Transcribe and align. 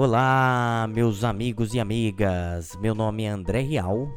Olá, 0.00 0.86
meus 0.94 1.24
amigos 1.24 1.74
e 1.74 1.80
amigas. 1.80 2.76
Meu 2.76 2.94
nome 2.94 3.24
é 3.24 3.28
André 3.28 3.62
Real 3.62 4.08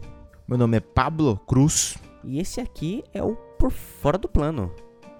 Meu 0.48 0.56
nome 0.56 0.78
é 0.78 0.80
Pablo 0.80 1.38
Cruz. 1.48 1.98
e 2.24 2.40
esse 2.40 2.62
aqui 2.62 3.04
é 3.12 3.24
o 3.24 3.36
Por 3.58 3.72
Fora 3.72 4.16
do 4.16 4.30
Plano, 4.30 4.72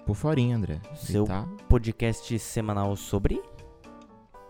Por 0.06 0.14
forinha, 0.14 0.54
André. 0.56 0.80
Seu- 0.94 1.24
tá 1.24 1.48
podcast 1.68 2.38
semanal 2.38 2.94
sobre 2.94 3.42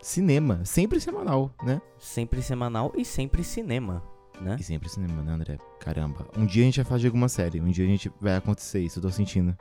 cinema. 0.02 0.62
Sempre 0.66 1.00
semanal, 1.00 1.50
né? 1.64 1.80
sempre 1.98 2.42
semanal 2.42 2.92
e 2.94 3.06
sempre 3.06 3.42
cinema, 3.42 4.02
né? 4.38 4.58
E 4.60 4.62
sempre 4.62 4.90
cinema, 4.90 5.22
né, 5.22 5.32
André? 5.32 5.56
Caramba. 5.80 6.28
Um 6.36 6.44
dia 6.44 6.62
a 6.62 6.66
gente 6.66 6.82
vai 6.82 6.98
de 6.98 7.06
alguma 7.06 7.30
série. 7.30 7.58
Um 7.58 7.70
dia 7.70 7.86
a 7.86 7.88
gente 7.88 8.12
vai 8.20 8.36
acontecer 8.36 8.80
isso, 8.80 8.98
eu 8.98 9.02
tô 9.04 9.08
sentindo. 9.10 9.56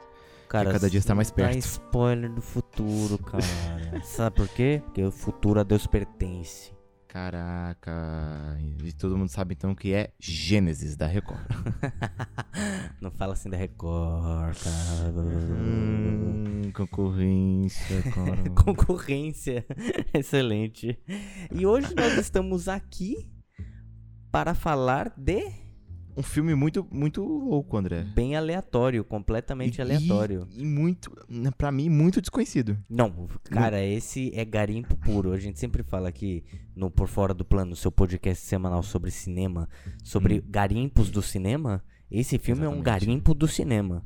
Cara, 0.50 0.74
cada 0.74 0.90
dia 0.90 1.00
está 1.00 1.16
mais 1.16 1.30
dá 1.30 1.36
perto. 1.36 1.60
spoiler 1.60 2.30
do 2.30 2.42
futuro, 2.42 3.18
cara. 3.20 3.42
Sabe 4.04 4.36
por 4.36 4.48
quê? 4.50 4.82
Porque 4.86 5.04
o 5.04 5.12
futuro 5.12 5.60
a 5.60 5.64
Deus 5.64 5.86
pertence. 5.86 6.72
Caraca. 7.08 8.58
E 8.82 8.94
todo 8.94 9.18
mundo 9.18 9.28
sabe 9.28 9.54
então 9.54 9.76
que 9.76 9.94
é 9.94 10.14
Gênesis 10.18 10.96
da 10.96 11.06
Record. 11.08 11.42
Não 13.02 13.12
fala 13.12 13.34
assim 13.34 13.50
da 13.50 13.58
Record, 13.58 14.58
cara. 14.58 15.12
hum, 15.12 16.72
concorrência, 16.74 18.02
cara. 18.16 18.50
Concorrência. 18.52 19.66
Excelente. 20.14 20.98
E 21.52 21.66
hoje 21.66 21.94
nós 21.96 22.18
estamos 22.18 22.70
aqui 22.70 23.30
para 24.32 24.54
falar 24.54 25.14
de 25.18 25.61
Um 26.18 26.24
filme 26.24 26.54
muito, 26.56 26.86
muito 26.92 27.24
louco, 27.24 27.78
André. 27.78 28.04
bem 28.04 28.36
aleatório, 28.36 29.04
completamente 29.04 29.78
E- 29.78 29.82
aleatório. 29.82 30.48
E, 30.58 30.66
muito, 30.66 31.12
né, 31.30 31.50
pra 31.58 31.72
mim, 31.72 31.90
muito 31.90 32.20
desconhecido. 32.22 32.78
Não, 32.90 33.28
cara, 33.46 33.84
esse 33.84 34.32
é 34.36 34.44
garimpo 34.44 34.96
puro. 34.98 35.32
A 35.32 35.38
gente 35.40 35.60
sempre 35.60 35.84
fala 35.84 36.10
aqui 36.10 36.44
no 36.76 36.92
Por 36.92 37.08
Fora 37.08 37.34
do 37.34 37.46
Plano, 37.46 37.76
seu 37.76 37.92
podcast 37.92 38.46
semanal 38.46 38.84
sobre 38.84 39.10
cinema, 39.12 39.70
sobre 40.04 40.40
Hum. 40.40 40.44
garimpos 40.50 41.10
do 41.10 41.22
cinema. 41.22 41.84
Esse 42.10 42.38
filme 42.38 42.64
é 42.66 42.68
um 42.68 42.74
Exatamente. 42.74 43.06
garimpo 43.06 43.34
do 43.34 43.48
cinema. 43.48 44.04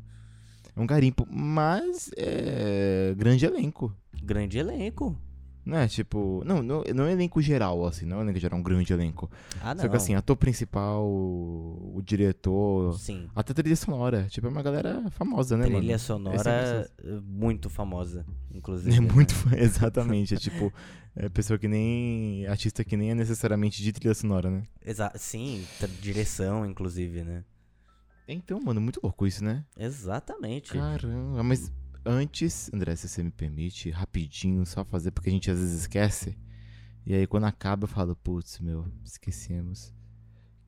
É 0.76 0.80
um 0.80 0.86
garimpo, 0.86 1.26
mas 1.30 2.12
é 2.18 3.14
grande 3.18 3.46
elenco. 3.46 3.96
Grande 4.24 4.58
elenco. 4.60 5.18
Não 5.66 5.78
é 5.78 5.88
tipo. 5.88 6.44
Não, 6.46 6.62
não, 6.62 6.84
não 6.94 7.06
é 7.06 7.14
elenco 7.14 7.42
geral, 7.42 7.86
assim, 7.88 8.06
não 8.06 8.20
é 8.20 8.22
elenco 8.22 8.40
geral, 8.40 8.58
é 8.58 8.60
um 8.60 8.64
grande 8.64 8.94
elenco. 8.94 9.32
Ah, 9.60 9.74
não. 9.74 9.82
Só 9.82 9.90
que 9.90 9.96
assim, 9.96 10.14
ator 10.14 10.36
principal, 10.36 11.04
o 11.04 12.00
diretor, 12.06 13.00
Sim. 13.00 13.28
até 13.36 13.52
trilha 13.52 13.76
sonora. 13.76 14.28
Tipo, 14.30 14.46
é 14.46 14.50
uma 14.52 14.62
galera 14.62 15.10
famosa, 15.10 15.58
né, 15.58 15.66
mano? 15.66 15.80
Trilha 15.80 15.96
É 15.96 15.98
sonora 15.98 16.90
eh, 17.04 17.20
muito 17.24 17.68
famosa, 17.68 18.26
inclusive. 18.54 18.96
É 18.96 19.02
né? 19.02 19.12
muito. 19.12 19.34
Exatamente. 19.58 20.36
É 20.36 20.38
tipo. 20.38 20.72
É 21.16 21.30
pessoa 21.30 21.58
que 21.58 21.68
nem. 21.68 22.46
Artista 22.46 22.84
que 22.84 22.96
nem 22.96 23.12
é 23.12 23.16
necessariamente 23.16 23.82
de 23.82 23.92
trilha 23.92 24.14
sonora, 24.14 24.52
né? 24.52 24.64
Exa 24.86 25.12
Sim, 25.16 25.66
direção, 26.00 26.64
inclusive, 26.66 27.24
né? 27.24 27.44
Então, 28.28 28.60
mano, 28.60 28.82
muito 28.82 29.00
louco 29.02 29.26
isso, 29.26 29.44
né? 29.44 29.64
Exatamente. 29.78 30.74
Caramba, 30.74 31.44
mas 31.44 31.72
antes, 32.06 32.72
André, 32.74 32.96
se 32.96 33.08
você 33.08 33.24
me 33.24 33.32
permite, 33.32 33.90
rapidinho, 33.90 34.66
só 34.66 34.84
fazer, 34.86 35.12
porque 35.12 35.30
a 35.30 35.34
gente 35.34 35.50
às 35.50 35.60
vezes 35.60 35.82
esquece. 35.82 36.38
E 37.06 37.14
aí 37.14 37.28
quando 37.28 37.46
acaba 37.46 37.84
eu 37.84 37.88
falo, 37.88 38.16
putz, 38.16 38.60
meu, 38.60 38.86
esquecemos. 39.04 39.94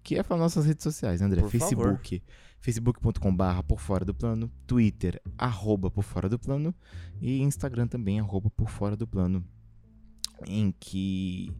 Que 0.03 0.15
é 0.15 0.23
para 0.23 0.37
nossas 0.37 0.65
redes 0.65 0.83
sociais, 0.83 1.19
né, 1.19 1.27
André? 1.27 1.41
Por. 1.41 1.49
Facebook, 1.49 2.23
facebook.com.br 2.59 3.63
por 3.67 3.79
fora 3.79 4.05
do 4.05 4.13
plano, 4.13 4.51
Twitter, 4.65 5.21
arroba 5.37 5.91
por 5.91 6.03
fora 6.03 6.29
do 6.29 6.39
plano, 6.39 6.73
e 7.21 7.41
Instagram 7.41 7.87
também, 7.87 8.19
arroba 8.19 8.49
por 8.49 8.69
fora 8.69 8.95
do 8.95 9.07
plano. 9.07 9.43
Em 10.45 10.71
que 10.79 11.51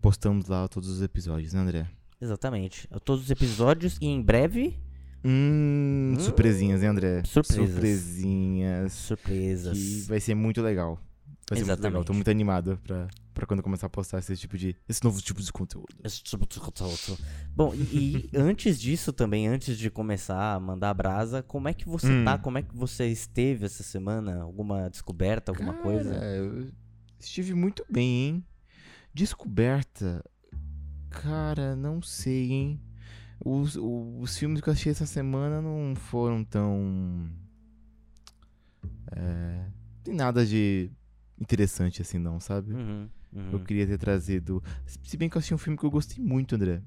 postamos 0.00 0.46
lá 0.46 0.68
todos 0.68 0.88
os 0.88 1.00
episódios, 1.00 1.52
né, 1.52 1.60
André? 1.60 1.90
Exatamente. 2.20 2.88
Todos 3.04 3.24
os 3.24 3.30
episódios 3.30 3.96
e 4.00 4.06
em 4.06 4.22
breve, 4.22 4.78
Hum, 5.24 6.14
Hum, 6.16 6.20
surpresinhas, 6.20 6.82
hein, 6.82 6.88
André? 6.88 7.22
surpresas. 7.24 7.70
Surpresinhas. 7.70 8.92
surpresas. 8.92 9.78
que 9.78 10.00
vai 10.08 10.20
ser 10.20 10.34
muito 10.34 10.60
legal. 10.62 10.98
Vai 11.48 11.58
ser 11.58 11.64
muito 11.66 11.80
legal. 11.82 11.92
Tô 12.04 12.12
Exatamente. 12.12 12.12
muito 12.14 12.30
animado 12.30 12.80
pra, 12.82 13.08
pra 13.34 13.46
quando 13.46 13.62
começar 13.62 13.86
a 13.86 13.90
postar 13.90 14.18
esse 14.20 14.36
tipo 14.36 14.56
de. 14.56 14.74
Esse 14.88 15.02
novo 15.04 15.20
tipo 15.20 15.42
de 15.42 15.52
conteúdo. 15.52 15.86
Bom, 17.54 17.74
e, 17.74 18.30
e 18.30 18.30
antes 18.36 18.80
disso 18.80 19.12
também, 19.12 19.46
antes 19.48 19.76
de 19.76 19.90
começar 19.90 20.54
a 20.54 20.60
mandar 20.60 20.90
a 20.90 20.94
brasa, 20.94 21.42
como 21.42 21.68
é 21.68 21.74
que 21.74 21.86
você 21.88 22.08
Hum. 22.10 22.24
tá? 22.24 22.38
Como 22.38 22.58
é 22.58 22.62
que 22.62 22.74
você 22.74 23.06
esteve 23.06 23.66
essa 23.66 23.82
semana? 23.82 24.42
Alguma 24.42 24.88
descoberta, 24.88 25.52
alguma 25.52 25.72
Cara, 25.74 25.82
coisa? 25.84 26.14
eu 26.14 26.68
estive 27.20 27.54
muito 27.54 27.84
bem, 27.90 28.08
hein? 28.28 28.44
Descoberta. 29.12 30.24
Cara, 31.10 31.76
não 31.76 32.00
sei, 32.00 32.50
hein? 32.50 32.80
Os, 33.44 33.76
os 33.76 34.38
filmes 34.38 34.60
que 34.60 34.68
eu 34.68 34.72
assisti 34.72 34.90
essa 34.90 35.06
semana 35.06 35.60
não 35.60 35.94
foram 35.96 36.44
tão. 36.44 37.28
É, 39.10 39.66
tem 40.04 40.14
nada 40.14 40.46
de 40.46 40.90
interessante 41.40 42.00
assim, 42.00 42.18
não, 42.18 42.38
sabe? 42.38 42.72
Uhum, 42.72 43.08
uhum. 43.32 43.52
Eu 43.52 43.60
queria 43.60 43.86
ter 43.86 43.98
trazido. 43.98 44.62
Se 45.02 45.16
bem 45.16 45.28
que 45.28 45.36
eu 45.36 45.40
assisti 45.40 45.54
um 45.54 45.58
filme 45.58 45.76
que 45.76 45.84
eu 45.84 45.90
gostei 45.90 46.22
muito, 46.24 46.54
André. 46.54 46.80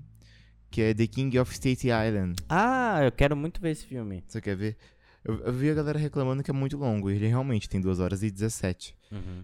Que 0.71 0.81
é 0.81 0.94
The 0.94 1.07
King 1.07 1.38
of 1.39 1.53
Staten 1.53 1.91
Island. 2.07 2.35
Ah, 2.47 3.01
eu 3.03 3.11
quero 3.11 3.35
muito 3.35 3.59
ver 3.59 3.71
esse 3.71 3.85
filme. 3.85 4.23
Você 4.25 4.39
quer 4.39 4.55
ver? 4.55 4.77
Eu, 5.23 5.39
eu 5.39 5.53
vi 5.53 5.69
a 5.69 5.73
galera 5.73 5.99
reclamando 5.99 6.41
que 6.41 6.51
é 6.51 6.53
muito 6.53 6.77
longo. 6.77 7.11
E 7.11 7.15
ele 7.15 7.27
realmente 7.27 7.67
tem 7.67 7.81
2 7.81 7.99
horas 7.99 8.23
e 8.23 8.31
17. 8.31 8.95
Uhum. 9.11 9.44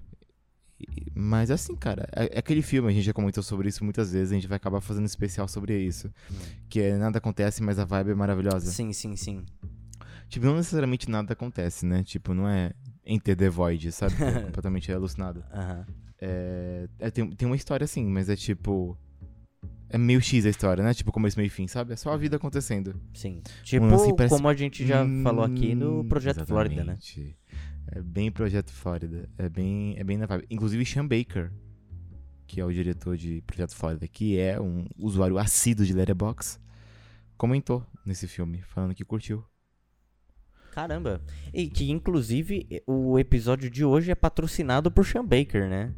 Mas 1.13 1.51
assim, 1.51 1.75
cara, 1.75 2.07
é, 2.15 2.35
é 2.35 2.39
aquele 2.39 2.61
filme, 2.61 2.89
a 2.89 2.91
gente 2.91 3.03
já 3.03 3.13
comentou 3.13 3.43
sobre 3.43 3.67
isso 3.69 3.83
muitas 3.83 4.11
vezes, 4.11 4.31
a 4.31 4.35
gente 4.35 4.47
vai 4.47 4.55
acabar 4.57 4.81
fazendo 4.81 5.03
um 5.03 5.05
especial 5.05 5.47
sobre 5.47 5.77
isso. 5.79 6.11
Que 6.69 6.79
é 6.81 6.97
nada 6.97 7.17
acontece, 7.17 7.61
mas 7.61 7.77
a 7.79 7.85
vibe 7.85 8.11
é 8.11 8.15
maravilhosa. 8.15 8.71
Sim, 8.71 8.91
sim, 8.93 9.15
sim. 9.15 9.45
Tipo, 10.29 10.45
não 10.45 10.55
necessariamente 10.55 11.09
nada 11.09 11.33
acontece, 11.33 11.85
né? 11.85 12.03
Tipo, 12.03 12.33
não 12.33 12.47
é 12.47 12.71
Enter 13.05 13.35
the 13.35 13.49
Void, 13.49 13.91
sabe? 13.91 14.13
É 14.23 14.41
completamente 14.45 14.91
alucinado. 14.91 15.43
É, 16.19 16.87
é, 16.99 17.11
tem, 17.11 17.29
tem 17.31 17.45
uma 17.47 17.55
história 17.55 17.83
assim, 17.83 18.05
mas 18.05 18.29
é 18.29 18.35
tipo. 18.35 18.97
É 19.89 19.97
meio 19.97 20.21
X 20.21 20.45
a 20.45 20.49
história, 20.49 20.81
né? 20.81 20.93
Tipo, 20.93 21.11
começo, 21.11 21.37
meio 21.37 21.49
fim, 21.51 21.67
sabe? 21.67 21.91
É 21.91 21.95
só 21.97 22.13
a 22.13 22.17
vida 22.17 22.37
acontecendo. 22.37 22.95
Sim. 23.13 23.41
Tipo, 23.61 23.87
lance 23.87 24.15
parece- 24.15 24.33
como 24.33 24.47
a 24.47 24.53
gente 24.53 24.87
já 24.87 25.05
falou 25.21 25.43
aqui 25.43 25.75
no 25.75 25.99
Hum, 25.99 26.07
Projeto 26.07 26.45
Flórida, 26.45 26.81
né? 26.85 26.97
É 27.91 28.01
bem 28.01 28.31
Projeto 28.31 28.71
Flórida. 28.71 29.29
É 29.37 29.49
bem, 29.49 29.95
é 29.97 30.03
bem 30.03 30.17
na 30.17 30.25
vibe. 30.25 30.47
Inclusive, 30.49 30.85
Sean 30.85 31.05
Baker, 31.05 31.51
que 32.47 32.61
é 32.61 32.65
o 32.65 32.71
diretor 32.71 33.17
de 33.17 33.41
Projeto 33.41 33.75
Flórida, 33.75 34.07
que 34.07 34.39
é 34.39 34.59
um 34.59 34.87
usuário 34.97 35.37
assíduo 35.37 35.85
de 35.85 35.93
Letterboxd, 35.93 36.59
comentou 37.37 37.85
nesse 38.05 38.27
filme, 38.27 38.61
falando 38.61 38.95
que 38.95 39.03
curtiu. 39.03 39.43
Caramba. 40.71 41.21
E 41.53 41.67
que, 41.67 41.91
inclusive, 41.91 42.81
o 42.87 43.19
episódio 43.19 43.69
de 43.69 43.83
hoje 43.83 44.09
é 44.09 44.15
patrocinado 44.15 44.89
por 44.89 45.05
Sean 45.05 45.25
Baker, 45.25 45.69
né? 45.69 45.93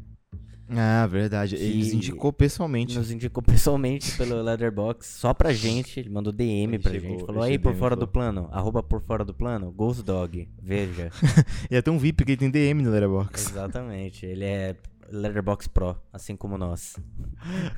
Ah, 0.68 1.06
verdade. 1.06 1.56
Ele 1.56 1.78
nos 1.78 1.92
indicou 1.92 2.32
pessoalmente. 2.32 2.96
Nos 2.96 3.10
indicou 3.10 3.42
pessoalmente 3.42 4.16
pelo 4.16 4.40
Letterbox, 4.42 5.06
só 5.06 5.34
pra 5.34 5.52
gente. 5.52 6.00
Ele 6.00 6.08
mandou 6.08 6.32
DM 6.32 6.74
Ele 6.74 6.82
pra 6.82 6.92
chegou- 6.92 7.10
gente. 7.10 7.26
Falou 7.26 7.42
aí, 7.42 7.58
por 7.58 7.70
DM, 7.72 7.78
fora 7.78 7.94
falou. 7.94 8.06
do 8.06 8.10
plano. 8.12 8.48
Arroba 8.50 8.82
por 8.82 9.00
fora 9.02 9.24
do 9.24 9.34
plano. 9.34 9.70
Ghost 9.70 10.02
Dog. 10.02 10.48
Veja. 10.62 11.10
E 11.70 11.76
é 11.76 11.82
tão 11.82 11.98
VIP 11.98 12.24
que 12.24 12.32
ele 12.32 12.38
tem 12.38 12.50
DM 12.50 12.82
no 12.82 12.90
Letterboxd. 12.90 13.50
Exatamente. 13.50 14.24
Ele 14.26 14.44
é 14.44 14.76
Letterbox 15.10 15.66
Pro, 15.68 15.96
assim 16.12 16.34
como 16.34 16.56
nós. 16.56 16.96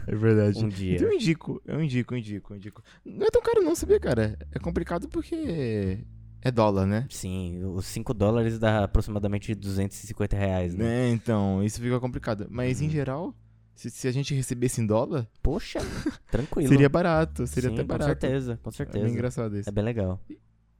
É 0.07 0.15
verdade. 0.15 0.65
Um 0.65 0.69
dia. 0.69 0.95
Então 0.97 1.09
eu 1.09 1.15
indico, 1.15 1.61
eu 1.67 1.83
indico, 1.83 2.15
eu 2.15 2.19
indico, 2.19 2.53
eu 2.53 2.57
indico. 2.57 2.83
Não 3.05 3.27
é 3.27 3.31
tão 3.31 3.43
caro 3.43 3.63
não, 3.63 3.75
sabia, 3.75 3.99
cara? 3.99 4.39
É 4.53 4.59
complicado 4.61 5.09
porque 5.09 5.99
é 6.49 6.51
dólar, 6.51 6.87
né? 6.87 7.07
Sim, 7.11 7.63
os 7.65 7.87
5 7.87 8.13
dólares 8.15 8.59
dá 8.59 8.85
aproximadamente 8.85 9.55
250 9.55 10.37
reais, 10.37 10.75
né? 10.75 10.85
Né, 10.85 11.11
então, 11.11 11.63
isso 11.63 11.81
fica 11.81 11.99
complicado. 12.01 12.47
Mas 12.51 12.81
em 12.81 12.85
Uhum. 12.87 12.91
geral, 12.91 13.35
se, 13.75 13.91
se 13.91 14.09
a 14.09 14.13
gente 14.13 14.35
recebesse 14.35 14.81
em 14.81 14.87
dólar, 14.87 15.27
Poxa, 15.43 15.79
tranquilo. 16.31 16.69
seria 16.69 16.89
barato, 16.89 17.47
seria 17.47 17.69
Sim, 17.71 17.75
até 17.75 17.83
com 17.83 17.89
barato. 17.89 18.07
certeza, 18.21 18.59
com 18.63 18.71
É 18.71 18.73
certeza. 18.73 19.05
bem 19.05 19.13
engraçado 19.13 19.57
isso. 19.59 19.69
É 19.69 19.73
bem 19.73 19.85
legal. 19.85 20.21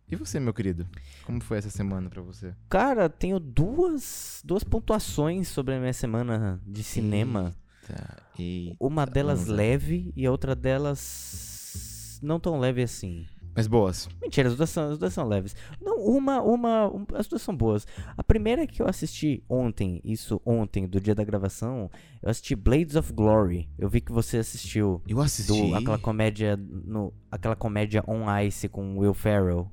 E 0.09 0.15
você, 0.15 0.39
meu 0.39 0.55
querido? 0.55 0.87
Como 1.25 1.41
foi 1.41 1.59
essa 1.59 1.69
semana 1.69 2.09
pra 2.09 2.23
você? 2.23 2.55
Cara, 2.69 3.09
tenho 3.09 3.41
duas, 3.41 4.41
duas 4.45 4.63
pontuações 4.63 5.49
sobre 5.49 5.75
a 5.75 5.81
minha 5.81 5.93
semana 5.93 6.61
de 6.65 6.85
cinema. 6.85 7.53
Tá, 7.89 8.17
e... 8.39 8.75
Uma 8.79 9.05
delas 9.05 9.47
leve 9.47 10.13
e 10.15 10.25
a 10.25 10.31
outra 10.31 10.55
delas 10.55 12.21
não 12.23 12.39
tão 12.41 12.59
leve 12.59 12.83
assim. 12.83 13.27
Mas 13.57 13.67
boas. 13.67 14.07
Mentira, 14.21 14.49
as 14.51 14.57
duas 14.57 14.69
são, 14.69 14.91
as 14.93 14.99
duas 14.99 15.15
são 15.15 15.27
leves. 15.27 15.57
Não, 15.81 15.97
uma, 15.99 16.43
uma, 16.43 16.89
um- 16.95 17.07
as 17.15 17.27
duas 17.27 17.41
são 17.41 17.57
boas. 17.57 17.87
A 18.17 18.23
primeira 18.23 18.67
que 18.67 18.83
eu 18.83 18.87
assisti 18.87 19.43
ontem, 19.49 20.01
isso 20.05 20.41
ontem, 20.45 20.87
do 20.87 21.01
dia 21.01 21.15
da 21.15 21.25
gravação, 21.25 21.91
eu 22.23 22.29
assisti 22.29 22.55
Blades 22.55 22.97
of 22.97 23.13
Glory. 23.15 23.69
Eu 23.79 23.89
vi 23.89 24.03
que 24.03 24.13
você 24.13 24.37
assistiu. 24.37 25.01
Eu 25.09 25.21
assisti. 25.23 25.71
Do, 25.71 25.75
aquela 25.75 25.99
comédia 25.99 26.57
no 26.57 27.15
aquela 27.31 27.57
comédia 27.57 28.05
on 28.07 28.27
ice 28.41 28.69
com 28.69 28.99
Will 28.99 29.15
Ferrell. 29.15 29.71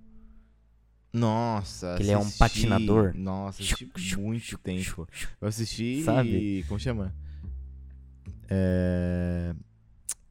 Nossa, 1.11 1.95
Que 1.97 2.03
ele 2.03 2.11
é 2.11 2.17
um 2.17 2.27
patinador. 2.31 3.13
Nossa, 3.15 3.61
assisti 3.61 4.17
muito 4.17 4.57
tempo. 4.57 5.07
Eu 5.41 5.47
assisti. 5.47 6.01
Sabe? 6.03 6.63
Como 6.67 6.79
chama? 6.79 7.13
É... 8.49 9.53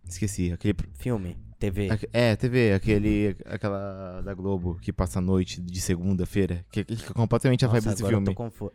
Esqueci. 0.08 0.52
Aquele. 0.52 0.74
Filme, 0.94 1.36
TV. 1.70 1.88
É, 2.12 2.34
TV, 2.34 2.72
aquele. 2.72 3.36
Aquela 3.46 4.20
da 4.22 4.34
Globo 4.34 4.76
que 4.80 4.92
passa 4.92 5.20
a 5.20 5.22
noite 5.22 5.60
de 5.60 5.80
segunda-feira. 5.80 6.64
Que 6.70 6.84
que 6.84 6.96
fica 6.96 7.14
completamente 7.14 7.64
a 7.64 7.68
Nossa, 7.68 7.80
vibe 7.80 7.90
desse 7.90 8.02
agora 8.02 8.14
eu 8.14 8.18
filme. 8.18 8.26
tô 8.26 8.34
confuso. 8.34 8.72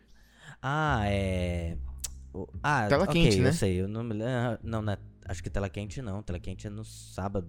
Ah, 0.62 1.02
é. 1.06 1.76
Ah, 2.64 2.88
Tela 2.88 3.04
ok, 3.04 3.22
quente, 3.22 3.40
né? 3.40 3.50
eu 3.50 3.54
sei. 3.54 3.82
Eu 3.82 3.88
não, 3.88 4.04
me... 4.04 4.14
lem- 4.14 4.28
ah, 4.28 4.58
não, 4.64 4.82
não 4.82 4.94
é- 4.94 4.98
acho 5.26 5.44
que 5.44 5.50
tela 5.50 5.68
quente 5.70 6.02
não. 6.02 6.22
Tela 6.24 6.40
quente 6.40 6.66
é 6.68 6.70
no 6.70 6.86
sábado. 6.86 7.48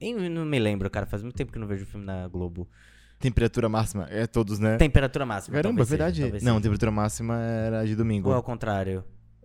Eu 0.00 0.30
não 0.30 0.44
me 0.44 0.58
lembro, 0.58 0.88
cara. 0.90 1.06
Faz 1.06 1.22
muito 1.22 1.34
tempo 1.36 1.50
que 1.50 1.58
eu 1.58 1.60
não 1.60 1.66
vejo 1.68 1.84
filme 1.86 2.06
na 2.06 2.28
Globo. 2.28 2.68
Temperatura 3.18 3.68
máxima. 3.68 4.06
É 4.10 4.26
todos, 4.26 4.58
né? 4.58 4.76
Temperatura 4.76 5.24
máxima. 5.26 5.56
Caramba, 5.56 5.82
é 5.82 5.84
seja, 5.84 5.96
verdade. 5.96 6.20
talvez 6.22 6.42
não, 6.42 6.52
seja. 6.54 6.62
temperatura 6.62 6.90
máxima 6.90 7.36
era 7.40 7.84
de 7.86 7.94
domingo. 7.96 8.28
Ou 8.28 8.34
ao 8.34 8.42
contrário. 8.42 9.04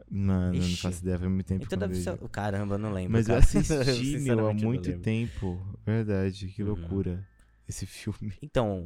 Mano, 0.10 0.56
eu 0.56 0.62
não 0.62 0.68
Ixi. 0.68 0.82
faço 0.82 1.02
ideia, 1.02 1.20
faz 1.20 1.32
muito 1.32 1.46
tempo 1.48 1.64
Então 1.66 1.78
eu 1.82 1.88
deve 1.88 1.96
ser. 2.02 2.18
Caramba, 2.30 2.76
eu 2.76 2.80
não 2.80 2.92
lembro. 2.94 3.12
Mas 3.12 3.28
eu 3.28 3.36
cara. 3.36 3.46
assisti, 3.82 4.20
meu, 4.20 4.48
há 4.48 4.52
eu 4.52 4.54
muito 4.54 4.98
tempo. 5.00 5.62
Verdade, 5.86 6.48
que 6.48 6.64
Uhum. 6.64 6.70
loucura. 6.70 7.28
Esse 7.68 7.86
filme. 7.86 8.32
Então, 8.42 8.86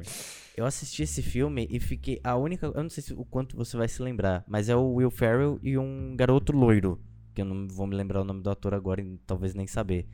eu 0.56 0.66
assisti 0.66 1.04
esse 1.04 1.22
filme 1.22 1.68
e 1.70 1.78
fiquei. 1.78 2.18
A 2.24 2.34
única. 2.36 2.66
Eu 2.66 2.82
não 2.82 2.90
sei 2.90 3.00
se, 3.04 3.12
o 3.12 3.24
quanto 3.24 3.56
você 3.56 3.76
vai 3.76 3.86
se 3.86 4.02
lembrar, 4.02 4.44
mas 4.48 4.68
é 4.68 4.74
o 4.74 4.94
Will 4.94 5.10
Ferrell 5.10 5.60
e 5.62 5.78
um 5.78 6.16
garoto 6.16 6.52
loiro. 6.52 7.00
Que 7.32 7.42
eu 7.42 7.44
não 7.44 7.68
vou 7.68 7.86
me 7.86 7.94
lembrar 7.94 8.20
o 8.20 8.24
nome 8.24 8.42
do 8.42 8.50
ator 8.50 8.74
agora 8.74 9.00
e 9.00 9.16
talvez 9.24 9.54
nem 9.54 9.68
saber. 9.68 10.08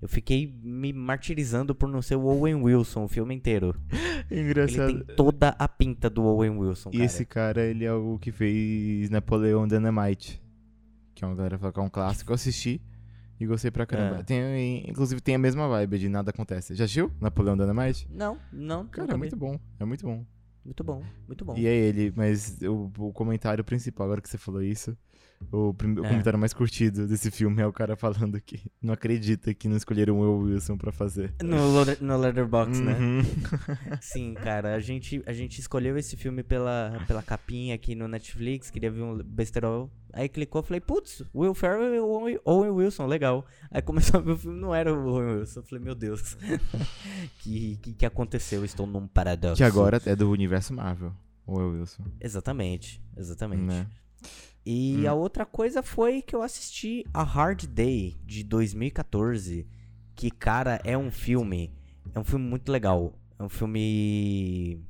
Eu 0.00 0.08
fiquei 0.08 0.52
me 0.62 0.92
martirizando 0.92 1.74
por 1.74 1.88
não 1.88 2.00
ser 2.02 2.16
o 2.16 2.24
Owen 2.24 2.56
Wilson 2.56 3.04
o 3.04 3.08
filme 3.08 3.34
inteiro. 3.34 3.74
Ele 4.30 4.40
Engraçado. 4.40 4.86
tem 4.86 5.16
toda 5.16 5.50
a 5.50 5.68
pinta 5.68 6.08
do 6.10 6.24
Owen 6.24 6.50
Wilson. 6.58 6.88
E 6.90 6.92
cara. 6.94 7.04
esse 7.04 7.24
cara, 7.26 7.62
ele 7.64 7.84
é 7.84 7.92
o 7.92 8.18
que 8.18 8.32
fez 8.32 9.08
Napoleão 9.10 9.68
Dynamite. 9.68 10.42
Que 11.14 11.24
é 11.24 11.26
uma 11.26 11.36
galera 11.36 11.58
fala 11.58 11.72
que 11.72 11.80
é 11.80 11.82
um 11.82 11.88
clássico. 11.88 12.30
Eu 12.30 12.34
assisti 12.34 12.80
e 13.38 13.46
gostei 13.46 13.70
pra 13.70 13.86
caramba. 13.86 14.20
É. 14.20 14.22
Tem, 14.22 14.88
inclusive 14.88 15.20
tem 15.20 15.34
a 15.34 15.38
mesma 15.38 15.68
vibe 15.68 15.98
de 15.98 16.08
Nada 16.08 16.30
Acontece. 16.30 16.74
Já 16.74 16.84
assistiu 16.84 17.10
Napoleão 17.20 17.56
Dynamite? 17.56 18.08
Não, 18.10 18.38
não. 18.52 18.86
Cara, 18.86 19.02
nunca 19.02 19.14
é 19.14 19.18
muito 19.18 19.36
bom. 19.36 19.58
É 19.78 19.84
muito 19.84 20.04
bom. 20.06 20.24
Muito 20.64 20.82
bom, 20.82 21.02
muito 21.26 21.44
bom. 21.44 21.54
E 21.58 21.66
é 21.66 21.74
ele, 21.74 22.10
mas 22.16 22.58
o, 22.62 22.90
o 22.98 23.12
comentário 23.12 23.62
principal, 23.62 24.06
agora 24.06 24.22
que 24.22 24.30
você 24.30 24.38
falou 24.38 24.62
isso, 24.62 24.96
o, 25.52 25.70
É. 25.70 26.08
comentário 26.08 26.38
mais 26.38 26.52
curtido 26.52 27.06
desse 27.06 27.30
filme 27.30 27.60
é 27.62 27.66
o 27.66 27.72
cara 27.72 27.96
falando 27.96 28.40
que 28.40 28.60
não 28.82 28.94
acredita 28.94 29.52
que 29.54 29.68
não 29.68 29.76
escolheram 29.76 30.18
o 30.18 30.20
Will 30.40 30.54
Wilson 30.54 30.76
pra 30.76 30.92
fazer. 30.92 31.34
No, 31.42 31.56
no 32.00 32.16
Letterboxd, 32.18 32.82
né? 32.82 32.96
Uhum. 32.98 33.22
Sim, 34.00 34.34
cara, 34.34 34.74
a 34.74 34.80
gente, 34.80 35.22
a 35.26 35.32
gente 35.32 35.60
escolheu 35.60 35.96
esse 35.98 36.16
filme 36.16 36.42
pela, 36.42 37.02
pela 37.06 37.22
capinha 37.22 37.74
aqui 37.74 37.94
no 37.94 38.06
Netflix, 38.08 38.70
queria 38.70 38.90
ver 38.90 39.02
um 39.02 39.18
besterol. 39.22 39.90
Aí 40.12 40.28
clicou 40.28 40.60
e 40.62 40.64
falei, 40.64 40.80
putz, 40.80 41.24
Will 41.34 41.54
Ferrell 41.54 42.04
o 42.04 42.08
Owen- 42.08 42.38
Owen 42.44 42.70
Wilson, 42.70 43.06
legal. 43.06 43.44
Aí 43.70 43.82
começou 43.82 44.20
a 44.20 44.22
ver 44.22 44.30
o 44.32 44.36
filme, 44.38 44.60
não 44.60 44.72
era 44.72 44.92
o 44.94 45.08
Owen 45.08 45.38
Wilson. 45.40 45.60
Eu 45.60 45.64
falei, 45.64 45.84
meu 45.84 45.94
Deus, 45.96 46.36
que, 47.40 47.76
que 47.82 47.92
que 47.94 48.06
aconteceu? 48.06 48.64
Estou 48.64 48.86
num 48.86 49.06
paradoxo. 49.06 49.56
Que 49.56 49.64
agora 49.64 50.00
é 50.06 50.14
do 50.14 50.30
universo 50.30 50.72
Marvel, 50.72 51.12
o 51.46 51.56
Will 51.58 51.80
Wilson. 51.80 52.04
Exatamente, 52.20 53.02
exatamente. 53.16 53.62
Né? 53.62 53.86
E 54.66 55.02
Hum. 55.04 55.08
a 55.10 55.14
outra 55.14 55.44
coisa 55.44 55.82
foi 55.82 56.22
que 56.22 56.34
eu 56.34 56.42
assisti 56.42 57.04
A 57.12 57.22
Hard 57.22 57.64
Day, 57.66 58.16
de 58.24 58.42
2014. 58.42 59.66
Que, 60.14 60.30
cara, 60.30 60.80
é 60.84 60.96
um 60.96 61.10
filme. 61.10 61.72
É 62.14 62.18
um 62.20 62.24
filme 62.24 62.46
muito 62.46 62.70
legal. 62.72 63.18
É 63.38 63.42
um 63.42 63.48
filme. 63.48 64.80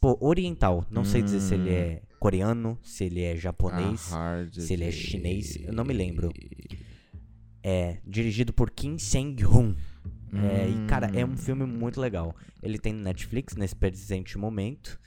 Pô, 0.00 0.16
oriental. 0.20 0.86
Não 0.90 1.04
sei 1.04 1.22
dizer 1.22 1.40
se 1.40 1.54
ele 1.54 1.68
Hum. 1.70 1.72
é 1.72 2.02
coreano, 2.20 2.78
se 2.82 3.04
ele 3.04 3.20
é 3.22 3.36
japonês, 3.36 4.12
se 4.52 4.72
ele 4.72 4.84
é 4.84 4.90
chinês, 4.90 5.56
eu 5.56 5.72
não 5.72 5.84
me 5.84 5.92
lembro. 5.92 6.32
É 7.62 7.98
dirigido 8.06 8.52
por 8.52 8.70
Kim 8.70 8.96
Sang-hoon. 8.98 9.74
É, 10.32 10.68
e, 10.68 10.86
cara, 10.86 11.06
é 11.14 11.24
um 11.24 11.30
Hum. 11.30 11.36
filme 11.36 11.64
muito 11.66 12.00
legal. 12.00 12.34
Ele 12.62 12.78
tem 12.78 12.92
no 12.92 13.02
Netflix 13.02 13.56
nesse 13.56 13.74
presente 13.74 14.38
momento. 14.38 14.98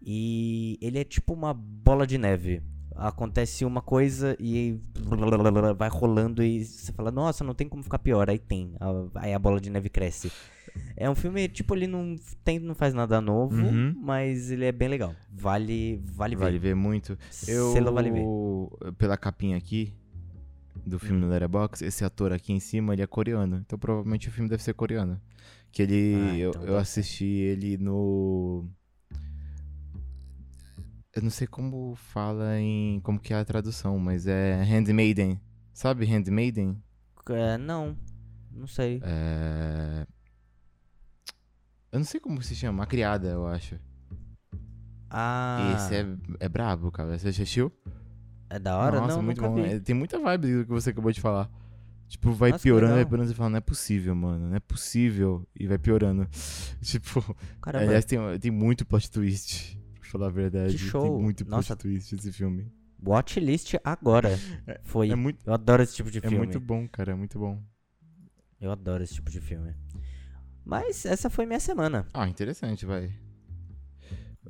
E 0.00 0.78
ele 0.80 0.98
é 0.98 1.04
tipo 1.04 1.32
uma 1.32 1.52
bola 1.54 2.06
de 2.06 2.16
neve. 2.18 2.62
Acontece 2.96 3.64
uma 3.64 3.80
coisa 3.82 4.36
e 4.38 4.78
vai 5.76 5.88
rolando 5.88 6.42
e 6.42 6.64
você 6.64 6.92
fala, 6.92 7.10
nossa, 7.10 7.42
não 7.44 7.54
tem 7.54 7.68
como 7.68 7.82
ficar 7.82 7.98
pior. 7.98 8.28
Aí 8.28 8.38
tem. 8.38 8.74
Aí 9.14 9.32
a 9.32 9.38
bola 9.38 9.60
de 9.60 9.70
neve 9.70 9.88
cresce. 9.88 10.30
É 10.96 11.08
um 11.10 11.14
filme, 11.14 11.48
tipo, 11.48 11.74
ele 11.74 11.86
não, 11.86 12.16
tem, 12.44 12.58
não 12.58 12.74
faz 12.74 12.94
nada 12.94 13.20
novo, 13.20 13.54
Uhum. 13.56 13.94
mas 14.00 14.50
ele 14.50 14.64
é 14.64 14.72
bem 14.72 14.88
legal. 14.88 15.14
Vale, 15.30 16.00
vale, 16.04 16.34
Vale 16.36 16.58
ver. 16.58 16.68
ver 16.70 16.74
muito. 16.74 17.18
Eu, 17.46 17.72
Selo 17.72 17.92
vale 17.92 18.10
ver. 18.10 18.24
pela 18.96 19.16
capinha 19.16 19.56
aqui 19.56 19.92
do 20.86 20.98
filme 20.98 21.24
Hum. 21.24 21.28
Letterboxd, 21.28 21.84
esse 21.84 22.04
ator 22.04 22.32
aqui 22.32 22.52
em 22.52 22.60
cima, 22.60 22.92
ele 22.94 23.02
é 23.02 23.06
coreano. 23.06 23.62
Então 23.64 23.78
provavelmente 23.78 24.28
o 24.28 24.32
filme 24.32 24.48
deve 24.48 24.62
ser 24.62 24.72
coreano. 24.74 25.20
Que 25.70 25.82
ele, 25.82 26.14
Ah, 26.16 26.36
eu, 26.38 26.50
então 26.50 26.62
eu 26.62 26.66
deve 26.68 26.78
assisti 26.78 27.24
ele 27.24 27.76
no... 27.78 28.64
Eu 31.14 31.22
não 31.22 31.30
sei 31.30 31.46
como 31.46 31.94
fala 31.94 32.58
em... 32.58 33.00
Como 33.00 33.20
que 33.20 33.34
é 33.34 33.38
a 33.38 33.44
tradução, 33.44 33.98
mas 33.98 34.26
é 34.26 34.62
Handmaiden. 34.62 35.40
Sabe 35.72 36.06
Handmaiden? 36.06 36.82
É, 37.30 37.58
não, 37.58 37.96
não 38.50 38.66
sei. 38.66 39.00
É... 39.04 40.06
Eu 41.90 41.98
não 41.98 42.04
sei 42.04 42.18
como 42.18 42.42
se 42.42 42.54
chama. 42.54 42.82
A 42.82 42.86
Criada, 42.86 43.28
eu 43.28 43.46
acho. 43.46 43.78
Ah, 45.10 45.74
Esse 45.76 45.94
é, 45.94 46.06
é 46.40 46.48
brabo, 46.48 46.90
cara. 46.90 47.18
Você 47.18 47.28
assistiu? 47.28 47.70
é 48.48 48.58
da 48.58 48.76
hora? 48.76 49.00
Nossa, 49.00 49.16
não, 49.16 49.22
muito 49.22 49.40
bom. 49.40 49.54
vi. 49.54 49.62
É, 49.62 49.80
tem 49.80 49.94
muita 49.94 50.18
vibe 50.18 50.56
do 50.58 50.64
que 50.64 50.70
você 50.70 50.90
acabou 50.90 51.10
de 51.10 51.20
falar. 51.20 51.50
Tipo, 52.06 52.32
vai 52.32 52.50
Nossa, 52.50 52.62
piorando, 52.62 52.94
vai 52.94 53.06
piorando, 53.06 53.28
você 53.28 53.34
fala, 53.34 53.50
não 53.50 53.56
é 53.56 53.62
possível, 53.62 54.14
mano, 54.14 54.48
não 54.50 54.56
é 54.56 54.60
possível. 54.60 55.46
E 55.58 55.66
vai 55.66 55.78
piorando. 55.78 56.28
tipo, 56.82 57.22
Caramba. 57.62 57.84
aliás, 57.84 58.04
tem, 58.04 58.18
tem 58.38 58.50
muito 58.50 58.84
plot 58.84 59.10
twist, 59.10 59.78
falar 60.12 60.26
a 60.26 60.30
verdade. 60.30 60.72
Que 60.74 60.78
show. 60.78 61.02
Tem 61.02 61.10
muito 61.22 61.44
Nossa. 61.48 61.74
twist 61.74 62.14
esse 62.14 62.32
filme. 62.32 62.70
Watchlist 63.04 63.74
agora. 63.82 64.38
Foi. 64.84 65.10
É 65.10 65.14
muito, 65.16 65.44
Eu 65.44 65.54
adoro 65.54 65.82
esse 65.82 65.94
tipo 65.96 66.10
de 66.10 66.18
é 66.18 66.20
filme. 66.20 66.38
muito 66.38 66.60
bom, 66.60 66.86
cara, 66.88 67.12
é 67.12 67.14
muito 67.14 67.38
bom. 67.38 67.60
Eu 68.60 68.70
adoro 68.70 69.02
esse 69.02 69.14
tipo 69.14 69.30
de 69.30 69.40
filme. 69.40 69.74
Mas 70.64 71.04
essa 71.04 71.28
foi 71.28 71.44
minha 71.44 71.58
semana. 71.58 72.06
Ah, 72.14 72.28
interessante, 72.28 72.86
vai. 72.86 73.12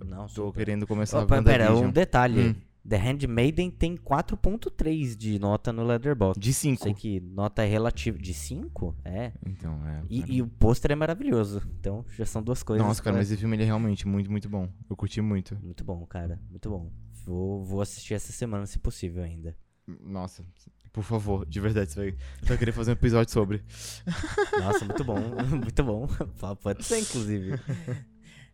Não, 0.05 0.27
Tô 0.27 0.47
super. 0.47 0.59
querendo 0.59 0.87
começar 0.87 1.23
Opa, 1.23 1.39
a 1.39 1.43
pera, 1.43 1.75
um 1.75 1.91
detalhe. 1.91 2.49
Hum. 2.49 2.55
The 2.89 2.97
Handmaiden 2.97 3.71
tem 3.71 3.97
4.3 3.97 5.17
de 5.17 5.39
nota 5.39 5.73
no 5.73 5.85
Letterboxd. 5.85 6.41
De 6.41 6.53
5. 6.53 6.83
Sei 6.83 6.95
que 6.95 7.21
nota 7.21 7.63
é 7.63 7.67
relativa. 7.67 8.19
De 8.19 8.35
5? 8.35 8.97
É. 9.05 9.33
Então, 9.47 9.87
é. 9.87 10.03
E, 10.11 10.37
e 10.37 10.43
o 10.43 10.49
pôster 10.49 10.91
é 10.91 10.95
maravilhoso. 10.95 11.63
Então 11.79 12.05
já 12.17 12.27
são 12.27 12.43
duas 12.43 12.63
coisas. 12.63 12.85
Nossa, 12.85 13.03
cara, 13.03 13.17
mas 13.17 13.31
esse 13.31 13.41
filme 13.41 13.57
é 13.57 13.65
realmente 13.65 14.07
muito, 14.07 14.31
muito 14.31 14.49
bom. 14.49 14.69
Eu 14.91 14.97
curti 14.97 15.21
muito. 15.21 15.57
Muito 15.63 15.85
bom, 15.85 16.05
cara. 16.07 16.41
Muito 16.51 16.69
bom. 16.69 16.91
Vou, 17.25 17.63
vou 17.63 17.81
assistir 17.81 18.15
essa 18.15 18.33
semana, 18.33 18.67
se 18.67 18.79
possível 18.79 19.23
ainda. 19.23 19.57
Nossa, 19.87 20.45
por 20.93 21.03
favor, 21.03 21.47
de 21.47 21.59
verdade, 21.59 21.91
você 21.91 22.01
vai, 22.01 22.11
você 22.41 22.47
vai 22.47 22.59
querer 22.59 22.73
fazer 22.73 22.91
um 22.91 22.95
episódio 22.95 23.33
sobre. 23.33 23.63
Nossa, 24.61 24.85
muito 24.85 25.05
bom. 25.05 25.19
muito 25.49 25.83
bom. 25.83 26.09
Pode 26.63 26.85
ser, 26.85 26.99
inclusive. 26.99 27.59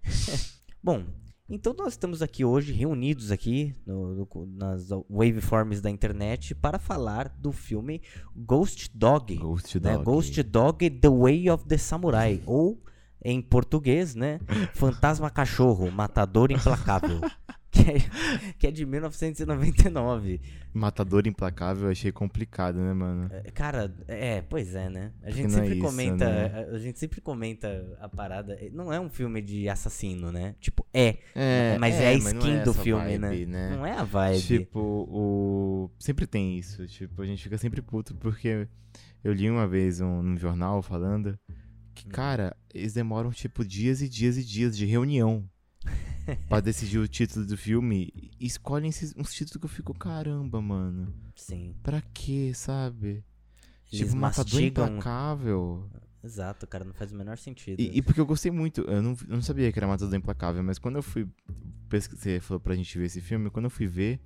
bom, 0.83 1.05
então 1.51 1.73
nós 1.73 1.95
estamos 1.95 2.21
aqui 2.23 2.45
hoje, 2.45 2.73
reunidos 2.73 3.31
aqui 3.31 3.75
no, 3.87 4.15
no- 4.15 4.47
nas 4.47 4.89
waveforms 5.09 5.81
da 5.81 5.89
internet, 5.91 6.55
para 6.55 6.79
falar 6.79 7.29
do 7.39 7.53
filme 7.53 8.03
Ghost 8.37 8.91
Dog. 8.95 9.35
Ghost 9.37 9.81
né? 9.81 9.93
Dog. 9.95 10.05
Ghost 10.05 10.43
Dog 10.43 10.91
The 10.91 11.09
Way 11.09 11.51
of 11.51 11.65
the 11.67 11.79
Samurai. 11.79 12.43
ou, 12.47 12.83
em 13.25 13.41
português, 13.43 14.15
né? 14.15 14.39
Fantasma 14.75 15.31
Cachorro, 15.31 15.91
Matador 15.91 16.53
Implacável. 16.53 17.21
que, 17.71 17.81
é, 17.83 18.53
que 18.59 18.67
é 18.67 18.71
de 18.71 18.85
1999. 18.87 20.41
Matador 20.73 21.27
implacável, 21.27 21.87
eu 21.87 21.91
achei 21.93 22.13
complicado, 22.13 22.77
né, 22.79 22.93
mano? 22.93 23.29
É, 23.33 23.51
Cara, 23.51 23.95
é, 24.07 24.43
pois 24.43 24.75
é, 24.75 24.89
né? 24.89 25.13
A 25.23 25.31
gente 25.31 25.47
é 25.47 25.51
sempre 25.51 25.75
isso, 25.75 25.83
comenta, 25.83 26.31
né? 26.31 26.67
a, 26.71 26.75
a 26.75 26.79
gente 26.79 26.99
sempre 26.99 27.21
comenta 27.21 27.97
a 28.01 28.09
parada. 28.09 28.59
Não 28.73 28.93
é 28.93 29.01
um 29.01 29.09
filme 29.09 29.41
de 29.43 29.69
assassino, 29.69 30.31
né? 30.31 30.55
Tipo, 30.61 30.87
é, 30.93 31.17
É, 31.35 31.77
mas 31.79 31.95
é, 31.97 32.15
a 32.15 32.19
mas 32.19 32.33
não 32.33 32.41
skin 32.41 32.57
é 32.57 32.63
do 32.63 32.75
filme, 32.75 33.19
vibe, 33.19 33.47
né? 33.47 33.71
Não 33.77 33.87
é 33.87 33.93
a 33.93 34.05
vibe. 34.05 34.43
Tipo, 34.43 34.81
o. 34.81 35.91
Sempre 35.99 36.27
tem 36.27 36.57
isso. 36.59 36.87
Tipo, 36.87 37.23
a 37.23 37.27
gente 37.27 37.43
fica 37.43 37.59
sempre 37.59 37.83
puto 37.83 38.15
porque 38.15 38.69
eu 39.25 39.33
li 39.33 39.51
uma 39.51 39.67
vez 39.67 40.01
um, 40.01 40.23
num 40.23 40.37
jornal 40.37 40.83
falando 40.83 41.39
que, 41.95 42.07
Hum. 42.07 42.11
cara, 42.11 42.57
eles 42.73 42.93
demoram, 42.93 43.31
tipo, 43.31 43.65
dias 43.65 44.01
e 44.01 44.09
dias 44.09 44.37
e 44.39 44.45
dias 44.45 44.77
de 44.77 44.87
reunião 44.87 45.49
pra 46.49 46.61
decidir 46.61 46.99
o 46.99 47.09
título 47.09 47.47
do 47.47 47.57
filme 47.57 48.13
escolhem 48.41 48.91
uns 49.17 49.33
títulos 49.33 49.57
que 49.57 49.65
eu 49.65 49.69
fico, 49.69 49.95
caramba, 49.95 50.61
mano. 50.61 51.13
Sim. 51.35 51.75
Pra 51.83 52.01
quê, 52.01 52.53
sabe? 52.55 53.25
Eles 53.93 54.07
tipo, 54.09 54.17
Matador. 54.17 54.61
Implacável. 54.61 55.89
Exato, 56.23 56.67
cara, 56.67 56.85
não 56.85 56.93
faz 56.93 57.13
o 57.13 57.17
menor 57.17 57.39
sentido. 57.39 57.81
E, 57.81 57.99
e 57.99 58.03
porque 58.03 58.21
eu 58.21 58.27
gostei 58.27 58.51
muito, 58.51 58.83
eu 58.83 59.03
não, 59.03 59.13
eu 59.29 59.37
não 59.37 59.43
sabia 59.43 59.71
que 59.73 59.79
era 59.79 59.87
Matador 59.87 60.15
Implacável, 60.15 60.63
mas 60.63 60.79
quando 60.79 60.97
eu 60.97 61.03
fui 61.03 61.27
você 61.91 62.39
falou 62.41 62.61
pra 62.61 62.75
gente 62.75 62.99
ver 62.99 63.07
esse 63.07 63.21
filme, 63.21 63.49
quando 63.49 63.65
eu 63.65 63.71
fui 63.71 63.87
ver 63.87 64.21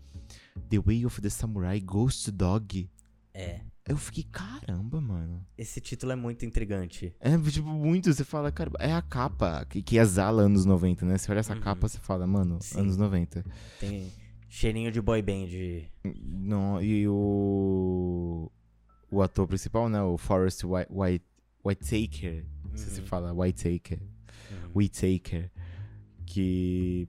The 0.69 0.81
Way 0.81 1.07
of 1.07 1.21
the 1.21 1.31
Samurai 1.31 1.81
Ghost 1.81 2.31
Dog, 2.33 2.91
É. 3.33 3.61
Eu 3.89 3.97
fiquei, 3.97 4.23
caramba, 4.25 5.01
mano. 5.01 5.45
Esse 5.59 5.81
título 5.81 6.13
é 6.13 6.17
muito 6.17 6.45
intrigante. 6.45 7.13
É, 7.19 7.37
tipo, 7.39 7.69
muito, 7.69 8.13
você 8.13 8.25
fala, 8.25 8.53
cara, 8.53 8.71
é 8.79 8.93
a 8.93 9.03
capa 9.03 9.65
que, 9.69 9.83
que 9.83 9.97
exala 9.97 10.43
anos 10.43 10.65
90, 10.65 11.05
né? 11.05 11.19
Você 11.19 11.31
olha 11.33 11.41
essa 11.41 11.55
Uhum. 11.55 11.61
capa, 11.61 11.89
você 11.89 11.99
fala, 11.99 12.27
mano, 12.27 12.59
Sim. 12.61 12.79
anos 12.81 12.97
90. 12.97 13.45
Tem 13.81 14.11
cheirinho 14.49 14.93
de 14.93 15.01
boy 15.01 15.21
band. 15.21 15.49
Não, 16.25 16.81
e 16.81 17.09
o. 17.09 18.51
O 19.11 19.21
ator 19.21 19.47
principal, 19.49 19.89
né? 19.89 20.01
O 20.03 20.17
Forrest 20.17 20.63
White, 20.65 20.89
White, 20.91 21.25
Whitaker. 21.65 22.47
Sei 22.75 22.89
se 22.91 23.01
Uhum. 23.01 23.07
fala 23.07 23.33
Whitaker. 23.35 23.99
Uhum. 24.01 24.71
Whitaker. 24.77 25.51
Que. 26.25 27.09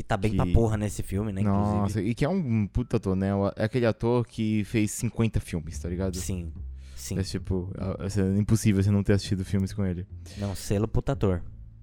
Que 0.00 0.04
tá 0.04 0.16
bem 0.16 0.30
que- 0.30 0.36
pra 0.38 0.46
porra 0.46 0.78
nesse 0.78 1.02
filme, 1.02 1.30
né? 1.30 1.42
Inclusive. 1.42 1.76
Nossa, 1.76 2.00
e 2.02 2.14
que 2.14 2.24
é 2.24 2.28
um 2.28 2.66
puta 2.66 2.96
ator, 2.96 3.14
né? 3.14 3.28
É 3.56 3.64
aquele 3.64 3.84
ator 3.84 4.26
que 4.26 4.64
fez 4.64 4.90
50 4.92 5.40
filmes, 5.40 5.78
tá 5.78 5.88
ligado? 5.90 6.16
Sim. 6.16 6.52
Sim. 6.96 7.18
É 7.18 7.22
tipo, 7.22 7.70
é 7.78 8.38
impossível 8.38 8.82
você 8.82 8.90
não 8.90 9.02
ter 9.02 9.12
assistido 9.12 9.44
filmes 9.44 9.74
com 9.74 9.84
ele. 9.84 10.06
Não, 10.38 10.54
selo 10.54 10.88
putator. 10.88 11.42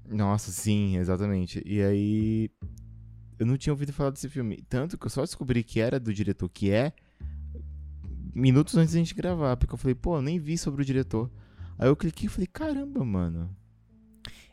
Nossa, 0.10 0.52
sim, 0.52 0.98
exatamente. 0.98 1.62
E 1.66 1.82
aí. 1.84 2.50
Eu 3.38 3.46
não 3.46 3.56
tinha 3.56 3.72
ouvido 3.72 3.94
falar 3.94 4.10
desse 4.10 4.28
filme. 4.30 4.64
Tanto 4.68 4.98
que 4.98 5.06
eu 5.06 5.10
só 5.12 5.22
descobri 5.22 5.64
que 5.64 5.80
era 5.80 6.00
do 6.00 6.12
diretor 6.12 6.50
que 6.50 6.72
é. 6.72 6.92
Minutos 8.34 8.76
antes 8.78 8.94
da 8.94 9.00
gente 9.00 9.14
gravar. 9.14 9.58
Porque 9.58 9.74
eu 9.74 9.78
falei, 9.78 9.94
pô, 9.96 10.18
eu 10.18 10.22
nem 10.24 10.40
vi 10.40 10.58
sobre 10.58 10.82
o 10.82 10.86
diretor. 10.86 11.30
Aí 11.78 11.88
eu 11.88 11.96
cliquei 11.96 12.26
e 12.26 12.30
falei, 12.30 12.48
caramba, 12.48 13.04
mano. 13.06 13.56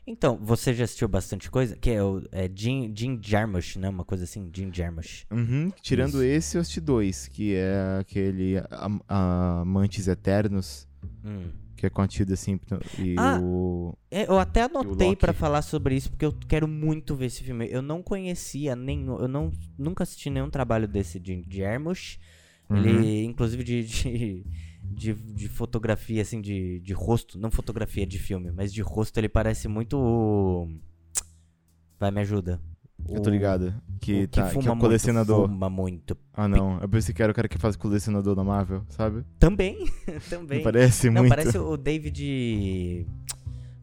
Então, 0.06 0.38
você 0.40 0.75
já 0.75 0.84
assistiu 0.84 1.08
bastante 1.08 1.50
coisa? 1.50 1.76
Que 1.76 1.90
é 1.90 2.02
o 2.02 2.23
é 2.30 2.50
Jim, 2.54 2.92
Jim 2.94 3.18
Jarmusch, 3.23 3.76
né? 3.76 3.88
Uma 3.88 4.04
coisa 4.04 4.25
assim, 4.25 4.50
Jim 4.54 4.70
Jarmusch. 4.73 5.25
Uhum, 5.30 5.73
tirando 5.80 6.23
Isso. 6.23 6.23
esse, 6.23 6.56
eu 6.56 6.61
assisti 6.61 6.80
dois. 6.80 7.26
Que 7.28 7.54
é 7.54 7.99
aquele 8.00 8.56
Am- 8.70 9.00
Amantes 9.08 10.06
Eternos. 10.06 10.87
Hum. 11.25 11.49
Que 11.76 11.87
é 11.87 11.90
com 11.90 12.02
a 12.02 12.06
Tilda 12.08 12.37
Simpson 12.37 12.78
e 12.99 13.14
Ah, 13.18 13.40
o. 13.42 13.96
É, 14.11 14.28
eu 14.28 14.38
até 14.38 14.62
anotei 14.62 15.16
pra 15.16 15.32
falar 15.32 15.61
sobre 15.62 15.96
isso, 15.96 16.11
porque 16.11 16.25
eu 16.25 16.32
quero 16.49 16.68
muito 16.68 17.14
ver 17.16 17.26
esse 17.26 17.42
filme. 17.42 17.66
Eu 17.70 17.82
não 17.82 18.02
conhecia 18.02 18.76
nenhum. 18.76 19.18
Eu 19.18 19.28
não, 19.28 19.50
nunca 19.78 20.02
assisti 20.02 20.30
nenhum 20.30 20.49
trabalho 20.50 20.87
desse 20.87 21.20
Jim 21.23 21.42
Jarmusch. 21.49 22.18
Uhum. 22.70 22.76
Ele, 22.78 23.25
inclusive, 23.25 23.62
de, 23.64 23.84
de, 23.84 24.46
de, 24.84 25.14
de 25.14 25.48
fotografia, 25.48 26.22
assim, 26.22 26.40
de, 26.40 26.80
de 26.80 26.92
rosto. 26.92 27.38
Não 27.38 27.50
fotografia 27.50 28.06
de 28.06 28.18
filme, 28.18 28.50
mas 28.52 28.72
de 28.72 28.82
rosto 28.82 29.16
ele 29.18 29.28
parece 29.28 29.66
muito. 29.68 29.96
o- 29.98 30.68
Vai, 31.98 32.10
me 32.10 32.20
ajuda. 32.20 32.60
Eu 33.08 33.20
tô 33.20 33.28
ligado. 33.28 33.74
Que, 34.00 34.22
o 34.22 34.28
tá, 34.28 34.42
que 34.42 34.48
é 34.58 34.62
fuma 34.62 34.72
o 34.74 34.78
colecionador. 34.78 35.40
Muito, 35.40 35.52
fuma 35.52 35.70
muito. 35.70 36.16
Ah, 36.32 36.48
não. 36.48 36.78
Eu 36.80 36.88
pensei 36.88 37.14
que 37.14 37.22
era 37.22 37.32
o 37.32 37.34
cara 37.34 37.48
que 37.48 37.58
faz 37.58 37.76
colecionador 37.76 38.34
da 38.34 38.42
Marvel, 38.44 38.82
sabe? 38.88 39.24
Também, 39.38 39.86
também. 40.30 40.58
Não 40.58 40.64
parece 40.64 41.10
Não, 41.10 41.22
muito. 41.22 41.28
parece 41.34 41.58
o 41.58 41.76
David. 41.76 43.06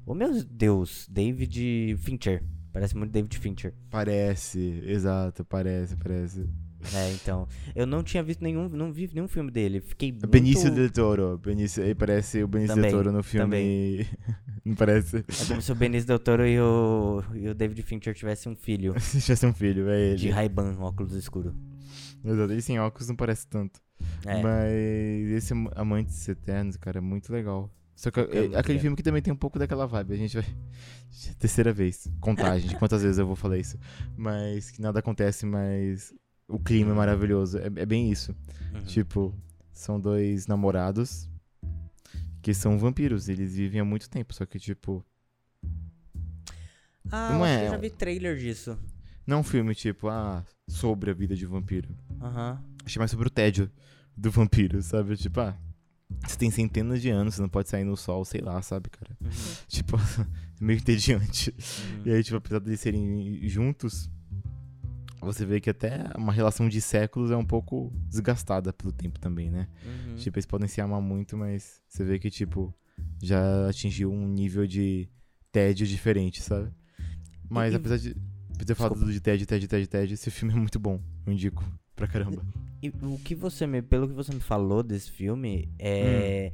Oh 0.06 0.14
meu 0.16 0.44
Deus, 0.44 1.08
David 1.10 1.96
Fincher. 1.98 2.44
Parece 2.74 2.96
muito 2.98 3.12
David 3.12 3.38
Fincher. 3.38 3.74
Parece, 3.90 4.82
exato, 4.86 5.44
parece, 5.46 5.96
parece. 5.98 6.50
É, 6.94 7.12
então. 7.14 7.48
Eu 7.76 7.86
não 7.86 8.04
tinha 8.04 8.24
visto 8.24 8.42
nenhum. 8.42 8.68
Não 8.70 8.92
vi 8.92 9.10
nenhum 9.14 9.28
filme 9.28 9.52
dele. 9.52 9.82
Fiquei. 9.82 10.12
Muito... 10.12 10.28
Benício 10.28 10.72
del 10.72 10.92
Toro. 10.92 11.38
Benício, 11.38 11.84
ele 11.84 11.96
parece 11.96 12.44
o 12.44 12.48
Benício 12.48 12.76
del 12.76 12.84
Também, 12.84 12.92
Toro 12.92 13.12
no 13.12 13.24
filme. 13.24 14.08
Não 14.64 14.76
parece? 14.76 15.18
É 15.18 15.46
como 15.48 15.62
se 15.62 15.72
o 15.72 15.76
Benício 15.76 16.08
Del 16.08 16.20
Toro 16.20 16.46
e 16.46 16.60
o, 16.60 17.24
e 17.34 17.48
o 17.50 17.56
David 17.56 17.82
Fincher 17.82 18.14
tivessem 18.14 18.52
um 18.52 18.56
filho. 18.56 18.94
Se 19.02 19.20
tivesse 19.20 19.44
um 19.46 19.54
filho, 19.54 19.90
é 19.90 20.00
ele. 20.00 20.18
De 20.18 20.30
Ray-Ban, 20.30 20.78
óculos 20.80 21.14
escuro. 21.14 21.56
Exato, 22.24 22.54
ele 22.54 22.62
sem 22.62 22.80
óculos 22.80 23.08
não 23.10 23.16
parece 23.16 23.48
tanto. 23.48 23.82
É. 24.24 24.42
Mas 24.42 25.32
esse 25.32 25.54
Am- 25.54 25.72
Amantes 25.76 26.28
Eternos, 26.30 26.78
cara, 26.78 27.00
é 27.00 27.02
muito 27.02 27.34
legal. 27.34 27.72
Só 27.96 28.10
que 28.12 28.20
é, 28.20 28.24
muito 28.24 28.36
aquele 28.58 28.74
legal. 28.74 28.82
filme 28.82 28.96
que 28.98 29.04
também 29.04 29.22
tem 29.22 29.34
um 29.34 29.38
pouco 29.38 29.58
daquela 29.58 29.88
vibe. 29.88 30.14
A 30.14 30.18
gente 30.18 30.36
vai. 30.38 30.46
Terceira 31.40 31.74
vez. 31.74 32.08
Contagem 32.20 32.70
de 32.70 32.76
quantas 32.76 33.02
vezes 33.02 33.18
eu 33.18 33.26
vou 33.26 33.36
falar 33.36 33.58
isso. 33.58 33.78
Mas 34.16 34.70
que 34.70 34.82
nada 34.82 35.00
acontece, 35.00 35.46
mas 35.46 36.14
o 36.52 36.60
clima 36.60 36.92
é 36.92 36.96
maravilhoso. 36.96 37.58
É, 37.58 37.66
é 37.66 37.86
bem 37.86 38.12
isso. 38.12 38.36
Uhum. 38.74 38.82
Tipo, 38.86 39.34
são 39.72 40.00
dois 40.00 40.48
namorados 40.48 41.28
que 42.42 42.54
são 42.54 42.78
vampiros. 42.80 43.30
Eles 43.30 43.56
vivem 43.56 43.82
há 43.82 43.86
muito 43.86 44.10
tempo, 44.10 44.34
só 44.34 44.46
que, 44.46 44.60
tipo, 44.60 45.04
Ah, 47.12 47.30
não 47.34 47.46
é- 47.46 47.68
eu 47.68 47.72
já 47.72 47.78
vi 47.78 47.90
trailer 47.90 48.38
disso. 48.38 48.78
não 49.26 49.38
é 49.38 49.40
um 49.40 49.44
filme, 49.44 49.74
tipo, 49.76 50.08
ah, 50.08 50.44
sobre 50.68 51.12
a 51.12 51.14
vida 51.14 51.36
de 51.36 51.46
vampiro. 51.46 51.90
Aham. 52.22 52.64
Achei 52.86 53.00
mais 53.00 53.12
sobre 53.12 53.28
o 53.28 53.32
tédio 53.32 53.70
do 54.16 54.32
vampiro, 54.32 54.82
sabe? 54.82 55.16
Tipo, 55.18 55.40
ah, 55.42 55.58
você 56.26 56.38
tem 56.38 56.50
centenas 56.52 57.02
de 57.02 57.10
anos, 57.10 57.36
você 57.36 57.42
não 57.42 57.50
pode 57.50 57.70
sair 57.70 57.84
no 57.84 57.96
sol, 57.98 58.24
sei 58.26 58.42
lá, 58.42 58.62
sabe, 58.62 58.90
cara? 58.90 59.16
Uhum. 59.22 59.30
Tipo, 59.68 59.98
meio 60.60 60.78
entediante. 60.80 61.52
Uhum. 61.52 62.02
E 62.06 62.12
aí, 62.12 62.24
tipo, 62.24 62.38
apesar 62.38 62.60
de 62.60 62.70
eles 62.70 62.80
serem 62.80 63.40
juntos, 63.48 64.10
você 65.22 65.46
vê 65.46 65.60
que 65.62 65.70
até 65.70 66.04
uma 66.18 66.32
relação 66.34 66.68
de 66.68 66.82
séculos 66.82 67.32
é 67.32 67.36
um 67.38 67.46
pouco 67.46 67.92
desgastada 68.10 68.74
pelo 68.74 68.92
tempo 68.92 69.20
também, 69.20 69.50
né? 69.52 69.68
Uhum. 69.86 70.16
Tipo, 70.16 70.38
eles 70.38 70.46
podem 70.46 70.68
se 70.68 70.82
amar 70.82 71.02
muito, 71.02 71.38
mas 71.38 71.82
você 71.88 72.04
vê 72.04 72.18
que, 72.20 72.30
tipo, 72.30 72.74
já 73.22 73.70
atingiu 73.70 74.12
um 74.12 74.28
nível 74.28 74.66
de 74.66 75.08
tédio 75.52 75.86
diferente, 75.86 76.42
sabe? 76.42 76.72
Mas 77.50 77.74
E- 77.74 77.78
apesar 77.78 77.98
de 77.98 78.14
falar 78.14 78.66
Desculpa. 78.66 78.96
tudo 78.96 79.12
de 79.12 79.20
tédio, 79.20 79.46
tédio, 79.48 79.68
tédio, 79.68 79.88
tédio, 79.88 80.14
esse 80.14 80.30
filme 80.32 80.54
é 80.54 80.58
muito 80.58 80.80
bom. 80.80 81.00
Eu 81.26 81.34
indico 81.34 81.64
pra 81.96 82.08
caramba. 82.08 82.46
E 82.82 82.90
o 82.90 83.18
que 83.20 83.36
você 83.36 83.68
me, 83.68 83.82
pelo 83.82 84.08
que 84.08 84.14
você 84.14 84.34
me 84.34 84.40
falou 84.40 84.82
desse 84.82 85.12
filme, 85.12 85.70
é, 85.78 86.52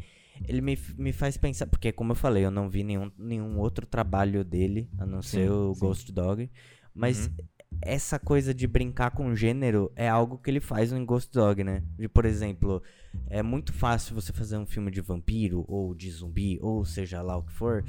ele 0.48 0.62
me, 0.62 0.78
me 0.98 1.12
faz 1.14 1.38
pensar, 1.38 1.68
porque 1.68 1.92
como 1.92 2.12
eu 2.12 2.16
falei, 2.16 2.44
eu 2.46 2.52
não 2.52 2.70
vi 2.70 2.84
nenhum, 2.84 3.12
nenhum 3.18 3.58
outro 3.60 3.86
trabalho 3.86 4.44
dele, 4.44 4.90
a 4.98 5.06
não 5.06 5.22
ser 5.22 5.50
Sim, 5.50 5.56
o 5.56 5.74
sim. 5.74 5.80
Ghost 5.80 6.12
Dog, 6.12 6.50
mas 6.94 7.28
Uhum. 7.28 7.34
Essa 7.82 8.18
coisa 8.18 8.54
de 8.54 8.68
brincar 8.68 9.12
com 9.12 9.36
gênero 9.36 9.92
é 9.96 10.08
algo 10.10 10.38
que 10.38 10.50
ele 10.50 10.60
faz 10.60 10.92
em 10.92 11.06
Ghost 11.06 11.32
Dog, 11.32 11.64
né? 11.64 11.84
De, 11.98 12.08
por 12.08 12.26
exemplo, 12.26 12.82
é 13.30 13.42
muito 13.44 13.72
fácil 13.72 14.16
você 14.16 14.34
fazer 14.34 14.58
um 14.58 14.66
filme 14.66 14.92
de 14.92 15.02
vampiro, 15.02 15.64
ou 15.68 15.94
de 15.94 16.10
zumbi, 16.10 16.58
ou 16.62 16.84
seja 16.86 17.22
lá 17.22 17.38
o 17.38 17.44
que 17.44 17.54
for, 17.54 17.84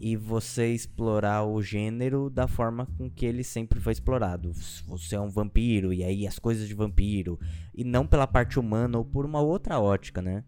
e 0.00 0.16
você 0.16 0.72
explorar 0.72 1.44
o 1.44 1.62
gênero 1.62 2.30
da 2.30 2.48
forma 2.48 2.86
com 2.98 3.10
que 3.10 3.26
ele 3.26 3.44
sempre 3.44 3.80
foi 3.80 3.92
explorado. 3.92 4.52
Você 4.86 5.16
é 5.16 5.20
um 5.20 5.30
vampiro, 5.30 5.92
e 5.92 6.02
aí 6.02 6.26
as 6.26 6.38
coisas 6.38 6.66
de 6.66 6.74
vampiro, 6.74 7.38
e 7.74 7.84
não 7.84 8.06
pela 8.06 8.26
parte 8.26 8.58
humana 8.58 8.98
ou 8.98 9.04
por 9.04 9.24
uma 9.24 9.40
outra 9.40 9.78
ótica, 9.78 10.22
né? 10.22 10.44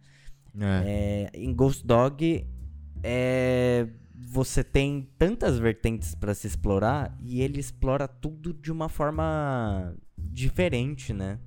É. 0.59 1.31
É, 1.35 1.39
em 1.39 1.55
Ghost 1.55 1.87
Dog, 1.87 2.47
é, 3.03 3.87
você 4.21 4.65
tem 4.65 5.09
tantas 5.17 5.59
vertentes 5.59 6.15
pra 6.15 6.35
se 6.35 6.47
explorar 6.47 7.17
e 7.21 7.41
ele 7.41 7.61
explora 7.61 8.09
tudo 8.09 8.53
de 8.53 8.73
uma 8.73 8.89
forma 8.89 9.95
diferente, 10.17 11.13
né? 11.13 11.39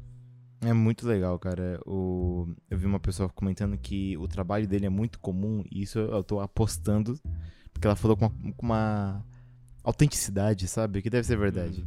É 0.62 0.74
muito 0.74 1.08
legal, 1.08 1.38
cara. 1.40 1.80
O... 1.86 2.48
Eu 2.70 2.78
vi 2.78 2.86
uma 2.86 3.00
pessoa 3.00 3.28
comentando 3.30 3.78
que 3.78 4.16
o 4.18 4.28
trabalho 4.28 4.68
dele 4.68 4.86
é 4.86 4.90
muito 4.90 5.20
comum 5.20 5.64
e 5.70 5.82
isso 5.82 6.00
eu 6.00 6.24
tô 6.24 6.40
apostando, 6.40 7.20
porque 7.74 7.88
ela 7.88 7.96
falou 7.96 8.16
com 8.16 8.26
uma, 8.26 8.54
com 8.54 8.66
uma 8.66 9.26
autenticidade, 9.84 10.68
sabe? 10.68 11.02
Que 11.02 11.10
deve 11.10 11.26
ser 11.26 11.38
verdade. 11.38 11.86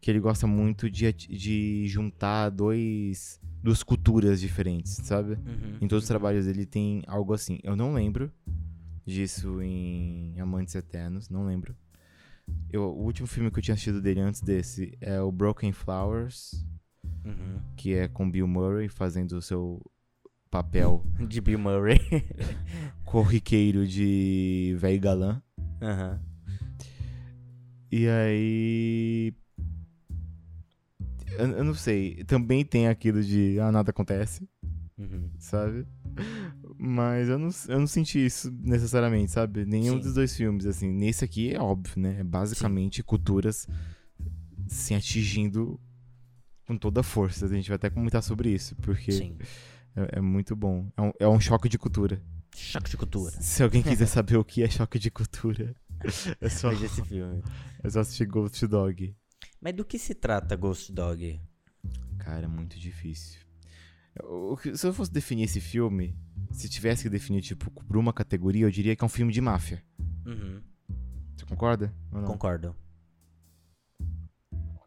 Que 0.00 0.10
ele 0.10 0.20
gosta 0.20 0.46
muito 0.46 0.90
de, 0.90 1.10
de 1.12 1.86
juntar 1.86 2.50
dois, 2.50 3.40
duas 3.62 3.82
culturas 3.82 4.40
diferentes, 4.40 4.92
sabe? 5.04 5.34
Uhum, 5.34 5.78
Em 5.80 5.88
todos 5.88 6.04
os 6.04 6.10
uhum. 6.10 6.14
trabalhos 6.14 6.46
ele 6.46 6.66
tem 6.66 7.02
algo 7.06 7.32
assim. 7.32 7.58
Eu 7.62 7.76
não 7.76 7.94
lembro 7.94 8.30
disso 9.06 9.62
em 9.62 10.38
Amantes 10.40 10.74
Eternos, 10.74 11.28
não 11.30 11.46
lembro. 11.46 11.74
Eu, 12.70 12.82
o 12.82 13.02
último 13.04 13.26
filme 13.26 13.50
que 13.50 13.58
eu 13.58 13.62
tinha 13.62 13.74
assistido 13.74 14.00
dele 14.02 14.20
antes 14.20 14.40
desse 14.40 14.96
é 15.00 15.20
o 15.20 15.30
Broken 15.32 15.72
Flowers, 15.72 16.64
Uhum. 17.24 17.60
que 17.76 17.94
é 17.94 18.06
com 18.08 18.30
Bill 18.30 18.46
Murray 18.46 18.88
fazendo 18.88 19.32
o 19.32 19.42
seu 19.42 19.80
papel 20.50 21.04
De 21.28 21.40
Bill 21.40 21.58
Murray. 21.58 21.98
corriqueiro 23.04 23.86
de 23.86 24.76
velho 24.78 25.00
galã. 25.00 25.42
Aham. 25.80 26.20
E 27.90 28.08
aí. 28.08 29.34
Eu, 31.38 31.46
eu 31.48 31.64
não 31.64 31.74
sei. 31.74 32.24
Também 32.24 32.64
tem 32.64 32.88
aquilo 32.88 33.22
de 33.22 33.58
ah, 33.60 33.70
nada 33.72 33.90
acontece, 33.90 34.48
Uhum. 34.98 35.30
sabe? 35.38 35.86
Mas 36.78 37.28
eu 37.28 37.38
não, 37.38 37.48
eu 37.68 37.80
não 37.80 37.86
senti 37.86 38.24
isso 38.24 38.50
necessariamente, 38.62 39.32
sabe? 39.32 39.64
Nenhum 39.64 39.94
Sim. 39.94 40.00
dos 40.00 40.14
dois 40.14 40.36
filmes, 40.36 40.66
assim. 40.66 40.92
Nesse 40.92 41.24
aqui 41.24 41.54
é 41.54 41.60
óbvio, 41.60 42.00
né? 42.00 42.20
É 42.20 42.24
basicamente 42.24 43.02
culturas 43.02 43.66
se 44.68 44.94
atingindo 44.94 45.80
com 46.66 46.76
toda 46.76 47.00
a 47.00 47.04
força. 47.04 47.46
A 47.46 47.48
gente 47.48 47.68
vai 47.68 47.76
até 47.76 47.88
comentar 47.88 48.22
sobre 48.22 48.50
isso, 48.50 48.74
porque 48.76 49.12
Sim. 49.12 49.38
é, 49.94 50.18
é 50.18 50.20
muito 50.20 50.54
bom. 50.54 50.90
É 50.96 51.02
um, 51.02 51.12
é 51.20 51.28
um 51.28 51.40
choque 51.40 51.68
de 51.68 51.78
cultura. 51.78 52.20
Choque 52.54 52.90
de 52.90 52.96
cultura. 52.96 53.32
Se 53.40 53.62
alguém 53.62 53.82
quiser 53.82 54.06
saber 54.06 54.36
o 54.36 54.44
que 54.44 54.62
é 54.62 54.68
choque 54.68 54.98
de 54.98 55.10
cultura, 55.10 55.74
é 56.40 56.48
só, 56.48 56.70
Veja 56.70 56.86
esse 56.86 57.02
filme. 57.04 57.42
é 57.82 57.90
só 57.90 58.00
assistir 58.00 58.26
Ghost 58.26 58.66
Dog. 58.66 59.14
Mas 59.60 59.74
do 59.74 59.84
que 59.84 59.98
se 59.98 60.14
trata 60.14 60.56
Ghost 60.56 60.92
Dog? 60.92 61.40
Cara, 62.18 62.44
é 62.44 62.48
muito 62.48 62.78
difícil. 62.78 63.45
Se 64.74 64.86
eu 64.86 64.92
fosse 64.92 65.12
definir 65.12 65.44
esse 65.44 65.60
filme, 65.60 66.16
se 66.52 66.68
tivesse 66.68 67.02
que 67.04 67.10
definir, 67.10 67.42
tipo, 67.42 67.70
por 67.70 67.96
uma 67.96 68.12
categoria, 68.12 68.64
eu 68.66 68.70
diria 68.70 68.94
que 68.96 69.04
é 69.04 69.06
um 69.06 69.08
filme 69.10 69.32
de 69.32 69.40
máfia. 69.40 69.82
Uhum. 70.24 70.60
Você 71.36 71.44
concorda? 71.46 71.94
Concordo. 72.10 72.74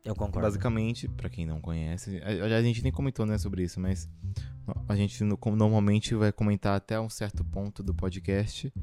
Eu 0.06 0.16
concordo. 0.16 0.48
Basicamente, 0.48 1.08
pra 1.10 1.30
quem 1.30 1.46
não 1.46 1.60
conhece, 1.62 2.20
a, 2.24 2.58
a 2.58 2.62
gente 2.64 2.82
nem 2.82 2.92
comentou 2.92 3.26
né, 3.26 3.38
sobre 3.38 3.64
isso, 3.64 3.80
mas 3.80 4.10
a 4.88 4.96
gente 4.96 5.24
no- 5.24 5.38
normalmente 5.56 6.16
vai 6.16 6.32
comentar 6.32 6.76
até 6.76 7.00
um 7.00 7.10
certo 7.10 7.44
ponto 7.44 7.84
do 7.84 7.94
podcast 7.94 8.74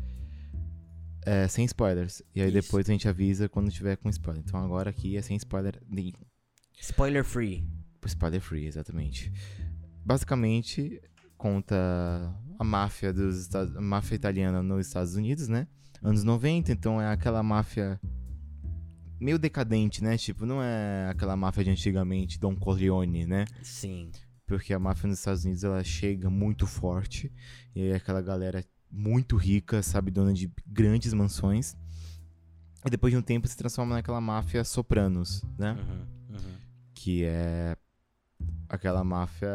é, 1.25 1.49
sem 1.49 1.65
spoilers. 1.65 2.23
E 2.35 2.41
aí 2.41 2.49
Isso. 2.49 2.55
depois 2.67 2.89
a 2.89 2.93
gente 2.93 3.09
avisa 3.09 3.49
quando 3.49 3.71
tiver 3.71 3.97
com 3.97 4.09
spoiler. 4.11 4.43
Então 4.47 4.63
agora 4.63 4.91
aqui 4.91 5.17
é 5.17 5.23
sem 5.23 5.37
spoiler 5.37 5.81
nenhum. 5.89 6.13
Spoiler 6.79 7.25
free. 7.25 7.67
Spoiler 8.05 8.41
free, 8.41 8.67
exatamente. 8.67 9.33
Basicamente, 10.07 11.03
conta 11.37 11.75
a 12.57 12.63
máfia 12.63 13.13
dos 13.13 13.41
Estados, 13.41 13.77
a 13.77 13.81
máfia 13.81 14.15
italiana 14.15 14.63
nos 14.63 14.87
Estados 14.87 15.17
Unidos, 15.17 15.49
né? 15.49 15.67
Anos 16.01 16.23
90, 16.23 16.71
então 16.71 17.01
é 17.03 17.09
aquela 17.11 17.43
máfia 17.43 18.01
meio 19.19 19.37
decadente, 19.37 20.05
né? 20.05 20.17
Tipo, 20.17 20.47
não 20.47 20.63
é 20.63 21.09
aquela 21.11 21.37
máfia 21.37 21.65
de 21.65 21.71
antigamente, 21.71 22.39
Don 22.39 22.55
Corleone, 22.55 23.27
né? 23.27 23.47
Sim. 23.65 24.13
Porque 24.47 24.73
a 24.73 24.79
máfia 24.79 25.09
nos 25.09 25.19
Estados 25.19 25.45
Unidos 25.45 25.65
ela 25.65 25.83
chega 25.83 26.31
muito 26.31 26.69
forte 26.69 27.33
e 27.75 27.83
aí 27.83 27.93
aquela 27.93 28.23
galera 28.23 28.65
muito 28.89 29.37
rica, 29.37 29.83
sabe, 29.83 30.13
dona 30.13 30.33
de 30.33 30.49
grandes 30.65 31.13
mansões. 31.13 31.77
E 32.85 32.91
depois 32.91 33.13
de 33.13 33.19
um 33.19 33.23
tempo 33.23 33.49
se 33.49 33.57
transforma 33.57 33.97
naquela 33.97 34.21
máfia 34.21 34.63
Sopranos, 34.63 35.43
né? 35.59 35.73
Uhum, 35.73 36.37
uhum. 36.37 36.55
que 36.95 37.25
é 37.25 37.77
aquela 38.69 39.03
máfia 39.05 39.49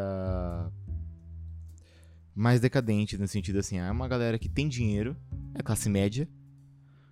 mais 2.33 2.59
decadente 2.59 3.17
no 3.17 3.27
sentido 3.27 3.59
assim, 3.59 3.77
é 3.77 3.91
uma 3.91 4.07
galera 4.07 4.39
que 4.39 4.49
tem 4.49 4.67
dinheiro, 4.67 5.15
é 5.53 5.61
classe 5.61 5.89
média, 5.89 6.27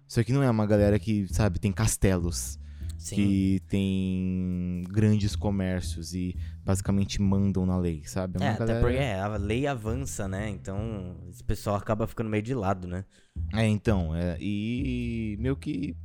só 0.08 0.24
que 0.24 0.34
não 0.34 0.42
é 0.42 0.50
uma 0.50 0.66
galera 0.66 0.98
que, 0.98 1.28
sabe, 1.28 1.60
tem 1.60 1.72
castelos, 1.72 2.58
Sim. 2.98 3.16
que 3.16 3.62
tem 3.68 4.84
grandes 4.90 5.36
comércios 5.36 6.14
e 6.14 6.36
basicamente 6.66 7.22
mandam 7.22 7.66
na 7.66 7.78
lei, 7.78 8.04
sabe? 8.06 8.42
É 8.42 8.46
É, 8.46 8.50
uma 8.50 8.54
até 8.56 8.66
galera... 8.66 8.82
porque 8.82 8.98
é, 8.98 9.20
a 9.20 9.28
lei 9.38 9.68
avança, 9.68 10.28
né? 10.28 10.50
Então, 10.50 11.18
esse 11.30 11.44
pessoal 11.44 11.76
acaba 11.76 12.08
ficando 12.08 12.30
meio 12.30 12.42
de 12.42 12.56
lado, 12.56 12.88
né? 12.88 13.06
É, 13.54 13.66
então, 13.68 14.16
é, 14.16 14.38
e 14.40 15.38
meio 15.40 15.56
que 15.56 15.96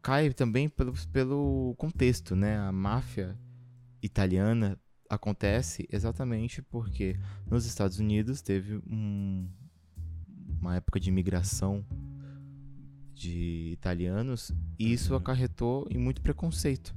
cai 0.00 0.32
também 0.32 0.68
pelo, 0.68 0.92
pelo 1.12 1.74
contexto, 1.76 2.34
né? 2.34 2.58
A 2.58 2.72
máfia 2.72 3.38
italiana 4.02 4.78
acontece 5.08 5.86
exatamente 5.92 6.60
porque 6.62 7.16
nos 7.50 7.64
Estados 7.66 7.98
Unidos 7.98 8.40
teve 8.42 8.76
um- 8.86 9.48
uma 10.60 10.76
época 10.76 10.98
de 10.98 11.08
imigração 11.10 11.84
de 13.14 13.70
italianos 13.72 14.52
e 14.78 14.92
isso 14.92 15.12
Uhum. 15.12 15.18
acarretou 15.18 15.86
em 15.90 15.98
muito 15.98 16.20
preconceito. 16.22 16.94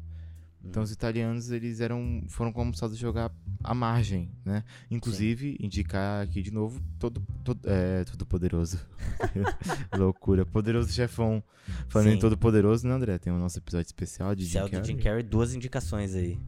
Então 0.63 0.81
os 0.81 0.91
italianos 0.91 1.51
eles 1.51 1.79
eram 1.79 2.23
foram 2.27 2.51
começados 2.51 2.95
a 2.95 2.99
jogar 2.99 3.31
à 3.63 3.73
margem, 3.75 4.31
né? 4.43 4.63
Inclusive 4.89 5.57
indicar 5.59 6.23
aqui 6.23 6.41
de 6.41 6.49
novo 6.51 6.81
todo 6.97 7.21
todo, 7.43 7.59
é, 7.69 8.03
todo 8.05 8.25
poderoso, 8.25 8.79
loucura, 9.95 10.43
poderoso 10.43 10.91
chefão. 10.91 11.43
Falando 11.87 12.07
em 12.09 12.13
Sim. 12.13 12.19
todo 12.19 12.35
poderoso, 12.37 12.87
né, 12.87 12.93
André? 12.95 13.19
Tem 13.19 13.31
o 13.31 13.37
nosso 13.37 13.59
episódio 13.59 13.85
especial 13.85 14.33
de 14.33 14.45
Jim 14.45 14.51
Céu 14.53 14.65
do 14.65 14.71
Carrey. 14.71 14.85
Jim 14.87 14.97
Carrey, 14.97 15.21
duas 15.23 15.53
indicações 15.53 16.15
aí. 16.15 16.39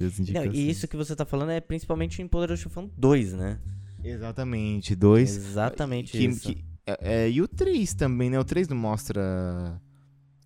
Não, 0.00 0.08
indicações. 0.20 0.56
e 0.56 0.70
isso 0.70 0.88
que 0.88 0.96
você 0.96 1.14
tá 1.14 1.24
falando 1.24 1.50
é 1.50 1.60
principalmente 1.60 2.20
em 2.22 2.28
Poderoso 2.28 2.62
Chefão 2.62 2.90
2, 2.96 3.32
né? 3.34 3.58
Exatamente, 4.02 4.94
dois. 4.94 5.36
Exatamente 5.36 6.12
que- 6.12 6.24
isso. 6.24 6.48
que- 6.54 6.64
é, 6.86 7.24
é, 7.26 7.30
e 7.30 7.40
o 7.42 7.46
3 7.48 7.92
também, 7.94 8.30
né? 8.30 8.38
O 8.38 8.44
3 8.44 8.66
não 8.68 8.76
mostra 8.76 9.80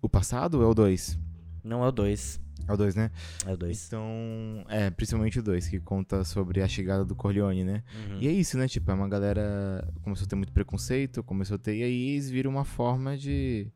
o 0.01 0.09
passado 0.09 0.55
ou 0.55 0.63
é 0.63 0.67
o 0.67 0.73
2? 0.73 1.17
Não 1.63 1.83
é 1.83 1.87
o 1.87 1.91
2, 1.91 2.39
É 2.67 2.73
o 2.73 2.77
2, 2.77 2.93
né? 2.95 3.09
é 3.45 3.53
o 3.53 3.57
2. 3.57 3.87
Então, 3.87 4.65
é, 4.67 4.89
principalmente 4.91 5.39
o 5.39 5.43
2, 5.43 5.67
que 5.67 5.79
conta 5.79 6.23
sobre 6.25 6.61
a 6.61 6.67
chegada 6.67 7.03
do 7.05 7.15
Corleone, 7.15 7.63
né? 7.63 7.83
Uhum. 8.09 8.19
E 8.21 8.27
é 8.27 8.31
isso, 8.31 8.57
né? 8.57 8.67
Tipo, 8.67 8.91
é 8.91 8.93
uma 8.93 9.07
galera 9.07 9.87
começou 10.03 10.25
a 10.25 10.27
ter 10.27 10.35
muito 10.35 10.51
preconceito, 10.51 11.23
começou 11.23 11.55
a 11.55 11.57
ter, 11.57 11.77
e 11.77 11.83
aí 11.83 12.09
eles 12.09 12.29
viram 12.29 12.51
uma 12.51 12.65
forma 12.65 13.17
de 13.17 13.67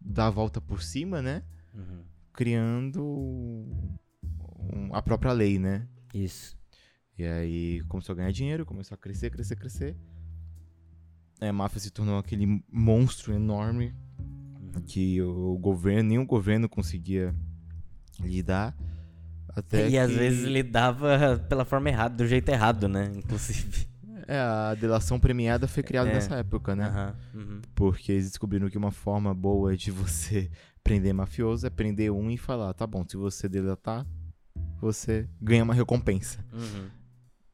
dar 0.00 0.26
a 0.26 0.30
volta 0.30 0.60
por 0.60 0.82
cima, 0.82 1.22
né? 1.22 1.42
Uhum. 1.74 2.02
Criando 2.34 3.70
um- 4.72 4.94
a 4.94 5.00
própria 5.02 5.32
lei, 5.32 5.58
né? 5.58 5.86
Isso. 6.14 6.56
E 7.18 7.24
aí 7.24 7.80
começou 7.88 8.12
a 8.12 8.16
ganhar 8.16 8.32
dinheiro, 8.32 8.64
começou 8.66 8.94
a 8.94 8.98
crescer, 8.98 9.30
crescer, 9.30 9.56
crescer. 9.56 9.96
Aí 11.40 11.48
a 11.48 11.52
máfia 11.52 11.80
se 11.80 11.90
tornou 11.90 12.18
aquele 12.18 12.62
monstro 12.70 13.32
enorme 13.34 13.94
Uhum. 14.18 14.82
que 14.86 15.20
o 15.20 15.58
governo, 15.58 16.08
nenhum 16.10 16.24
governo 16.26 16.68
conseguia 16.68 17.34
lidar. 18.20 18.76
Até 19.48 19.88
e 19.90 19.98
às 19.98 20.10
que- 20.10 20.16
vezes 20.16 20.44
ele 20.44 20.62
dava 20.62 21.38
pela 21.48 21.64
forma 21.64 21.88
errada, 21.90 22.16
do 22.16 22.26
jeito 22.26 22.48
errado, 22.48 22.88
né? 22.88 23.12
Inclusive. 23.14 23.86
É, 24.26 24.38
a 24.38 24.74
delação 24.74 25.18
premiada 25.18 25.66
foi 25.68 25.82
criada 25.82 26.08
É. 26.08 26.14
nessa 26.14 26.36
época, 26.36 26.74
né? 26.76 26.86
Aham, 26.86 27.16
uhum. 27.34 27.60
Porque 27.74 28.12
eles 28.12 28.26
descobriram 28.28 28.70
que 28.70 28.78
uma 28.78 28.92
forma 28.92 29.34
boa 29.34 29.76
de 29.76 29.90
você 29.90 30.48
prender 30.82 31.12
mafioso 31.12 31.66
é 31.66 31.70
prender 31.70 32.10
um 32.12 32.30
e 32.30 32.38
falar, 32.38 32.72
tá 32.72 32.86
bom, 32.86 33.04
se 33.06 33.16
você 33.16 33.48
delatar, 33.48 34.06
você 34.82 35.26
ganha 35.40 35.62
uma 35.62 35.72
recompensa. 35.74 36.44
Uhum. 36.52 36.88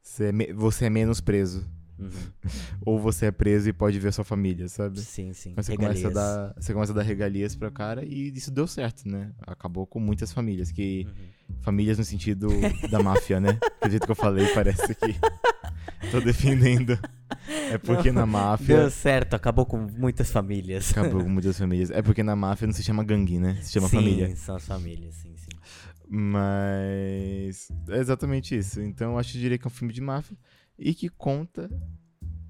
Você 0.03 0.25
é, 0.31 0.53
você 0.55 0.87
é 0.87 0.91
menos 0.91 1.21
preso. 1.21 1.64
Uhum. 1.99 2.11
Ou 2.87 2.99
você 2.99 3.27
é 3.27 3.31
preso 3.31 3.69
e 3.69 3.73
pode 3.73 3.99
ver 3.99 4.12
sua 4.12 4.25
família, 4.25 4.69
sabe? 4.69 5.01
Sim, 5.01 5.33
sim. 5.33 5.53
Mas 5.57 5.67
você 5.67 5.77
começa, 5.77 5.93
a 6.07 6.09
Regalias. 6.09 6.14
dar, 6.14 6.55
você 6.59 6.73
começa 6.73 6.93
a 6.93 6.95
dar 6.95 7.03
regalias 7.03 7.55
pro 7.57 7.71
cara 7.71 8.05
e 8.05 8.29
isso 8.31 8.51
deu 8.51 8.67
certo, 8.67 9.07
né? 9.09 9.33
Acabou 9.47 9.87
com 9.87 10.01
muitas 10.01 10.33
famílias. 10.33 10.71
Que, 10.73 11.07
Uhum. 11.07 11.38
Famílias 11.62 11.97
no 11.99 12.05
sentido 12.05 12.49
da 12.91 13.03
máfia, 13.03 13.41
né? 13.41 13.59
Do 13.83 13.88
jeito 13.91 14.05
que 14.05 14.12
eu 14.12 14.14
falei, 14.17 14.47
parece 14.55 14.95
que 14.95 15.17
tô 16.12 16.21
defendendo. 16.21 16.99
É 17.71 17.79
porque 17.79 18.12
na 18.12 18.27
máfia. 18.27 18.77
Deu 18.81 18.91
certo, 18.91 19.35
acabou 19.35 19.64
com 19.67 19.79
muitas 19.79 20.31
famílias. 20.31 20.91
Acabou 20.91 21.23
com 21.23 21.29
muitas 21.31 21.59
famílias. 21.59 21.91
É 21.91 22.03
porque 22.03 22.23
na 22.23 22.37
máfia 22.37 22.67
não 22.67 22.75
se 22.75 22.83
chama 22.83 23.03
gangue, 23.03 23.38
né? 23.38 23.59
Se 23.62 23.73
chama 23.73 23.88
sim, 23.88 23.97
família. 23.97 24.37
são 24.37 24.57
as 24.57 24.67
famílias, 24.67 25.14
sim. 25.14 25.28
Mas 26.09 27.71
é 27.88 27.99
exatamente 27.99 28.57
isso. 28.57 28.81
Então 28.81 29.12
eu 29.12 29.18
acho 29.18 29.33
que 29.33 29.38
eu 29.38 29.42
diria 29.42 29.59
que 29.59 29.66
é 29.66 29.68
um 29.68 29.71
filme 29.71 29.92
de 29.92 30.01
máfia 30.01 30.37
e 30.79 30.94
que 30.94 31.09
conta 31.09 31.71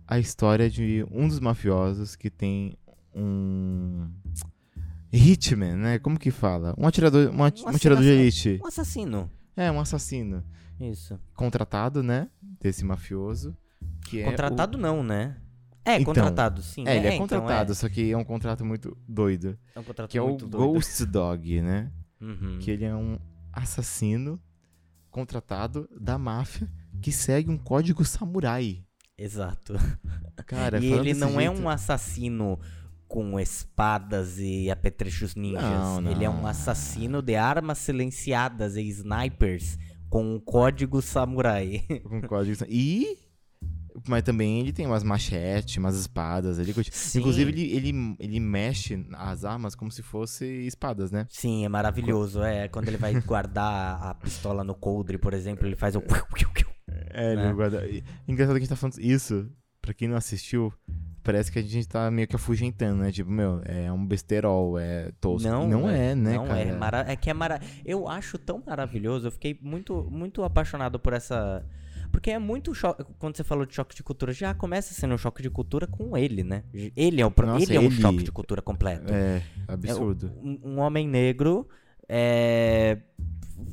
a 0.06 0.18
história 0.18 0.68
de 0.70 1.04
um 1.10 1.26
dos 1.28 1.40
mafiosos 1.40 2.14
que 2.16 2.30
tem 2.30 2.76
um 3.14 4.08
hitman, 5.12 5.76
né? 5.76 5.98
Como 5.98 6.18
que 6.18 6.30
fala? 6.30 6.74
Um 6.78 6.86
atirador, 6.86 7.30
um, 7.34 7.42
ati- 7.44 7.62
Um 7.64 7.66
um 7.66 7.76
atirador 7.76 8.02
de 8.04 8.10
elite. 8.10 8.60
Um 8.62 8.66
assassino. 8.66 9.30
É, 9.56 9.70
um 9.72 9.80
assassino 9.80 10.44
Isso. 10.80 11.18
contratado, 11.34 12.02
né? 12.02 12.28
Desse 12.60 12.84
mafioso. 12.84 13.56
Que 14.06 14.20
é 14.20 14.26
o- 14.26 14.30
contratado 14.30 14.78
não, 14.78 15.02
né? 15.02 15.36
É, 15.84 15.94
Então, 15.94 16.06
contratado, 16.12 16.62
sim. 16.62 16.84
É, 16.86 16.96
ele 16.98 17.06
é, 17.06 17.14
então, 17.14 17.20
contratado, 17.40 17.72
é. 17.72 17.74
só 17.74 17.88
que 17.88 18.12
é 18.12 18.16
um 18.16 18.24
contrato 18.24 18.62
muito 18.64 18.96
doido. 19.08 19.58
É 19.74 19.80
um 19.80 19.82
contrato 19.82 20.10
Que 20.10 20.18
é 20.18 20.22
o 20.22 20.28
muito 20.28 20.46
doido. 20.46 20.72
Ghost 20.74 21.06
Dog, 21.06 21.62
né? 21.62 21.90
Uhum. 22.20 22.58
que 22.60 22.70
ele 22.70 22.84
é 22.84 22.94
um 22.94 23.18
assassino 23.52 24.40
contratado 25.10 25.88
da 25.98 26.18
máfia 26.18 26.68
que 27.00 27.12
segue 27.12 27.50
um 27.50 27.56
código 27.58 28.04
samurai. 28.04 28.84
Exato. 29.16 29.74
Cara, 30.46 30.78
e 30.78 30.92
ele 30.92 31.14
não 31.14 31.40
é 31.40 31.46
jeito- 31.46 31.60
um 31.62 31.68
assassino 31.68 32.58
com 33.06 33.38
espadas 33.40 34.38
e 34.38 34.70
apetrechos 34.70 35.34
ninjas. 35.34 35.62
Não, 35.62 36.10
Ele 36.10 36.24
é 36.24 36.30
um 36.30 36.42
não. 36.42 36.46
assassino 36.46 37.22
de 37.22 37.34
armas 37.36 37.78
silenciadas 37.78 38.76
e 38.76 38.82
snipers 38.82 39.78
com 40.10 40.34
um 40.34 40.38
código 40.38 41.00
samurai. 41.02 41.84
com 42.04 42.20
código 42.22 42.54
sam- 42.56 42.66
E 42.68 43.16
mas 44.06 44.22
também 44.22 44.60
ele 44.60 44.72
tem 44.72 44.86
umas 44.86 45.02
machetes, 45.02 45.76
umas 45.76 45.96
espadas 45.96 46.58
ali. 46.58 46.74
Sim. 46.90 47.20
Inclusive 47.20 47.50
ele, 47.50 47.72
ele, 47.74 48.16
ele 48.18 48.40
mexe 48.40 49.06
as 49.14 49.44
armas 49.44 49.74
como 49.74 49.90
se 49.90 50.02
fossem 50.02 50.66
espadas, 50.66 51.10
né? 51.10 51.26
Sim, 51.30 51.64
é 51.64 51.68
maravilhoso. 51.68 52.42
É, 52.42 52.68
quando 52.68 52.88
ele 52.88 52.96
vai 52.96 53.18
guardar 53.20 54.02
a 54.02 54.14
pistola 54.14 54.62
no 54.62 54.74
coldre, 54.74 55.18
por 55.18 55.34
exemplo, 55.34 55.66
ele 55.66 55.76
faz 55.76 55.96
o. 55.96 56.02
É, 57.10 57.32
ele 57.32 57.42
Né? 57.42 57.52
guarda. 57.52 57.82
Engraçado 58.26 58.54
que 58.54 58.58
a 58.58 58.60
gente 58.60 58.68
tá 58.68 58.76
falando 58.76 58.98
isso. 59.00 59.50
Pra 59.80 59.94
quem 59.94 60.08
não 60.08 60.16
assistiu, 60.16 60.72
parece 61.22 61.50
que 61.50 61.58
a 61.58 61.62
gente 61.62 61.88
tá 61.88 62.10
meio 62.10 62.28
que 62.28 62.36
afugentando, 62.36 63.02
né? 63.02 63.10
Tipo, 63.10 63.30
meu, 63.30 63.62
é 63.64 63.90
um 63.90 64.04
besterol, 64.04 64.78
é 64.78 65.12
tosco. 65.20 65.48
Não, 65.48 65.66
não 65.68 65.88
é, 65.88 66.14
né, 66.14 66.34
não 66.34 66.46
cara? 66.46 66.60
É, 66.60 66.76
mara... 66.76 67.04
é 67.08 67.16
que 67.16 67.30
é 67.30 67.34
mara... 67.34 67.60
Eu 67.84 68.08
acho 68.08 68.36
tão 68.38 68.62
maravilhoso. 68.66 69.28
Eu 69.28 69.32
fiquei 69.32 69.58
muito, 69.62 70.06
muito 70.10 70.42
apaixonado 70.42 70.98
por 70.98 71.12
essa. 71.12 71.64
Porque 72.10 72.30
é 72.30 72.38
muito 72.38 72.74
choque. 72.74 73.04
Quando 73.18 73.36
você 73.36 73.44
falou 73.44 73.64
de 73.66 73.74
choque 73.74 73.94
de 73.94 74.02
cultura, 74.02 74.32
já 74.32 74.54
começa 74.54 74.92
sendo 74.94 75.14
um 75.14 75.18
choque 75.18 75.42
de 75.42 75.50
cultura 75.50 75.86
com 75.86 76.16
ele, 76.16 76.42
né? 76.42 76.64
Ele 76.96 77.20
é, 77.20 77.26
o... 77.26 77.32
Nossa, 77.44 77.64
ele 77.64 77.76
é 77.76 77.80
um 77.80 77.84
ele- 77.84 78.00
choque 78.00 78.22
de 78.22 78.32
cultura 78.32 78.60
completo. 78.62 79.12
É, 79.12 79.42
É 79.68 79.72
absurdo. 79.72 80.32
um, 80.42 80.58
um 80.64 80.78
homem 80.80 81.06
negro 81.06 81.68
é, 82.08 82.98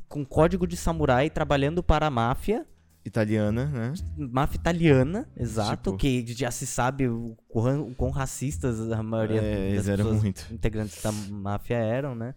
com 0.10 0.26
código 0.26 0.68
de 0.68 0.76
samurai 0.78 1.30
trabalhando 1.30 1.82
para 1.84 2.08
a 2.08 2.10
máfia, 2.10 2.66
Italiana, 3.08 3.66
né? 3.68 3.94
máfia 4.18 4.58
italiana, 4.58 5.30
exato, 5.38 5.92
Tipo- 5.92 5.98
que 5.98 6.26
já 6.34 6.50
se 6.50 6.66
sabe 6.66 7.08
o 7.08 7.38
quão, 7.48 7.90
o 7.90 7.94
quão 7.96 8.10
racistas 8.10 8.92
a 8.92 9.04
maioria 9.04 9.42
É, 9.44 9.76
das 9.76 9.86
pessoas 9.86 10.22
muito. 10.24 10.48
integrantes 10.52 11.04
da 11.04 11.12
máfia 11.12 11.76
eram, 11.76 12.16
né? 12.16 12.34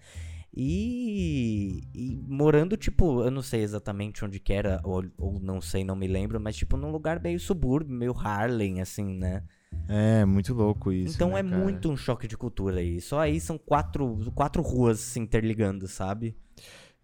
E, 0.60 1.84
e 1.94 2.16
morando, 2.26 2.76
tipo, 2.76 3.22
eu 3.22 3.30
não 3.30 3.42
sei 3.42 3.62
exatamente 3.62 4.24
onde 4.24 4.40
que 4.40 4.52
era, 4.52 4.80
ou, 4.82 5.04
ou 5.16 5.38
não 5.38 5.60
sei, 5.60 5.84
não 5.84 5.94
me 5.94 6.08
lembro, 6.08 6.40
mas 6.40 6.56
tipo, 6.56 6.76
num 6.76 6.90
lugar 6.90 7.22
meio 7.22 7.38
subúrbio, 7.38 7.94
meio 7.94 8.12
Harlem, 8.12 8.80
assim, 8.80 9.04
né? 9.04 9.44
É, 9.86 10.24
muito 10.24 10.52
louco 10.52 10.90
isso. 10.90 11.14
então 11.14 11.30
né, 11.30 11.40
é 11.40 11.42
cara? 11.44 11.56
muito 11.62 11.88
um 11.88 11.96
choque 11.96 12.26
de 12.26 12.36
cultura 12.36 12.80
aí. 12.80 13.00
Só 13.00 13.20
aí 13.20 13.38
são 13.38 13.56
quatro, 13.56 14.18
quatro 14.34 14.60
ruas 14.60 14.98
se 14.98 15.20
interligando, 15.20 15.86
sabe? 15.86 16.36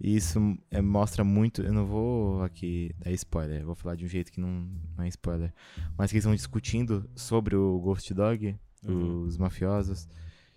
Isso 0.00 0.40
é, 0.68 0.82
mostra 0.82 1.22
muito. 1.22 1.62
Eu 1.62 1.72
não 1.72 1.86
vou 1.86 2.42
aqui 2.42 2.90
dar 2.98 3.12
spoiler, 3.12 3.64
vou 3.64 3.76
falar 3.76 3.94
de 3.94 4.04
um 4.04 4.08
jeito 4.08 4.32
que 4.32 4.40
não, 4.40 4.68
não 4.98 5.04
é 5.04 5.08
spoiler. 5.08 5.54
Mas 5.96 6.10
que 6.10 6.16
eles 6.16 6.24
estão 6.24 6.34
discutindo 6.34 7.08
sobre 7.14 7.54
o 7.54 7.78
Ghost 7.78 8.12
Dog, 8.12 8.56
Uhum. 8.86 9.22
os 9.22 9.38
mafiosos. 9.38 10.06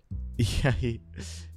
E 0.39 0.45
aí, 0.67 1.01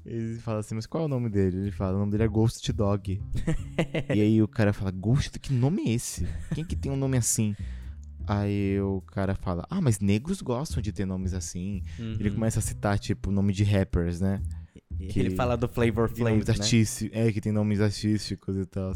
eles 0.06 0.40
falam 0.42 0.60
assim: 0.60 0.74
Mas 0.74 0.86
qual 0.86 1.02
é 1.02 1.06
o 1.06 1.08
nome 1.08 1.28
dele? 1.28 1.58
Ele 1.58 1.70
fala: 1.70 1.96
O 1.96 2.00
nome 2.00 2.12
dele 2.12 2.24
é 2.24 2.28
Ghost 2.28 2.72
Dog. 2.72 3.20
e 4.14 4.20
aí 4.20 4.42
o 4.42 4.48
cara 4.48 4.72
fala: 4.72 4.90
Ghost, 4.90 5.38
que 5.38 5.52
nome 5.52 5.82
é 5.82 5.90
esse? 5.92 6.26
Quem 6.54 6.64
que 6.64 6.74
tem 6.74 6.90
um 6.90 6.96
nome 6.96 7.16
assim? 7.18 7.54
Aí 8.26 8.80
o 8.80 9.02
cara 9.02 9.34
fala: 9.34 9.66
Ah, 9.68 9.80
mas 9.80 10.00
negros 10.00 10.40
gostam 10.40 10.80
de 10.82 10.92
ter 10.92 11.04
nomes 11.04 11.34
assim. 11.34 11.82
Ele 11.98 12.28
Uhum. 12.30 12.34
começa 12.36 12.58
a 12.58 12.62
citar, 12.62 12.98
tipo, 12.98 13.30
nome 13.30 13.52
de 13.52 13.64
rappers, 13.64 14.20
né? 14.20 14.40
Que- 15.08 15.18
Ele 15.20 15.30
fala 15.30 15.56
do 15.56 15.68
Flavor 15.68 16.08
Flav, 16.08 16.34
né? 16.38 16.44
artísticos. 16.48 17.16
É, 17.16 17.32
que 17.32 17.40
tem 17.40 17.52
nomes 17.52 17.80
artísticos 17.80 18.56
e 18.56 18.66
tal. 18.66 18.92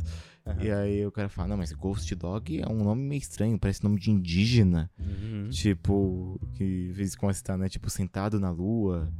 Aham. 0.47 0.63
E 0.63 0.71
aí 0.71 1.07
o 1.07 1.11
cara 1.11 1.29
fala, 1.31 1.49
não, 1.49 1.57
mas 1.57 1.73
Ghost 1.73 2.15
Dog 2.15 2.61
é 2.61 2.69
um 2.69 2.85
nome 2.85 3.03
meio 3.03 3.19
estranho, 3.19 3.59
parece 3.59 3.83
nome 3.83 3.99
de 3.99 4.11
indígena. 4.11 4.91
Uhum. 4.99 5.49
Tipo, 5.51 6.39
que 6.55 6.91
vezes 6.93 7.15
começa 7.17 7.39
a 7.39 7.41
citar, 7.41 7.59
né? 7.59 7.69
Tipo, 7.69 7.89
sentado 7.89 8.39
na 8.39 8.51
lua. 8.51 9.11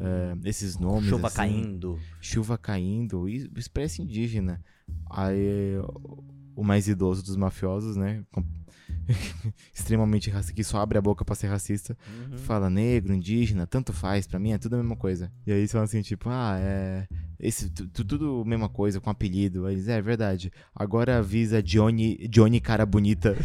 É, 0.00 0.48
esses 0.48 0.78
nomes. 0.78 1.08
Chuva 1.08 1.28
assim, 1.28 1.36
caindo. 1.36 1.98
Chuva 2.20 2.58
caindo. 2.58 3.26
Parece 3.72 4.02
indígena. 4.02 4.62
Aí 5.10 5.76
o 6.54 6.64
mais 6.64 6.88
idoso 6.88 7.22
dos 7.22 7.36
mafiosos, 7.36 7.96
né? 7.96 8.24
extremamente 9.74 10.30
racista, 10.30 10.54
que 10.54 10.64
só 10.64 10.80
abre 10.80 10.98
a 10.98 11.02
boca 11.02 11.24
pra 11.24 11.34
ser 11.34 11.46
racista. 11.48 11.96
Uhum. 12.30 12.38
Fala 12.38 12.68
negro, 12.70 13.14
indígena, 13.14 13.66
tanto 13.66 13.92
faz, 13.92 14.26
pra 14.26 14.38
mim 14.38 14.52
é 14.52 14.58
tudo 14.58 14.74
a 14.74 14.78
mesma 14.78 14.96
coisa. 14.96 15.30
E 15.46 15.52
aí 15.52 15.66
falam 15.68 15.84
assim, 15.84 16.02
tipo, 16.02 16.28
ah, 16.28 16.56
é. 16.60 17.06
Esse, 17.38 17.68
tu- 17.70 17.86
tu- 17.88 18.04
tudo 18.04 18.42
a 18.44 18.48
mesma 18.48 18.68
coisa, 18.68 19.00
com 19.00 19.10
apelido. 19.10 19.66
Aí 19.66 19.74
eles, 19.74 19.88
é, 19.88 19.98
é 19.98 20.02
verdade. 20.02 20.50
Agora 20.74 21.18
avisa 21.18 21.62
Johnny, 21.62 22.16
Johnny 22.28 22.60
Cara 22.60 22.86
Bonita 22.86 23.36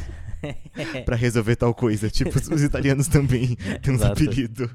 pra 1.06 1.16
resolver 1.16 1.56
tal 1.58 1.74
coisa. 1.74 2.10
Tipo, 2.10 2.38
os, 2.38 2.48
os 2.48 2.62
italianos 2.64 3.08
também 3.08 3.56
têm 3.84 3.94
uns 3.94 4.02
apelidos. 4.02 4.70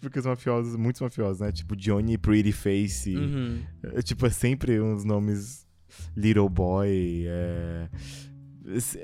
Porque 0.00 0.18
os 0.18 0.26
mafiosos, 0.26 0.74
muitos 0.76 1.00
mafiosos, 1.00 1.40
né? 1.40 1.52
Tipo, 1.52 1.76
Johnny 1.76 2.18
Pretty 2.18 2.50
Face. 2.52 3.14
Uhum. 3.16 3.60
É, 3.94 4.02
tipo, 4.02 4.26
é 4.26 4.30
sempre 4.30 4.80
uns 4.80 5.04
nomes 5.04 5.64
Little 6.16 6.48
Boy. 6.48 7.24
É... 7.28 7.88
esse- 8.66 8.98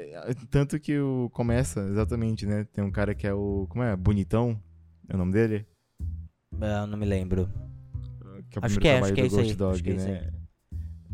Tanto 0.51 0.79
que 0.81 0.99
o 0.99 1.31
começa, 1.33 1.81
exatamente, 1.89 2.47
né? 2.47 2.65
Tem 2.73 2.83
um 2.85 2.91
cara 2.91 3.15
que 3.15 3.27
é 3.27 3.33
o. 3.35 3.67
Como 3.69 3.83
é? 3.83 3.95
Bonitão? 3.97 4.61
É 5.09 5.15
o 5.15 5.19
nome 5.19 5.33
dele? 5.33 5.67
Ah, 6.61 6.83
Eu 6.83 6.87
não 6.87 6.99
me 6.99 7.07
lembro. 7.07 7.49
Que 8.51 8.59
é 8.59 8.61
o 8.61 8.65
Acho 8.65 8.75
primeiro 8.75 8.81
que 8.81 8.89
é, 8.89 8.99
acho 8.99 9.15
que 9.15 9.21
é 9.21 9.27
isso 9.27 9.37
Ghost 9.37 9.51
aí, 9.51 9.57
Dog, 9.57 9.91
é 9.91 9.95
isso 9.95 10.07
né? 10.07 10.33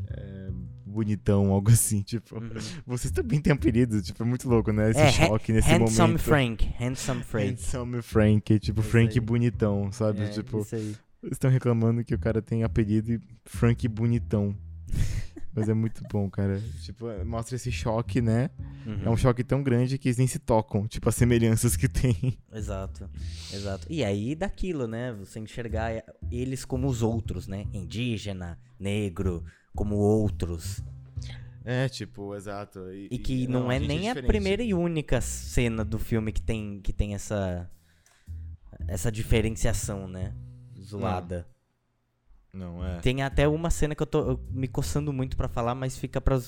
É, 0.09 0.49
bonitão, 0.87 1.53
algo 1.53 1.71
assim, 1.71 2.03
tipo. 2.03 2.37
Uhum. 2.37 2.51
Vocês 2.87 3.13
também 3.13 3.41
têm 3.41 3.53
apelido, 3.53 4.01
tipo, 4.03 4.23
é 4.23 4.27
muito 4.27 4.49
louco, 4.49 4.73
né? 4.73 4.91
Esse 4.91 5.01
É, 5.01 5.13
choque 5.13 5.53
nesse 5.53 5.69
Handsome 5.71 6.01
momento. 6.09 6.19
Frank. 6.23 6.75
Handsome 6.81 7.23
Frank. 7.23 7.51
Handsome 7.51 8.03
Frank, 8.03 8.59
tipo, 8.59 8.81
Isso 8.81 8.91
Frank 8.91 9.13
aí. 9.19 9.21
bonitão, 9.25 9.93
sabe? 9.93 10.23
É, 10.23 10.29
tipo, 10.29 10.61
isso 10.61 10.75
aí. 10.75 10.97
estão 11.31 11.51
reclamando 11.51 12.05
que 12.05 12.15
o 12.15 12.19
cara 12.19 12.41
tem 12.43 12.65
apelido 12.65 13.13
e 13.13 13.21
Frank 13.45 13.87
bonitão. 13.89 14.57
Mas 15.55 15.69
é 15.69 15.75
muito 15.75 16.03
bom, 16.11 16.31
cara. 16.31 16.61
Tipo, 16.83 17.07
mostra 17.25 17.57
esse 17.57 17.73
choque, 17.73 18.21
né? 18.21 18.51
Uhum. 18.87 19.03
É 19.05 19.11
um 19.11 19.17
choque 19.17 19.43
tão 19.43 19.63
grande 19.63 19.99
que 19.99 20.09
eles 20.09 20.19
nem 20.19 20.27
se 20.27 20.39
tocam, 20.39 20.87
tipo, 20.87 21.09
as 21.09 21.15
semelhanças 21.15 21.77
que 21.77 21.89
tem. 21.89 22.39
Exato, 22.53 23.09
exato. 23.53 23.87
E 23.91 24.05
aí 24.05 24.35
daquilo, 24.35 24.87
né? 24.87 25.13
Você 25.15 25.41
enxergar 25.41 26.03
eles 26.31 26.65
como 26.65 26.87
os 26.87 27.03
outros, 27.03 27.49
né? 27.49 27.67
Indígena, 27.73 28.59
negro, 28.79 29.45
como 29.75 29.97
outros. 29.97 30.83
É, 31.65 31.89
tipo, 31.89 32.35
exato. 32.35 32.81
E 32.93 33.19
que 33.19 33.47
não, 33.47 33.71
é 33.71 33.79
nem 33.79 34.11
a 34.11 34.15
primeira 34.15 34.63
e 34.63 34.73
única 34.73 35.21
cena 35.21 35.85
do 35.85 35.99
filme 35.99 36.33
que 36.33 36.41
tem, 36.41 36.81
que 36.81 36.93
tem 36.93 37.15
essa 37.15 37.71
essa 38.87 39.11
diferenciação, 39.11 40.09
né? 40.09 40.33
Zoada. 40.81 41.47
Não, 41.47 41.58
é. 42.85 42.99
Tem 43.01 43.23
até 43.23 43.47
uma 43.49 43.71
cena 43.71 43.95
que 43.95 44.03
eu 44.03 44.07
tô 44.07 44.31
eu 44.33 44.41
me 44.51 44.67
coçando 44.69 45.13
muito 45.13 45.37
pra 45.37 45.49
falar, 45.49 45.75
mas 45.75 45.97
fica 45.97 46.21
pra 46.21 46.39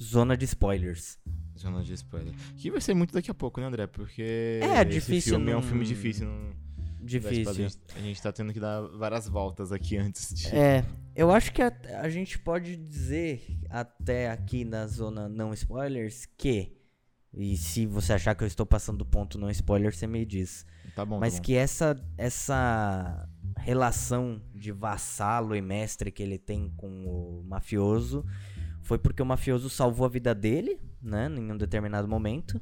zona 0.00 0.36
de 0.36 0.44
spoilers. 0.44 1.18
Zona 1.58 1.82
de 1.82 1.92
spoiler. 1.94 2.32
Que 2.56 2.70
vai 2.70 2.80
ser 2.80 2.94
muito 2.94 3.12
daqui 3.12 3.30
a 3.30 3.34
pouco, 3.34 3.60
né, 3.60 3.66
André? 3.66 3.86
Porque 3.86 4.22
É, 4.62 4.82
esse 4.82 4.84
difícil 4.90 5.34
filme 5.36 5.50
é 5.50 5.56
um 5.56 5.60
não- 5.60 5.66
filme 5.66 5.84
difícil. 5.84 6.26
Não... 6.26 6.68
Difícil. 7.00 7.48
A 7.50 7.54
gente, 7.54 7.78
a 7.96 8.00
gente 8.00 8.22
tá 8.22 8.32
tendo 8.32 8.52
que 8.52 8.60
dar 8.60 8.80
várias 8.82 9.26
voltas 9.28 9.72
aqui 9.72 9.96
antes 9.96 10.34
de... 10.34 10.48
É, 10.54 10.84
eu 11.16 11.30
acho 11.30 11.52
que 11.52 11.62
a, 11.62 11.72
a 12.00 12.08
gente 12.08 12.38
pode 12.38 12.76
dizer 12.76 13.58
até 13.70 14.30
aqui 14.30 14.64
na 14.64 14.86
zona 14.86 15.28
não 15.28 15.54
spoilers 15.54 16.26
que, 16.36 16.76
e 17.32 17.56
se 17.56 17.86
você 17.86 18.12
achar 18.12 18.34
que 18.34 18.42
eu 18.44 18.48
estou 18.48 18.66
passando 18.66 18.98
do 18.98 19.06
ponto 19.06 19.38
não 19.38 19.48
spoiler, 19.50 19.94
você 19.94 20.06
me 20.06 20.24
diz. 20.26 20.66
Tá 20.94 21.04
bom, 21.04 21.18
Mas 21.18 21.34
tá 21.34 21.38
bom. 21.38 21.44
que 21.44 21.54
essa, 21.54 21.96
essa 22.16 23.28
relação 23.68 24.40
de 24.54 24.72
vassalo 24.72 25.54
e 25.54 25.60
mestre 25.60 26.10
que 26.10 26.22
ele 26.22 26.38
tem 26.38 26.72
com 26.76 26.88
o 27.04 27.44
mafioso 27.46 28.24
foi 28.80 28.96
porque 28.98 29.20
o 29.22 29.26
mafioso 29.26 29.68
salvou 29.68 30.06
a 30.06 30.08
vida 30.08 30.34
dele, 30.34 30.80
né, 31.02 31.28
em 31.28 31.52
um 31.52 31.56
determinado 31.56 32.08
momento. 32.08 32.58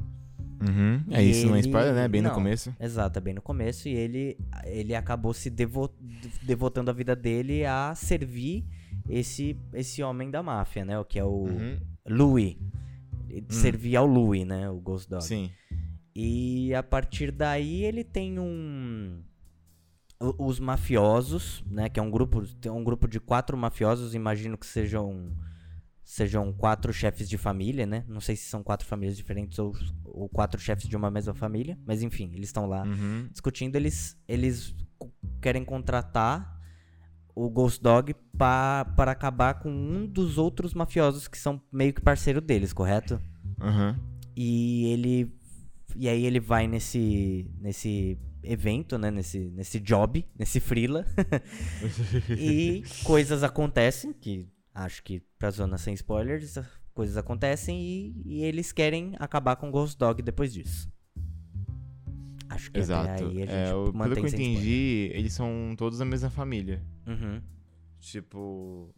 Uhum. 0.60 1.04
É 1.10 1.22
isso, 1.22 1.46
não 1.46 1.54
é 1.54 1.58
ele- 1.58 1.68
spoiler, 1.68 1.94
né? 1.94 2.08
Bem 2.08 2.22
no 2.22 2.28
não. 2.30 2.34
começo. 2.34 2.74
Exato, 2.80 3.18
é 3.18 3.22
bem 3.22 3.34
no 3.34 3.42
começo. 3.42 3.88
E 3.88 3.92
ele, 3.94 4.36
ele 4.64 4.94
acabou 4.96 5.32
se 5.32 5.48
devo- 5.48 5.94
devotando 6.42 6.90
a 6.90 6.94
vida 6.94 7.14
dele 7.14 7.64
a 7.64 7.94
servir 7.94 8.64
esse, 9.08 9.56
esse 9.74 10.02
homem 10.02 10.28
da 10.28 10.42
máfia, 10.42 10.84
né? 10.84 10.98
O 10.98 11.04
que 11.04 11.18
é 11.20 11.24
o 11.24 11.44
Uhum. 11.44 11.78
Louis. 12.08 12.56
Ele 13.28 13.46
Servia 13.50 13.98
ao 14.00 14.06
Louis, 14.06 14.44
né? 14.46 14.68
O 14.68 14.80
Ghost 14.80 15.08
Dog. 15.08 15.22
Sim. 15.22 15.50
E 16.14 16.74
a 16.74 16.82
partir 16.82 17.30
daí 17.30 17.84
ele 17.84 18.02
tem 18.02 18.38
um. 18.40 19.20
Os 20.18 20.58
mafiosos, 20.58 21.62
né? 21.66 21.88
Que 21.88 22.00
é 22.00 22.02
um 22.02 22.10
grupo. 22.10 22.42
Tem 22.56 22.72
um 22.72 22.82
grupo 22.82 23.06
de 23.06 23.20
quatro 23.20 23.56
mafiosos, 23.56 24.14
imagino 24.14 24.56
que 24.56 24.66
sejam. 24.66 25.32
Sejam 26.08 26.52
quatro 26.52 26.92
chefes 26.92 27.28
de 27.28 27.36
família, 27.36 27.84
né? 27.84 28.04
Não 28.06 28.20
sei 28.20 28.36
se 28.36 28.44
são 28.48 28.62
quatro 28.62 28.86
famílias 28.86 29.16
diferentes 29.16 29.58
ou, 29.58 29.74
ou 30.04 30.28
quatro 30.28 30.60
chefes 30.60 30.88
de 30.88 30.96
uma 30.96 31.10
mesma 31.10 31.34
família. 31.34 31.76
Mas 31.84 32.00
enfim, 32.00 32.30
eles 32.32 32.48
estão 32.48 32.66
lá 32.66 32.84
Uhum. 32.84 33.28
discutindo. 33.32 33.74
Eles, 33.74 34.16
eles 34.28 34.72
querem 35.42 35.64
contratar 35.64 36.60
o 37.34 37.50
Ghost 37.50 37.82
Dog 37.82 38.14
pa- 38.38 38.84
para 38.96 39.10
acabar 39.10 39.54
com 39.54 39.68
um 39.68 40.06
dos 40.06 40.38
outros 40.38 40.72
mafiosos 40.74 41.26
que 41.26 41.36
são 41.36 41.60
meio 41.72 41.92
que 41.92 42.00
parceiro 42.00 42.40
deles, 42.40 42.72
correto? 42.72 43.20
Uhum. 43.60 43.96
E 44.36 44.86
ele 44.92 45.34
e 45.96 46.08
aí 46.08 46.24
ele 46.24 46.38
vai 46.38 46.68
nesse 46.68 47.50
nesse 47.60 48.16
evento, 48.46 48.96
né, 48.98 49.10
nesse 49.10 49.50
nesse 49.50 49.78
job, 49.80 50.26
nesse 50.38 50.60
freela 50.60 51.04
e 52.38 52.82
coisas 53.04 53.42
acontecem 53.42 54.12
que 54.12 54.48
acho 54.74 55.02
que 55.02 55.20
pra 55.38 55.50
zona 55.50 55.78
sem 55.78 55.94
spoilers, 55.94 56.58
coisas 56.94 57.16
acontecem 57.16 57.80
e, 57.80 58.22
e 58.24 58.42
eles 58.44 58.72
querem 58.72 59.14
acabar 59.18 59.56
com 59.56 59.68
o 59.68 59.70
Ghost 59.70 59.96
Dog 59.98 60.22
depois 60.22 60.52
disso. 60.52 60.88
Acho 62.48 62.70
que 62.70 62.78
Exato. 62.78 63.24
aí 63.24 63.42
a 63.42 63.46
gente 63.46 63.52
É, 63.52 63.74
o- 63.74 63.92
pelo 63.92 64.14
que 64.14 64.20
eu 64.20 64.28
sem 64.28 64.40
spoiler. 64.40 64.50
entendi, 64.52 65.10
eles 65.12 65.32
são 65.32 65.74
todos 65.76 65.98
da 65.98 66.04
mesma 66.04 66.30
família. 66.30 66.82
Uhum. 67.06 67.42
Tipo. 68.00 68.94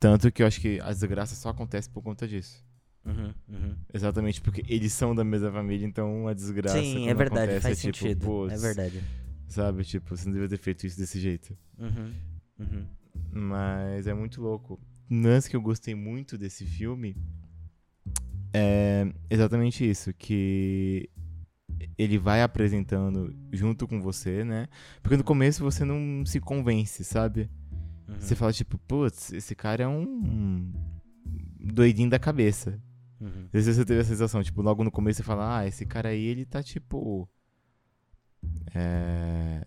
Tanto 0.00 0.32
que 0.32 0.42
eu 0.42 0.46
acho 0.48 0.60
que 0.60 0.80
a 0.80 0.88
desgraça 0.90 1.34
só 1.36 1.50
acontece 1.50 1.88
por 1.88 2.02
conta 2.02 2.26
disso. 2.26 2.64
Uhum, 3.04 3.34
uhum. 3.48 3.76
Exatamente 3.92 4.40
porque 4.40 4.64
eles 4.68 4.92
são 4.92 5.14
da 5.14 5.24
mesma 5.24 5.50
família, 5.50 5.84
então 5.86 6.28
a 6.28 6.34
desgraça. 6.34 6.80
Sim, 6.80 7.08
é 7.08 7.14
verdade, 7.14 7.52
acontece, 7.52 7.60
faz 7.60 7.78
é 7.78 7.80
tipo, 7.92 7.98
sentido. 7.98 8.24
putz, 8.24 8.52
é 8.52 8.58
verdade. 8.58 9.04
Sabe? 9.48 9.84
Tipo, 9.84 10.16
você 10.16 10.26
não 10.26 10.32
devia 10.32 10.48
ter 10.48 10.58
feito 10.58 10.86
isso 10.86 10.96
desse 10.96 11.18
jeito. 11.20 11.56
Uhum, 11.78 12.12
uhum. 12.60 12.86
Mas 13.32 14.06
é 14.06 14.14
muito 14.14 14.40
louco. 14.40 14.80
Um 15.10 15.22
lance 15.22 15.50
que 15.50 15.56
eu 15.56 15.60
gostei 15.60 15.94
muito 15.94 16.38
desse 16.38 16.64
filme 16.64 17.16
é 18.52 19.06
exatamente 19.28 19.88
isso, 19.88 20.12
que 20.12 21.10
ele 21.98 22.18
vai 22.18 22.42
apresentando 22.42 23.34
junto 23.52 23.88
com 23.88 24.00
você, 24.00 24.44
né? 24.44 24.68
Porque 25.02 25.16
no 25.16 25.24
começo 25.24 25.62
você 25.62 25.84
não 25.84 26.24
se 26.24 26.38
convence, 26.40 27.02
sabe? 27.04 27.50
Uhum. 28.08 28.20
Você 28.20 28.34
fala 28.34 28.52
tipo, 28.52 28.78
putz, 28.78 29.32
esse 29.32 29.54
cara 29.54 29.84
é 29.84 29.88
um 29.88 30.72
doidinho 31.60 32.10
da 32.10 32.18
cabeça. 32.18 32.80
Uhum. 33.22 33.44
Às 33.46 33.50
vezes 33.66 33.76
você 33.76 33.84
teve 33.84 34.00
a 34.00 34.04
sensação, 34.04 34.42
tipo, 34.42 34.60
logo 34.62 34.82
no 34.82 34.90
começo 34.90 35.18
você 35.18 35.22
fala, 35.22 35.58
ah, 35.58 35.66
esse 35.66 35.86
cara 35.86 36.08
aí, 36.08 36.24
ele 36.24 36.44
tá 36.44 36.62
tipo. 36.62 37.28
É. 38.74 39.64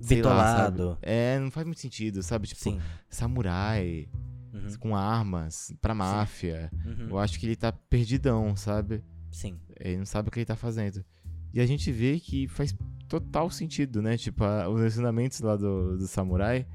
sei 0.00 0.22
lá. 0.22 0.72
É, 1.02 1.38
não 1.38 1.50
faz 1.50 1.66
muito 1.66 1.80
sentido, 1.80 2.22
sabe? 2.22 2.46
Tipo, 2.46 2.60
Sim. 2.60 2.80
samurai, 3.08 4.08
Uhum. 4.52 4.68
com 4.78 4.96
armas, 4.96 5.72
pra 5.80 5.94
máfia. 5.94 6.70
Uhum. 6.84 7.08
Eu 7.10 7.18
acho 7.18 7.38
que 7.40 7.46
ele 7.46 7.56
tá 7.56 7.72
perdidão, 7.72 8.54
sabe? 8.56 9.02
Sim. 9.30 9.58
Ele 9.80 9.98
não 9.98 10.06
sabe 10.06 10.28
o 10.28 10.32
que 10.32 10.38
ele 10.38 10.46
tá 10.46 10.56
fazendo. 10.56 11.04
E 11.52 11.60
a 11.60 11.66
gente 11.66 11.90
vê 11.90 12.20
que 12.20 12.46
faz 12.48 12.74
total 13.08 13.50
sentido, 13.50 14.00
né? 14.02 14.16
Tipo, 14.16 14.44
a- 14.44 14.68
os 14.68 14.80
ensinamentos 14.82 15.40
lá 15.40 15.56
do, 15.56 15.96
do 15.98 16.06
samurai, 16.06 16.66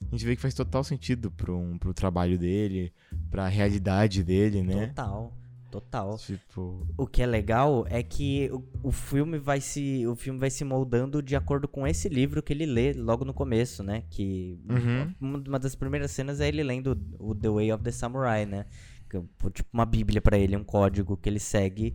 a 0.00 0.10
gente 0.14 0.24
vê 0.24 0.36
que 0.36 0.42
faz 0.42 0.54
total 0.54 0.82
sentido 0.84 1.30
pro, 1.30 1.56
um, 1.56 1.78
pro 1.78 1.92
trabalho 1.94 2.38
dele, 2.38 2.92
pra 3.30 3.48
realidade 3.48 4.22
dele, 4.22 4.62
né? 4.62 4.86
Total. 4.88 5.32
Total. 5.70 6.16
Tipo. 6.16 6.86
O 6.96 7.06
que 7.06 7.22
é 7.22 7.26
legal 7.26 7.84
é 7.90 8.02
que 8.02 8.50
o, 8.50 8.88
o 8.88 8.90
filme 8.92 9.38
vai 9.38 9.60
se 9.60 10.06
o 10.06 10.16
filme 10.16 10.38
vai 10.38 10.48
se 10.48 10.64
moldando 10.64 11.22
de 11.22 11.36
acordo 11.36 11.68
com 11.68 11.86
esse 11.86 12.08
livro 12.08 12.42
que 12.42 12.54
ele 12.54 12.64
lê 12.64 12.94
logo 12.94 13.22
no 13.22 13.34
começo, 13.34 13.82
né? 13.82 14.02
Que 14.08 14.58
Uhum. 14.66 15.14
uma 15.46 15.58
das 15.58 15.74
primeiras 15.74 16.10
cenas 16.10 16.40
é 16.40 16.48
ele 16.48 16.62
lendo 16.62 16.98
o 17.18 17.34
The 17.34 17.50
Way 17.50 17.72
of 17.72 17.84
the 17.84 17.92
Samurai, 17.92 18.46
né? 18.46 18.64
Que 19.10 19.18
é, 19.18 19.22
tipo 19.52 19.68
uma 19.72 19.84
bíblia 19.84 20.22
pra 20.22 20.38
ele, 20.38 20.56
um 20.56 20.64
código 20.64 21.18
que 21.18 21.28
ele 21.28 21.38
segue. 21.40 21.94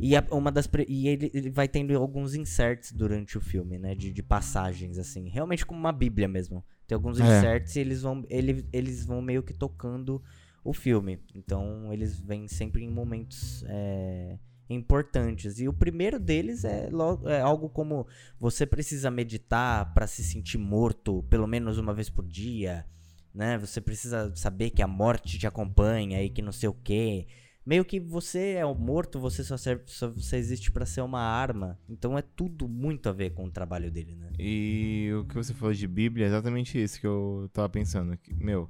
E, 0.00 0.16
a- 0.16 0.26
uma 0.30 0.50
das 0.50 0.68
e 0.88 1.08
ele, 1.08 1.30
ele 1.34 1.50
vai 1.50 1.68
tendo 1.68 1.94
alguns 1.96 2.34
inserts 2.34 2.92
durante 2.92 3.36
o 3.36 3.40
filme, 3.40 3.78
né? 3.78 3.94
De, 3.94 4.12
de 4.12 4.22
passagens, 4.22 4.98
assim. 4.98 5.28
Realmente 5.28 5.66
como 5.66 5.78
uma 5.78 5.92
bíblia 5.92 6.26
mesmo. 6.26 6.64
Tem 6.86 6.94
alguns 6.96 7.20
É. 7.20 7.24
inserts 7.24 7.76
e 7.76 7.80
eles 7.80 8.02
vão, 8.02 8.24
ele, 8.28 8.66
eles 8.72 9.04
vão 9.04 9.20
meio 9.22 9.42
que 9.42 9.52
tocando 9.52 10.22
o 10.64 10.72
filme. 10.72 11.18
Então 11.34 11.92
eles 11.92 12.18
vêm 12.20 12.48
sempre 12.48 12.82
em 12.84 12.90
momentos 12.90 13.64
é, 13.68 14.38
importantes. 14.68 15.58
E 15.60 15.68
o 15.68 15.72
primeiro 15.72 16.18
deles 16.18 16.64
é, 16.64 16.88
lo- 16.90 17.28
é 17.28 17.40
algo 17.40 17.68
como 17.68 18.06
você 18.38 18.64
precisa 18.66 19.10
meditar 19.10 19.92
para 19.92 20.06
se 20.06 20.22
sentir 20.24 20.58
morto 20.58 21.22
pelo 21.24 21.46
menos 21.46 21.78
uma 21.78 21.92
vez 21.92 22.08
por 22.08 22.26
dia, 22.26 22.84
né? 23.34 23.58
Você 23.58 23.80
precisa 23.80 24.32
saber 24.34 24.70
que 24.70 24.82
a 24.82 24.88
morte 24.88 25.38
te 25.38 25.46
acompanha 25.46 26.22
e 26.22 26.30
que 26.30 26.42
não 26.42 26.52
sei 26.52 26.68
o 26.68 26.74
quê. 26.74 27.26
Meio 27.64 27.84
que 27.84 28.00
você 28.00 28.54
é 28.54 28.64
o 28.64 28.74
morto, 28.74 29.20
você 29.20 29.44
só, 29.44 29.56
serve, 29.56 29.82
só 29.86 30.08
você 30.08 30.36
existe 30.36 30.70
para 30.70 30.86
ser 30.86 31.02
uma 31.02 31.20
arma. 31.20 31.78
Então 31.88 32.16
é 32.16 32.22
tudo 32.22 32.66
muito 32.66 33.08
a 33.08 33.12
ver 33.12 33.30
com 33.30 33.44
o 33.44 33.50
trabalho 33.50 33.90
dele, 33.90 34.16
né? 34.16 34.30
E 34.38 35.10
o 35.20 35.24
que 35.24 35.34
você 35.34 35.52
falou 35.52 35.74
de 35.74 35.86
Bíblia 35.86 36.24
é 36.24 36.28
exatamente 36.28 36.82
isso 36.82 36.98
que 36.98 37.06
eu 37.06 37.50
tava 37.52 37.68
pensando. 37.68 38.16
que, 38.16 38.32
meu, 38.34 38.68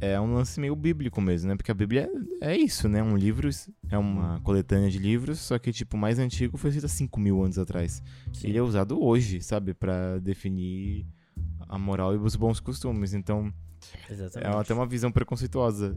é 0.00 0.18
um 0.20 0.32
lance 0.32 0.58
meio 0.60 0.74
bíblico 0.74 1.20
mesmo, 1.20 1.48
né? 1.48 1.56
Porque 1.56 1.70
a 1.70 1.74
Bíblia 1.74 2.10
é, 2.40 2.52
é 2.52 2.56
isso, 2.56 2.88
né? 2.88 3.02
Um 3.02 3.16
livro, 3.16 3.48
é 3.90 3.98
uma 3.98 4.40
coletânea 4.40 4.90
de 4.90 4.98
livros, 4.98 5.40
só 5.40 5.58
que, 5.58 5.72
tipo, 5.72 5.96
o 5.96 6.00
mais 6.00 6.18
antigo 6.18 6.56
foi 6.56 6.70
escrito 6.70 6.86
há 6.86 6.88
5 6.88 7.20
mil 7.20 7.42
anos 7.42 7.58
atrás. 7.58 8.02
Sim. 8.32 8.48
Ele 8.48 8.58
é 8.58 8.62
usado 8.62 9.02
hoje, 9.02 9.40
sabe? 9.42 9.74
Pra 9.74 10.18
definir 10.18 11.06
a 11.68 11.78
moral 11.78 12.14
e 12.14 12.18
os 12.18 12.36
bons 12.36 12.60
costumes. 12.60 13.12
Então, 13.12 13.52
é 14.08 14.12
Exatamente. 14.12 14.56
até 14.56 14.74
uma 14.74 14.86
visão 14.86 15.10
preconceituosa 15.12 15.96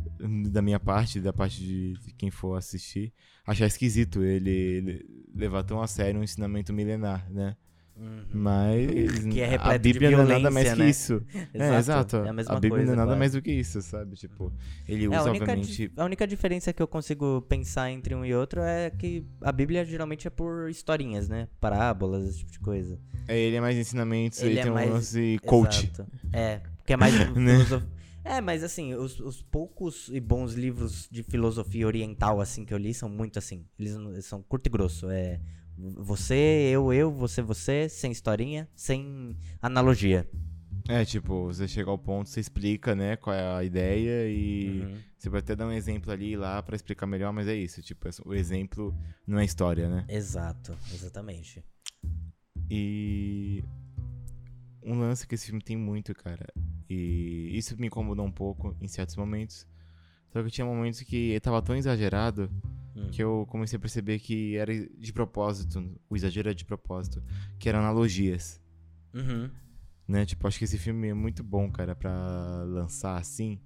da 0.50 0.62
minha 0.62 0.80
parte, 0.80 1.20
da 1.20 1.34
parte 1.34 1.60
de 1.64 1.96
quem 2.18 2.30
for 2.32 2.56
assistir, 2.56 3.14
achar 3.46 3.66
esquisito 3.66 4.24
ele, 4.24 5.06
levar 5.34 5.64
tão 5.64 5.82
a 5.82 5.88
sério 5.88 6.20
um 6.20 6.24
ensinamento 6.24 6.72
milenar, 6.74 7.30
né? 7.32 7.56
Uhum. 7.94 8.24
Mas 8.34 9.20
Que 9.30 9.42
é 9.42 9.46
a 9.46 9.50
repleto 9.50 9.80
de 9.84 9.94
Bíblia 9.94 10.12
não 10.12 10.22
é 10.22 10.28
nada 10.28 10.50
mais 10.50 10.68
violência, 10.68 10.76
que 10.76 10.82
né? 10.82 10.90
isso. 10.90 11.24
É, 11.54 11.78
exato. 11.78 12.16
É 12.18 12.30
a 12.30 12.34
mesma 12.34 12.56
Bíblia 12.56 12.72
coisa, 12.80 12.86
não 12.88 12.94
é 12.94 12.96
nada 12.96 13.08
quase. 13.10 13.20
mais 13.20 13.32
do 13.34 13.42
que 13.42 13.52
isso, 13.52 13.82
sabe? 13.82 14.16
Tipo, 14.16 14.52
ele 14.88 15.06
É, 15.06 15.08
usa, 15.10 15.20
a, 15.20 15.24
única 15.26 15.44
obviamente. 15.44 15.92
a 15.98 16.06
única 16.06 16.26
diferença 16.28 16.74
que 16.74 16.82
eu 16.82 16.88
consigo 16.88 17.42
pensar 17.44 17.92
entre 17.92 18.16
um 18.16 18.26
e 18.26 18.34
outro 18.34 18.62
é 18.62 18.90
que 18.90 19.24
a 19.42 19.52
Bíblia 19.52 19.86
geralmente 19.86 20.26
é 20.26 20.32
por 20.32 20.68
historinhas, 20.70 21.28
né? 21.30 21.48
Parábolas, 21.60 22.24
esse 22.28 22.40
tipo 22.40 22.52
de 22.54 22.60
coisa. 22.60 22.98
É, 23.28 23.38
ele 23.38 23.58
é 23.58 23.62
mais 23.62 23.78
ensinamentos, 23.78 24.42
Ele 24.42 24.52
ele, 24.52 24.60
é 24.62 24.64
tem 24.64 24.72
mais- 24.72 24.90
um 24.90 24.94
lance 24.94 25.40
coach. 25.46 25.92
Exato. 25.94 26.10
É, 26.34 26.62
que 26.92 26.94
é 26.94 26.98
mais 26.98 27.14
Né? 27.36 27.58
É, 28.24 28.42
mas 28.42 28.64
assim, 28.64 28.94
os, 28.94 29.20
os 29.20 29.42
poucos 29.42 30.10
e 30.10 30.20
bons 30.20 30.54
livros 30.54 31.08
de 31.10 31.24
filosofia 31.24 31.88
oriental 31.88 32.40
assim 32.42 32.66
que 32.66 32.74
eu 32.74 32.78
li 32.78 32.94
são 32.94 33.10
muito 33.10 33.40
assim. 33.40 33.66
Eles, 33.80 34.26
são 34.26 34.44
curto 34.44 34.68
e 34.68 34.70
grosso. 34.70 35.10
É 35.10 35.40
você, 35.78 36.70
eu, 36.72 36.94
eu, 36.94 37.12
você, 37.12 37.42
você, 37.42 37.90
sem 37.90 38.12
historinha, 38.12 38.70
sem 38.76 39.36
analogia. 39.62 40.30
É, 40.88 41.04
tipo, 41.06 41.46
você 41.46 41.68
chega 41.68 41.90
ao 41.90 41.98
ponto, 41.98 42.30
você 42.30 42.40
explica, 42.40 42.94
né, 42.94 43.16
qual 43.16 43.36
é 43.36 43.56
a 43.56 43.64
ideia 43.64 44.28
e 44.30 44.82
Uhum. 44.82 44.98
você 45.18 45.30
pode 45.30 45.44
até 45.44 45.56
dar 45.56 45.66
um 45.68 45.72
exemplo 45.72 46.12
ali 46.12 46.34
e 46.34 46.38
lá 46.38 46.62
pra 46.62 46.76
explicar 46.76 47.08
melhor, 47.08 47.32
mas 47.32 47.48
é 47.48 47.56
isso, 47.56 47.82
tipo, 47.82 48.08
o 48.26 48.34
exemplo 48.34 48.94
não 49.26 49.40
é 49.40 49.46
história, 49.46 49.88
né? 49.90 50.06
Exato, 50.10 50.78
exatamente. 50.94 51.64
E 52.70 53.64
um 54.84 55.00
lance 55.00 55.28
que 55.28 55.36
esse 55.36 55.48
filme 55.48 55.62
tem 55.62 55.78
muito, 55.78 56.14
cara. 56.14 56.46
E 56.90 57.52
isso 57.54 57.80
me 57.80 57.88
incomodou 57.88 58.26
um 58.26 58.32
pouco 58.32 58.76
em 58.82 58.88
certos 58.88 59.16
momentos. 59.16 59.68
Só 60.32 60.42
que 60.44 60.50
tinha 60.50 60.66
momentos 60.66 61.02
que 61.02 61.16
ele 61.32 61.40
tava 61.40 61.62
tão 61.62 61.76
exagerado 61.76 62.50
Hum. 62.96 63.10
que 63.12 63.24
eu 63.24 63.46
comecei 63.50 63.78
a 63.78 63.80
perceber 63.80 64.20
que 64.20 64.56
era 64.58 64.74
de 64.74 65.14
propósito, 65.14 65.98
o 66.10 66.16
exagero 66.16 66.50
era 66.50 66.56
de 66.56 66.66
propósito, 66.66 67.24
que 67.58 67.70
eram 67.70 67.80
analogias, 67.80 68.62
Uhum. 69.14 69.50
né? 70.08 70.26
Tipo, 70.26 70.48
acho 70.48 70.58
que 70.60 70.66
esse 70.66 70.78
filme 70.78 71.08
é 71.10 71.14
muito 71.14 71.42
bom, 71.44 71.72
cara, 71.72 71.96
pra 71.96 72.64
lançar 72.66 73.18
assim, 73.18 73.60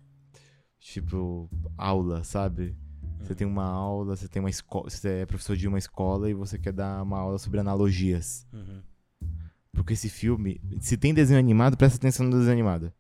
tipo, 0.80 1.50
aula, 1.78 2.24
sabe? 2.24 2.76
Você 3.20 3.32
Uhum. 3.32 3.36
tem 3.38 3.48
uma 3.48 3.66
aula, 3.66 4.16
você 4.16 4.28
tem 4.28 4.40
uma 4.40 4.50
escola, 4.50 4.90
você 4.90 5.22
é 5.22 5.26
professor 5.26 5.56
de 5.58 5.68
uma 5.68 5.80
escola 5.80 6.30
e 6.30 6.34
você 6.34 6.60
quer 6.60 6.74
dar 6.74 7.02
uma 7.02 7.18
aula 7.18 7.38
sobre 7.40 7.60
analogias. 7.60 8.48
Uhum. 8.54 8.82
Porque 9.76 9.94
esse 9.94 10.10
filme, 10.10 10.60
se 10.80 10.98
tem 10.98 11.14
desenho 11.14 11.38
animado, 11.40 11.78
presta 11.78 11.98
atenção 11.98 12.26
no 12.26 12.32
desenho 12.38 12.54
animado. 12.54 12.92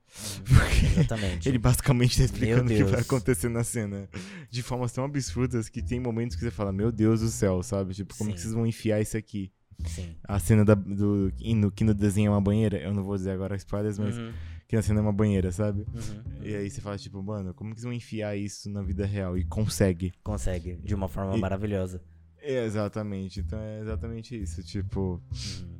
Porque 0.45 0.99
Exatamente. 0.99 1.49
ele 1.49 1.57
basicamente 1.57 2.17
tá 2.17 2.23
explicando 2.25 2.71
o 2.71 2.75
que 2.75 2.83
vai 2.83 2.99
acontecer 3.01 3.49
na 3.49 3.63
cena. 3.63 4.07
De 4.51 4.61
formas 4.61 4.91
tão 4.91 5.03
absurdas 5.05 5.67
que 5.69 5.81
tem 5.81 5.99
momentos 5.99 6.35
que 6.35 6.43
você 6.43 6.51
fala, 6.51 6.71
meu 6.71 6.91
Deus 6.91 7.21
do 7.21 7.29
céu, 7.29 7.63
sabe? 7.63 7.93
Tipo, 7.93 8.15
como 8.17 8.29
Sim. 8.29 8.35
que 8.35 8.41
vocês 8.41 8.53
vão 8.53 8.67
enfiar 8.67 9.01
isso 9.01 9.17
aqui? 9.17 9.51
Sim. 9.85 10.15
A 10.23 10.37
cena 10.39 10.63
da, 10.63 10.75
do, 10.75 11.31
que 11.35 11.55
no, 11.55 11.71
que 11.71 11.83
no 11.83 11.93
desenho 11.93 12.27
é 12.27 12.31
uma 12.31 12.41
banheira, 12.41 12.77
eu 12.77 12.93
não 12.93 13.03
vou 13.03 13.15
dizer 13.17 13.31
agora 13.31 13.55
spoilers, 13.55 13.97
mas 13.99 14.17
Uhum. 14.17 14.31
que 14.67 14.75
na 14.75 14.81
cena 14.81 14.99
é 14.99 15.01
uma 15.01 15.11
banheira, 15.13 15.51
sabe? 15.51 15.81
Uhum. 15.93 16.43
E 16.43 16.55
aí 16.55 16.69
você 16.69 16.79
fala, 16.81 16.97
tipo, 16.97 17.21
mano, 17.23 17.53
como 17.53 17.71
que 17.71 17.77
vocês 17.77 17.83
vão 17.85 17.93
enfiar 17.93 18.37
isso 18.37 18.69
na 18.69 18.81
vida 18.81 19.05
real? 19.05 19.37
E 19.37 19.43
consegue. 19.45 20.13
Consegue, 20.23 20.77
de 20.83 20.93
uma 20.95 21.07
forma 21.09 21.35
E- 21.35 21.39
maravilhosa. 21.41 22.01
É, 22.41 22.63
exatamente. 22.65 23.39
Então 23.39 23.59
é 23.59 23.81
exatamente 23.81 24.39
isso. 24.41 24.61
Tipo, 24.63 25.21
Uhum. 25.31 25.79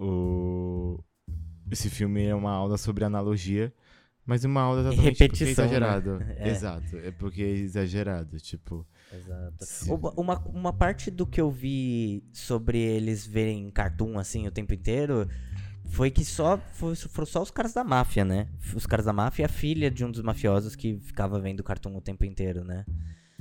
O... 0.00 1.02
esse 1.70 1.90
filme 1.90 2.24
é 2.24 2.34
uma 2.34 2.50
aula 2.52 2.76
sobre 2.78 3.04
analogia, 3.04 3.72
mas 4.24 4.44
uma 4.44 4.60
aula 4.62 4.80
exatamente 4.80 5.10
porque 5.10 5.22
é 5.24 5.26
repetição, 5.26 5.64
né? 5.64 5.70
exagerado. 5.70 6.10
É. 6.38 6.48
Exato, 6.48 6.96
é 6.96 7.10
porque 7.10 7.42
é 7.42 7.50
exagerado, 7.50 8.38
tipo... 8.38 8.86
Exato. 9.12 9.56
Se- 9.64 9.90
Uma, 9.92 10.12
uma, 10.12 10.38
uma 10.46 10.72
parte 10.72 11.10
do 11.10 11.26
que 11.26 11.40
eu 11.40 11.50
vi 11.50 12.22
sobre 12.32 12.78
eles 12.78 13.26
verem 13.26 13.70
cartoon 13.70 14.18
assim 14.18 14.46
o 14.46 14.50
tempo 14.52 14.72
inteiro 14.72 15.28
foi 15.86 16.10
que 16.10 16.24
só 16.24 16.56
foi- 16.74 16.94
foram 16.94 17.26
só 17.26 17.42
os 17.42 17.50
caras 17.50 17.72
da 17.72 17.82
máfia, 17.82 18.24
né? 18.24 18.48
Os 18.74 18.86
caras 18.86 19.06
da 19.06 19.12
máfia 19.12 19.42
e 19.42 19.46
a 19.46 19.48
filha 19.48 19.90
de 19.90 20.04
um 20.04 20.10
dos 20.12 20.22
mafiosos 20.22 20.76
que 20.76 20.98
ficava 21.00 21.40
vendo 21.40 21.64
cartoon 21.64 21.96
o 21.96 22.00
tempo 22.00 22.24
inteiro, 22.24 22.62
né? 22.62 22.84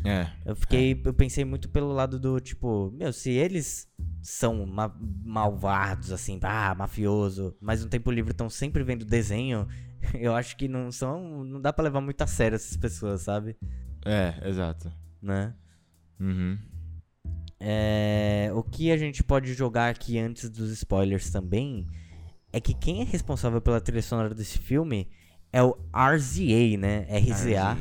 É, 0.05 0.27
Eu 0.45 0.55
fiquei, 0.55 0.99
eu 1.03 1.13
pensei 1.13 1.43
muito 1.43 1.67
pelo 1.69 1.91
lado 1.91 2.19
do 2.19 2.39
tipo, 2.39 2.91
meu, 2.91 3.11
se 3.11 3.31
eles 3.31 3.87
são 4.21 4.65
ma- 4.65 4.95
malvados 5.23 6.11
assim, 6.11 6.39
ah, 6.41 6.73
mafioso, 6.75 7.55
mas 7.61 7.83
no 7.83 7.89
tempo 7.89 8.09
livre 8.11 8.31
estão 8.31 8.49
sempre 8.49 8.83
vendo 8.83 9.03
desenho, 9.05 9.67
eu 10.13 10.33
acho 10.35 10.55
que 10.55 10.67
não 10.67 10.91
são, 10.91 11.43
não 11.43 11.59
dá 11.61 11.73
pra 11.73 11.83
levar 11.83 12.01
muito 12.01 12.21
a 12.21 12.27
sério 12.27 12.55
essas 12.55 12.77
pessoas, 12.77 13.21
sabe? 13.21 13.57
é, 14.05 14.47
exato. 14.47 14.91
Né? 15.21 15.53
Uhum. 16.19 16.57
É, 17.59 18.49
o 18.53 18.63
que 18.63 18.91
a 18.91 18.97
gente 18.97 19.21
pode 19.23 19.53
jogar 19.53 19.89
aqui 19.89 20.17
antes 20.17 20.49
dos 20.49 20.71
spoilers 20.71 21.29
também 21.29 21.85
é 22.53 22.59
que 22.61 22.73
quem 22.73 23.01
é 23.01 23.03
responsável 23.03 23.59
pela 23.61 23.81
trilha 23.81 24.01
sonora 24.01 24.33
desse 24.33 24.57
filme 24.57 25.09
é 25.51 25.61
o 25.61 25.75
RZA, 25.93 26.77
né? 26.77 27.05
RZA. 27.09 27.77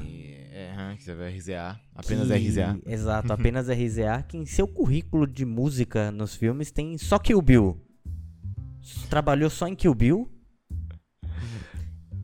É, 0.58 0.70
aham, 0.72 0.96
que 0.96 1.04
você 1.04 1.14
vai 1.14 1.30
RZA. 1.36 1.80
Apenas 1.94 2.26
que- 2.28 2.34
RZA. 2.34 2.80
Exato, 2.84 3.32
apenas 3.32 3.68
RZA, 3.70 4.22
que 4.26 4.36
em 4.36 4.44
seu 4.44 4.66
currículo 4.66 5.24
de 5.24 5.44
música 5.44 6.10
nos 6.10 6.34
filmes 6.34 6.72
tem 6.72 6.98
só 6.98 7.16
Kill 7.18 7.40
Bill. 7.40 7.80
Trabalhou 9.08 9.48
só 9.50 9.68
em 9.68 9.76
Kill 9.76 9.94
Bill. 9.94 10.28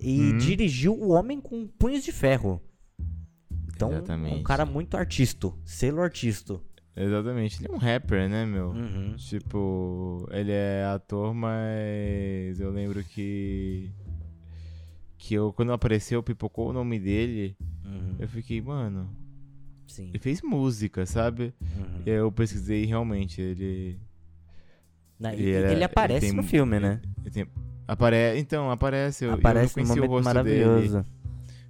E 0.01 0.33
Hum. 0.33 0.39
dirigiu 0.39 0.95
O 1.01 1.11
Homem 1.13 1.41
com 1.41 1.67
Punhos 1.67 2.03
de 2.05 2.11
Ferro. 2.11 2.61
Então, 3.73 3.91
um 3.91 3.93
Exatamente. 3.93 4.43
cara 4.43 4.67
muito 4.67 4.97
artista, 4.97 5.53
selo 5.65 6.01
artista. 6.01 6.61
Exatamente. 6.97 7.61
Ele 7.61 7.73
é 7.73 7.75
um 7.75 7.79
rapper, 7.79 8.29
né, 8.29 8.45
meu? 8.47 8.71
Uhum. 8.71 9.15
Tipo, 9.17 10.29
ele 10.31 10.53
é 10.53 10.85
ator, 10.85 11.35
mas 11.35 12.61
eu 12.61 12.71
lembro 12.71 13.03
que. 13.05 13.91
Que 15.27 15.33
eu, 15.35 15.55
quando 15.55 15.73
apareceu, 15.73 16.23
pipocou 16.23 16.69
o 16.69 16.73
nome 16.75 16.99
dele, 17.01 17.57
Uhum. 17.83 18.17
eu 18.19 18.29
fiquei, 18.29 18.61
mano. 18.61 19.09
Sim. 19.87 20.09
Ele 20.11 20.19
fez 20.19 20.43
música, 20.43 21.07
sabe? 21.07 21.55
Uhum. 21.63 22.03
E 22.05 22.11
aí 22.11 22.17
eu 22.17 22.31
pesquisei 22.31 22.85
realmente, 22.85 23.41
ele. 23.41 23.99
Na- 25.19 25.33
ele 25.33 25.43
e- 25.49 25.53
era- 25.53 25.73
ele 25.73 25.83
aparece 25.83 26.27
ele 26.27 26.33
tem- 26.33 26.37
no 26.37 26.47
filme, 26.47 26.79
né? 26.79 27.01
tem- 27.33 27.47
apare... 27.89 28.39
Então, 28.39 28.71
aparece. 28.71 29.25
Eu, 29.25 29.29
eu 29.29 29.33
não 29.33 29.39
aparece 29.39 29.73
conhecia 29.73 30.03
o 30.03 30.07
rosto 30.07 30.33
dele. 30.43 30.65
maravilhoso. 30.67 31.07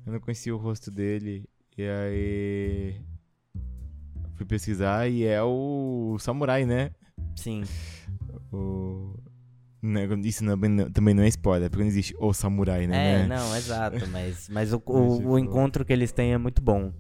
Eu 0.05 0.13
não 0.15 0.19
conhecia 0.21 0.53
o 0.55 0.59
rosto 0.59 0.91
dele. 0.91 1.45
E 1.79 1.83
aí. 1.85 3.01
Fui 4.35 4.45
pesquisar 4.47 5.09
e 5.09 5.25
é 5.25 5.41
o 5.45 6.17
samurai, 6.19 6.67
né? 6.67 6.91
Sim. 7.37 7.63
O... 8.53 9.15
né, 9.85 10.09
Isso 10.23 10.45
não- 10.45 10.57
não- 10.57 10.91
também 10.91 11.15
não 11.15 11.23
é 11.23 11.29
spoiler, 11.29 11.69
porque 11.71 11.83
não 11.83 11.89
existe 11.89 12.15
o 12.19 12.33
samurai, 12.33 12.87
né? 12.87 12.97
É, 12.97 13.27
né? 13.27 13.27
não, 13.37 13.57
exato, 13.57 13.97
mas, 14.11 14.49
mas 14.49 14.73
o, 14.73 14.83
Mas, 14.87 15.13
o, 15.13 15.17
tipo- 15.19 15.29
o 15.31 15.39
encontro 15.39 15.85
que 15.85 15.93
eles 15.93 16.11
têm 16.13 16.33
é 16.33 16.39
muito 16.39 16.63
bom. 16.63 16.93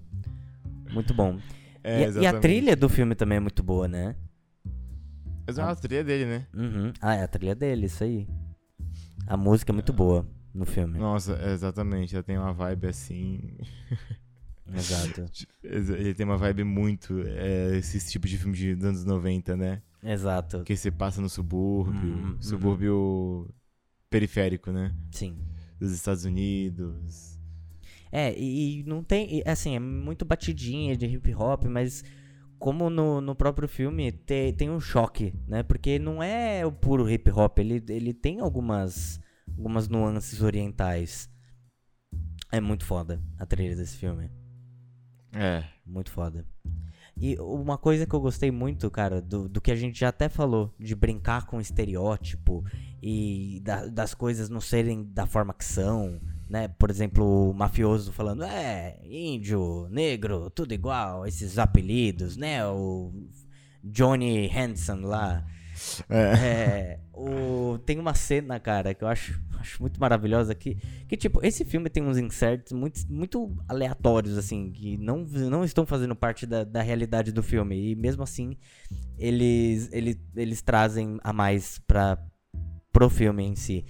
Muito 0.93 1.13
bom. 1.15 1.39
É, 1.83 2.03
e, 2.03 2.05
a- 2.19 2.23
e 2.23 2.27
a 2.27 2.41
trilha 2.41 2.77
do 2.77 2.89
filme 2.89 3.15
também 3.15 3.37
é 3.37 3.41
muito 3.41 3.63
boa, 3.63 3.89
né? 3.89 4.15
Exato, 5.47 5.73
a 5.73 5.77
trilha 5.77 6.05
dele, 6.05 6.25
né? 6.25 6.47
Uhum. 6.55 6.93
Ah, 7.01 7.15
é 7.17 7.23
a 7.23 7.29
trilha 7.29 7.55
dele, 7.55 7.87
isso 7.87 8.03
aí. 8.03 8.27
A 9.27 9.37
música 9.37 9.73
é 9.73 9.75
muito 9.75 9.93
boa 9.93 10.27
no 10.55 10.65
filme. 10.65 10.99
Nossa, 10.99 11.39
exatamente. 11.53 12.15
Ela 12.15 12.23
tem 12.23 12.39
uma 12.39 12.53
vibe 12.53 12.87
assim. 12.87 13.57
Exato. 14.75 15.27
Ele 15.63 16.15
tem 16.15 16.25
uma 16.25 16.39
vibe 16.39 16.65
muito. 16.65 17.21
É, 17.27 17.77
esse 17.77 18.01
tipo 18.11 18.27
de 18.27 18.39
filme 18.39 18.57
de 18.57 18.75
dos 18.75 18.85
anos 18.87 19.05
90, 19.05 19.55
né? 19.57 19.83
Exato. 20.05 20.63
Que 20.65 20.77
você 20.77 20.91
passa 20.91 21.21
no 21.21 21.29
subúrbio. 21.29 22.01
Uhum, 22.15 22.31
uhum. 22.33 22.43
subúrbio 22.43 23.55
periférico, 24.11 24.71
né? 24.71 24.95
Sim. 25.11 25.37
Dos 25.81 25.93
Estados 25.93 26.25
Unidos. 26.25 27.39
É, 28.13 28.33
e, 28.39 28.81
e 28.81 28.83
não 28.85 29.03
tem. 29.03 29.39
e, 29.39 29.43
Assim, 29.49 29.75
é 29.75 29.81
muito 29.81 30.25
batidinha 30.25 30.97
de 30.97 31.07
hip 31.07 31.35
hop, 31.35 31.65
mas 31.65 32.05
como 32.59 32.89
no, 32.89 33.21
no 33.21 33.35
próprio 33.35 33.67
filme 33.67 34.13
te- 34.13 34.53
tem 34.53 34.71
um 34.71 34.79
choque, 34.81 35.35
né? 35.49 35.63
Porque 35.63 35.99
não 35.99 36.23
é 36.23 36.65
o 36.65 36.71
puro 36.73 37.11
hip 37.11 37.29
hop, 37.31 37.59
ele, 37.59 37.83
ele 37.89 38.15
tem 38.15 38.41
algumas, 38.41 39.21
algumas 39.57 39.89
nuances 39.89 40.41
orientais. 40.43 41.29
É 42.53 42.61
muito 42.61 42.85
foda 42.85 43.21
a 43.39 43.45
trilha 43.45 43.75
desse 43.75 43.97
filme. 43.97 44.31
É. 45.33 45.65
Muito 45.85 46.11
foda. 46.13 46.47
E 47.17 47.37
uma 47.39 47.79
coisa 47.79 48.07
que 48.07 48.15
eu 48.15 48.21
gostei 48.21 48.51
muito, 48.51 48.91
cara, 48.91 49.21
do, 49.21 49.49
do 49.49 49.61
que 49.61 49.71
a 49.71 49.77
gente 49.77 49.99
já 50.01 50.09
até 50.09 50.29
falou, 50.29 50.75
de 50.79 50.95
brincar 50.95 51.47
com 51.47 51.61
estereótipo 51.61 52.65
e 53.03 53.61
da- 53.63 53.87
das 53.87 54.15
coisas 54.15 54.49
não 54.49 54.61
serem 54.61 55.05
da 55.05 55.25
forma 55.27 55.55
que 55.55 55.65
são, 55.65 56.21
né? 56.49 56.69
Por 56.69 56.91
exemplo, 56.91 57.51
o 57.51 57.55
mafioso 57.55 58.13
falando, 58.13 58.43
é, 58.43 58.99
índio, 59.05 59.87
negro, 59.91 60.51
tudo 60.51 60.75
igual, 60.75 61.25
esses 61.27 61.57
apelidos, 61.59 62.37
né? 62.37 62.67
O 62.67 63.13
Johnny 63.83 64.51
Hanson 64.51 65.01
lá. 65.07 65.45
É. 66.09 66.23
É, 66.47 67.01
o, 67.13 67.79
tem 67.85 67.99
uma 67.99 68.15
cena, 68.15 68.59
cara, 68.61 68.95
que 68.95 69.05
eu 69.05 69.09
acho, 69.09 69.41
acho 69.59 69.81
muito 69.81 70.01
maravilhosa 70.01 70.55
que, 70.55 70.77
que, 71.09 71.17
tipo, 71.17 71.45
esse 71.45 71.65
filme 71.65 71.89
tem 71.89 72.03
uns 72.03 72.19
inserts 72.19 72.73
muito, 72.73 73.01
muito 73.09 73.57
aleatórios, 73.69 74.37
assim, 74.37 74.71
que 74.71 74.97
não, 74.97 75.25
não 75.25 75.65
estão 75.65 75.87
fazendo 75.87 76.15
parte 76.15 76.47
da, 76.47 76.65
da 76.65 76.83
realidade 76.83 77.33
do 77.33 77.43
filme. 77.43 77.93
E 77.93 77.95
mesmo 77.95 78.23
assim, 78.23 78.57
eles, 79.19 79.89
eles, 79.93 80.17
eles 80.35 80.63
trazem 80.63 81.19
a 81.23 81.33
mais 81.33 81.79
pra, 81.87 82.19
pro 82.93 83.11
filme 83.11 83.45
em 83.45 83.57
si. 83.57 83.85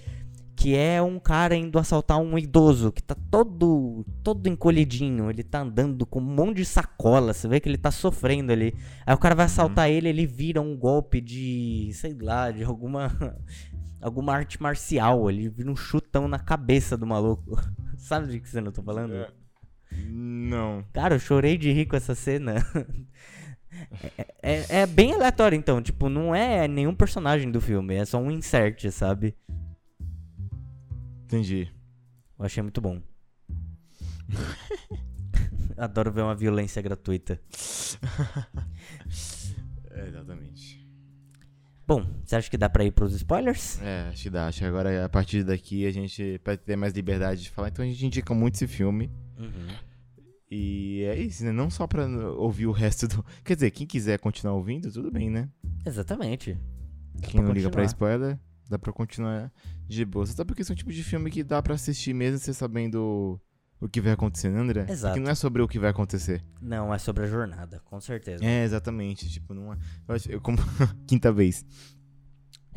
Que 0.65 0.75
é 0.75 0.99
um 0.99 1.19
cara 1.19 1.55
indo 1.55 1.77
assaltar 1.77 2.17
um 2.17 2.39
idoso 2.39 2.91
que 2.91 3.03
tá 3.03 3.15
todo, 3.29 4.03
todo 4.23 4.49
encolhidinho. 4.49 5.29
Ele 5.29 5.43
tá 5.43 5.59
andando 5.59 6.07
com 6.07 6.17
um 6.19 6.23
monte 6.23 6.57
de 6.57 6.65
sacola. 6.65 7.35
Você 7.35 7.47
vê 7.47 7.59
que 7.59 7.69
ele 7.69 7.77
tá 7.77 7.91
sofrendo 7.91 8.51
ali. 8.51 8.73
Aí 9.05 9.13
o 9.13 9.17
cara 9.19 9.35
vai 9.35 9.45
assaltar 9.45 9.91
ele, 9.91 10.09
ele 10.09 10.25
vira 10.25 10.59
um 10.59 10.75
golpe 10.75 11.21
de, 11.21 11.91
sei 11.93 12.17
lá, 12.19 12.49
de 12.49 12.63
alguma 12.63 13.11
alguma 14.01 14.33
arte 14.33 14.59
marcial, 14.59 15.29
ele 15.29 15.49
vira 15.49 15.69
um 15.69 15.75
chutão 15.75 16.27
na 16.27 16.39
cabeça 16.39 16.97
do 16.97 17.05
maluco. 17.05 17.61
Sabe 17.95 18.31
de 18.31 18.39
que 18.39 18.49
cena 18.49 18.69
eu 18.69 18.73
tô 18.73 18.81
falando? 18.81 19.13
É. 19.13 19.29
Não. 20.09 20.83
Cara, 20.93 21.13
eu 21.13 21.19
chorei 21.19 21.59
de 21.59 21.71
rir 21.71 21.85
com 21.85 21.95
essa 21.95 22.15
cena. 22.15 22.55
É, 24.41 24.51
é- 24.53 24.65
é 24.81 24.85
bem 24.87 25.13
aleatório, 25.13 25.55
então. 25.57 25.81
Tipo, 25.81 26.07
não 26.07 26.33
é 26.33 26.65
nenhum 26.65 26.95
personagem 26.95 27.51
do 27.51 27.59
filme. 27.59 27.95
É 27.95 28.05
só 28.05 28.17
um 28.17 28.31
insert, 28.31 28.89
sabe? 28.89 29.35
Entendi. 31.35 31.69
Eu 32.39 32.45
achei 32.45 32.63
muito 32.63 32.79
bom. 32.79 33.01
Adoro 35.77 36.11
ver 36.11 36.21
uma 36.21 36.35
violência 36.35 36.81
gratuita. 36.81 37.39
É, 39.91 40.07
exatamente. 40.07 40.85
Bom, 41.87 42.05
você 42.23 42.37
acha 42.37 42.49
que 42.49 42.57
dá 42.57 42.69
pra 42.69 42.83
ir 42.85 42.91
pros 42.91 43.13
spoilers? 43.13 43.79
É, 43.81 44.07
acho 44.09 44.23
que 44.23 44.29
dá. 44.29 44.47
Acho 44.47 44.59
que 44.59 44.65
agora, 44.65 45.05
a 45.05 45.09
partir 45.09 45.43
daqui, 45.43 45.85
a 45.85 45.91
gente, 45.91 46.39
pra 46.43 46.55
ter 46.57 46.75
mais 46.75 46.93
liberdade 46.93 47.43
de 47.43 47.49
falar, 47.49 47.67
então 47.67 47.83
a 47.83 47.87
gente 47.87 48.05
indica 48.05 48.33
muito 48.33 48.55
esse 48.55 48.67
filme. 48.67 49.11
Uhum. 49.37 49.67
E 50.49 51.03
é 51.03 51.19
isso, 51.19 51.43
né? 51.43 51.51
Não 51.51 51.69
só 51.69 51.85
pra 51.85 52.07
ouvir 52.07 52.65
o 52.65 52.71
resto 52.71 53.07
do. 53.07 53.23
Quer 53.43 53.55
dizer, 53.55 53.71
quem 53.71 53.85
quiser 53.85 54.17
continuar 54.19 54.53
ouvindo, 54.55 54.91
tudo 54.91 55.11
bem, 55.11 55.29
né? 55.29 55.49
Exatamente. 55.85 56.57
Dá 57.13 57.27
Quem 57.27 57.41
não 57.41 57.51
liga 57.51 57.69
pra 57.69 57.83
continuar. 57.83 57.85
spoiler, 57.85 58.39
dá 58.69 58.77
pra 58.79 58.91
continuar 58.93 59.51
de 59.87 60.05
boa. 60.05 60.25
Até 60.29 60.43
porque 60.43 60.61
esse 60.61 60.71
é 60.71 60.73
um 60.73 60.77
tipo 60.77 60.91
de 60.91 61.03
filme 61.03 61.29
que 61.29 61.43
dá 61.43 61.61
pra 61.61 61.75
assistir 61.75 62.13
mesmo 62.13 62.37
você 62.39 62.53
sabendo 62.53 63.39
o 63.79 63.87
que 63.87 64.01
vai 64.01 64.13
acontecer, 64.13 64.49
né, 64.49 64.59
André? 64.59 64.85
Exato. 64.89 65.13
Porque 65.13 65.23
não 65.25 65.31
é 65.31 65.35
sobre 65.35 65.61
o 65.61 65.67
que 65.67 65.77
vai 65.77 65.89
acontecer. 65.91 66.43
Não, 66.61 66.93
é 66.93 66.97
sobre 66.97 67.23
a 67.23 67.27
jornada, 67.27 67.81
com 67.85 67.99
certeza. 67.99 68.43
É, 68.43 68.63
exatamente. 68.63 69.29
Tipo, 69.29 69.53
não 69.53 69.73
é. 69.73 69.77
Eu 70.07 70.15
acho, 70.15 70.31
eu, 70.31 70.41
como 70.41 70.57
quinta 71.07 71.31
vez. 71.31 71.65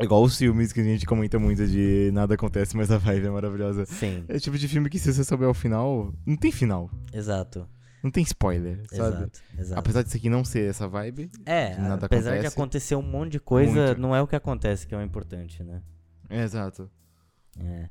É 0.00 0.04
igual 0.04 0.22
os 0.22 0.36
filmes 0.38 0.72
que 0.72 0.80
a 0.80 0.84
gente 0.84 1.04
comenta 1.06 1.38
muito 1.40 1.66
de 1.66 2.10
nada 2.12 2.34
acontece, 2.34 2.76
mas 2.76 2.88
a 2.90 2.98
vibe 2.98 3.26
é 3.26 3.30
maravilhosa. 3.30 3.84
Sim, 3.86 4.24
É 4.28 4.36
o 4.36 4.40
tipo 4.40 4.56
de 4.56 4.68
filme 4.68 4.88
que 4.88 4.98
se 4.98 5.12
você 5.12 5.24
souber 5.24 5.48
o 5.48 5.54
final, 5.54 6.14
não 6.24 6.36
tem 6.36 6.52
final. 6.52 6.88
exato. 7.12 7.68
Não 8.02 8.10
tem 8.10 8.22
spoiler, 8.22 8.84
sabe? 8.90 9.16
Exato, 9.16 9.40
exato. 9.58 9.80
Apesar 9.80 10.02
de 10.02 10.08
isso 10.08 10.16
aqui 10.16 10.30
não 10.30 10.44
ser 10.44 10.70
essa 10.70 10.86
vibe. 10.88 11.30
É, 11.44 11.76
nada 11.76 12.06
apesar 12.06 12.30
de 12.32 12.36
acontece. 12.38 12.54
acontecer 12.54 12.94
um 12.96 13.02
monte 13.02 13.32
de 13.32 13.40
coisa, 13.40 13.86
Muito. 13.86 14.00
não 14.00 14.14
é 14.14 14.22
o 14.22 14.26
que 14.26 14.36
acontece 14.36 14.86
que 14.86 14.94
é 14.94 14.98
o 14.98 15.02
importante, 15.02 15.62
né? 15.64 15.82
É, 16.30 16.42
exato. 16.42 16.90
É. 17.60 17.88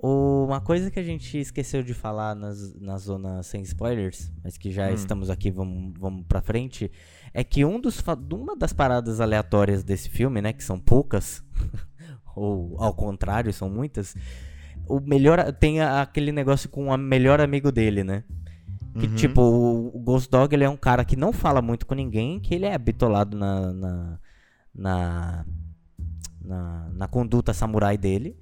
Uma 0.00 0.60
coisa 0.60 0.90
que 0.92 0.98
a 1.00 1.02
gente 1.02 1.38
esqueceu 1.38 1.82
de 1.82 1.92
falar 1.92 2.36
nas, 2.36 2.72
na 2.80 2.96
zona 2.98 3.42
sem 3.42 3.62
spoilers, 3.62 4.30
mas 4.44 4.56
que 4.56 4.70
já 4.70 4.88
Hum. 4.90 4.94
estamos 4.94 5.28
aqui, 5.28 5.50
vamos, 5.50 5.92
vamos 5.98 6.24
pra 6.28 6.40
frente, 6.40 6.90
é 7.34 7.42
que 7.42 7.64
um 7.64 7.80
dos, 7.80 8.00
uma 8.30 8.56
das 8.56 8.72
paradas 8.72 9.20
aleatórias 9.20 9.82
desse 9.82 10.08
filme, 10.08 10.40
né, 10.40 10.52
que 10.52 10.62
são 10.62 10.78
poucas, 10.78 11.42
ou 12.36 12.76
ao 12.80 12.94
contrário, 12.94 13.52
são 13.52 13.68
muitas, 13.68 14.14
o 14.86 15.00
melhor, 15.00 15.52
tem 15.52 15.80
aquele 15.80 16.30
negócio 16.30 16.68
com 16.68 16.86
o 16.86 16.96
melhor 16.96 17.40
amigo 17.40 17.72
dele, 17.72 18.04
né? 18.04 18.22
Que, 18.98 19.06
Uhum. 19.06 19.14
tipo, 19.14 19.40
o, 19.42 19.98
Ghost 20.00 20.30
Dog, 20.30 20.54
ele 20.54 20.64
é 20.64 20.68
um 20.68 20.76
cara 20.76 21.04
que 21.04 21.16
não 21.16 21.32
fala 21.32 21.62
muito 21.62 21.86
com 21.86 21.94
ninguém, 21.94 22.40
que 22.40 22.54
ele 22.54 22.66
é 22.66 22.76
bitolado 22.78 23.36
na, 23.36 23.72
na, 23.72 24.20
na, 24.74 25.46
na, 26.42 26.90
na 26.92 27.08
conduta 27.08 27.52
samurai 27.54 27.96
dele. 27.96 28.36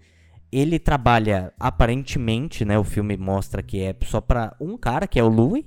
Ele 0.53 0.79
trabalha, 0.79 1.53
aparentemente, 1.59 2.64
né, 2.64 2.79
o 2.79 2.85
filme 2.85 3.16
mostra 3.16 3.62
que 3.62 3.81
é 3.81 3.95
só 4.05 4.21
pra 4.21 4.57
um 4.61 4.79
cara, 4.79 5.07
que 5.07 5.19
é 5.19 5.25
o 5.25 5.29
Louis, 5.29 5.64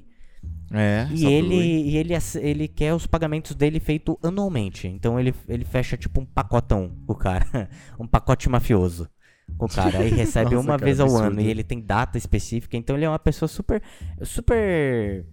É, 0.71 1.07
e 1.11 1.25
ele, 1.25 1.55
e 1.55 1.97
ele, 1.97 2.13
ele 2.41 2.67
quer 2.67 2.93
os 2.93 3.07
pagamentos 3.07 3.55
dele 3.55 3.79
feito 3.79 4.17
anualmente. 4.23 4.87
Então 4.87 5.19
ele, 5.19 5.33
ele 5.47 5.65
fecha 5.65 5.97
tipo 5.97 6.21
um 6.21 6.25
pacotão 6.25 6.95
o 7.07 7.15
cara. 7.15 7.69
um 7.99 8.07
pacote 8.07 8.47
mafioso 8.49 9.09
com 9.57 9.65
o 9.65 9.69
cara. 9.69 9.99
Aí 9.99 10.09
recebe 10.09 10.55
Nossa, 10.55 10.67
uma 10.67 10.77
cara, 10.77 10.85
vez 10.85 10.99
ao 10.99 11.07
ano. 11.07 11.17
absurdo. 11.17 11.41
E 11.41 11.47
ele 11.47 11.63
tem 11.63 11.81
data 11.81 12.17
específica. 12.17 12.77
Então 12.77 12.95
ele 12.95 13.05
é 13.05 13.09
uma 13.09 13.19
pessoa 13.19 13.47
super. 13.47 13.81
Super. 14.21 15.25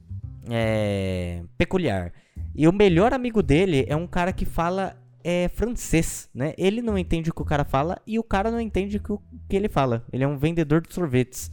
é, 0.51 1.43
peculiar. 1.57 2.13
E 2.55 2.67
o 2.67 2.73
melhor 2.73 3.13
amigo 3.13 3.43
dele 3.43 3.85
é 3.89 3.97
um 3.97 4.07
cara 4.07 4.33
que 4.33 4.45
fala 4.45 4.97
é, 5.23 5.49
francês, 5.49 6.31
né? 6.33 6.55
Ele 6.57 6.81
não 6.81 6.97
entende 6.97 7.31
o 7.31 7.35
que 7.35 7.43
o 7.43 7.45
cara 7.45 7.65
fala 7.65 8.01
e 8.07 8.19
o 8.19 8.23
cara 8.23 8.51
não 8.51 8.61
entende 8.61 9.01
o 9.09 9.21
que 9.49 9.57
ele 9.57 9.69
fala. 9.69 10.05
Ele 10.13 10.25
é 10.25 10.29
um 10.29 10.39
vendedor 10.39 10.81
de 10.81 10.95
sorvetes. 10.95 11.51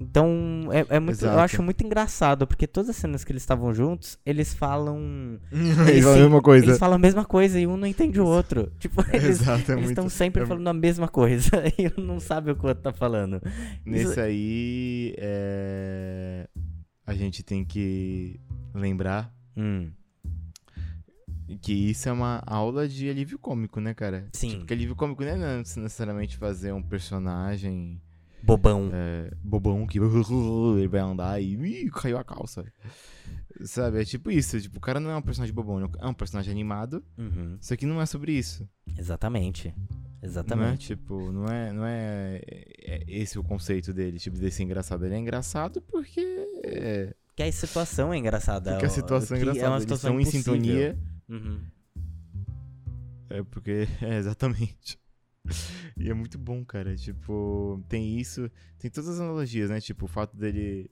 Então, 0.00 0.68
é, 0.72 0.96
é 0.96 0.98
muito, 0.98 1.24
eu 1.24 1.38
acho 1.38 1.62
muito 1.62 1.84
engraçado, 1.84 2.46
porque 2.46 2.66
todas 2.66 2.90
as 2.90 2.96
cenas 2.96 3.22
que 3.22 3.32
eles 3.32 3.42
estavam 3.42 3.74
juntos, 3.74 4.18
eles 4.24 4.54
falam. 4.54 5.38
Eles 5.52 6.04
falam 6.04 6.16
a 6.16 6.22
mesma 6.22 6.42
coisa. 6.42 6.66
Eles 6.66 6.78
falam 6.78 6.96
a 6.96 6.98
mesma 6.98 7.24
coisa 7.24 7.60
e 7.60 7.66
um 7.66 7.76
não 7.76 7.86
entende 7.86 8.20
o 8.20 8.26
outro. 8.26 8.72
Tipo, 8.80 9.04
eles 9.12 9.46
é 9.46 9.80
estão 9.82 10.08
sempre 10.08 10.42
é 10.42 10.46
falando 10.46 10.68
a 10.68 10.72
mesma 10.72 11.06
coisa 11.06 11.50
e 11.78 11.92
um 12.00 12.02
não 12.02 12.18
sabe 12.18 12.50
o 12.50 12.56
que 12.56 12.64
o 12.64 12.68
outro 12.68 12.82
tá 12.82 12.92
falando. 12.92 13.42
Nesse 13.84 14.18
aí, 14.18 15.14
é, 15.18 16.48
a 17.06 17.12
gente 17.12 17.42
tem 17.42 17.64
que 17.64 18.40
lembrar 18.74 19.30
Hum, 19.56 19.90
que 21.60 21.72
isso 21.72 22.08
é 22.08 22.12
uma 22.12 22.42
aula 22.46 22.88
de 22.88 23.10
alívio 23.10 23.38
cômico, 23.38 23.80
né, 23.80 23.92
cara? 23.92 24.28
Sim. 24.32 24.48
Tipo, 24.48 24.60
porque 24.60 24.74
alívio 24.74 24.96
cômico 24.96 25.22
não 25.22 25.30
é 25.30 25.58
necessariamente 25.58 26.36
fazer 26.36 26.72
um 26.72 26.82
personagem 26.82 28.00
bobão. 28.42 28.90
é, 28.92 29.30
bobão 29.42 29.86
que 29.86 29.98
ele 30.78 30.88
vai 30.88 31.00
andar 31.00 31.40
e 31.40 31.54
Ih, 31.54 31.90
caiu 31.90 32.18
a 32.18 32.24
calça. 32.24 32.64
Sabe? 33.64 34.00
É 34.00 34.04
tipo 34.04 34.30
isso. 34.30 34.60
Tipo, 34.60 34.78
o 34.78 34.80
cara 34.80 34.98
não 35.00 35.10
é 35.10 35.16
um 35.16 35.22
personagem 35.22 35.54
bobão, 35.54 35.90
é 35.98 36.06
um 36.06 36.14
personagem 36.14 36.50
animado. 36.50 37.04
Uhum. 37.18 37.58
Isso 37.60 37.74
aqui 37.74 37.84
não 37.86 38.00
é 38.00 38.06
sobre 38.06 38.32
isso. 38.32 38.68
Exatamente. 38.98 39.68
Não 39.68 39.74
é, 40.22 40.26
Exatamente. 40.26 40.86
tipo, 40.88 41.32
não 41.32 41.46
é, 41.46 41.72
não 41.72 41.84
é, 41.86 42.40
é 42.46 43.04
esse 43.08 43.38
o 43.38 43.42
conceito 43.42 43.92
dele, 43.92 44.18
tipo, 44.18 44.38
desse 44.38 44.62
engraçado. 44.62 45.04
Ele 45.04 45.14
é 45.14 45.18
engraçado 45.18 45.80
porque. 45.82 46.20
É, 46.64 47.14
Que 47.36 47.42
a 47.42 47.52
situação 47.52 48.12
é 48.12 48.18
engraçada. 48.18 48.72
porque 48.72 48.86
a 48.86 48.90
situação 48.90 49.36
é 49.36 49.40
que 49.40 49.44
engraçada. 49.44 49.66
É 49.66 49.68
uma 49.70 49.76
Eles 49.76 49.82
situação 49.84 50.20
estão 50.20 50.38
em 50.38 50.42
sintonia. 50.42 50.98
Uhum. 51.28 51.60
É 53.30 53.42
porque. 53.42 53.86
É, 54.02 54.16
exatamente. 54.18 54.98
E 55.96 56.08
é 56.10 56.14
muito 56.14 56.38
bom, 56.38 56.64
cara. 56.64 56.96
Tipo, 56.96 57.82
tem 57.88 58.18
isso. 58.18 58.50
Tem 58.78 58.90
todas 58.90 59.10
as 59.10 59.20
analogias, 59.20 59.70
né? 59.70 59.80
Tipo, 59.80 60.04
o 60.06 60.08
fato 60.08 60.36
dele. 60.36 60.90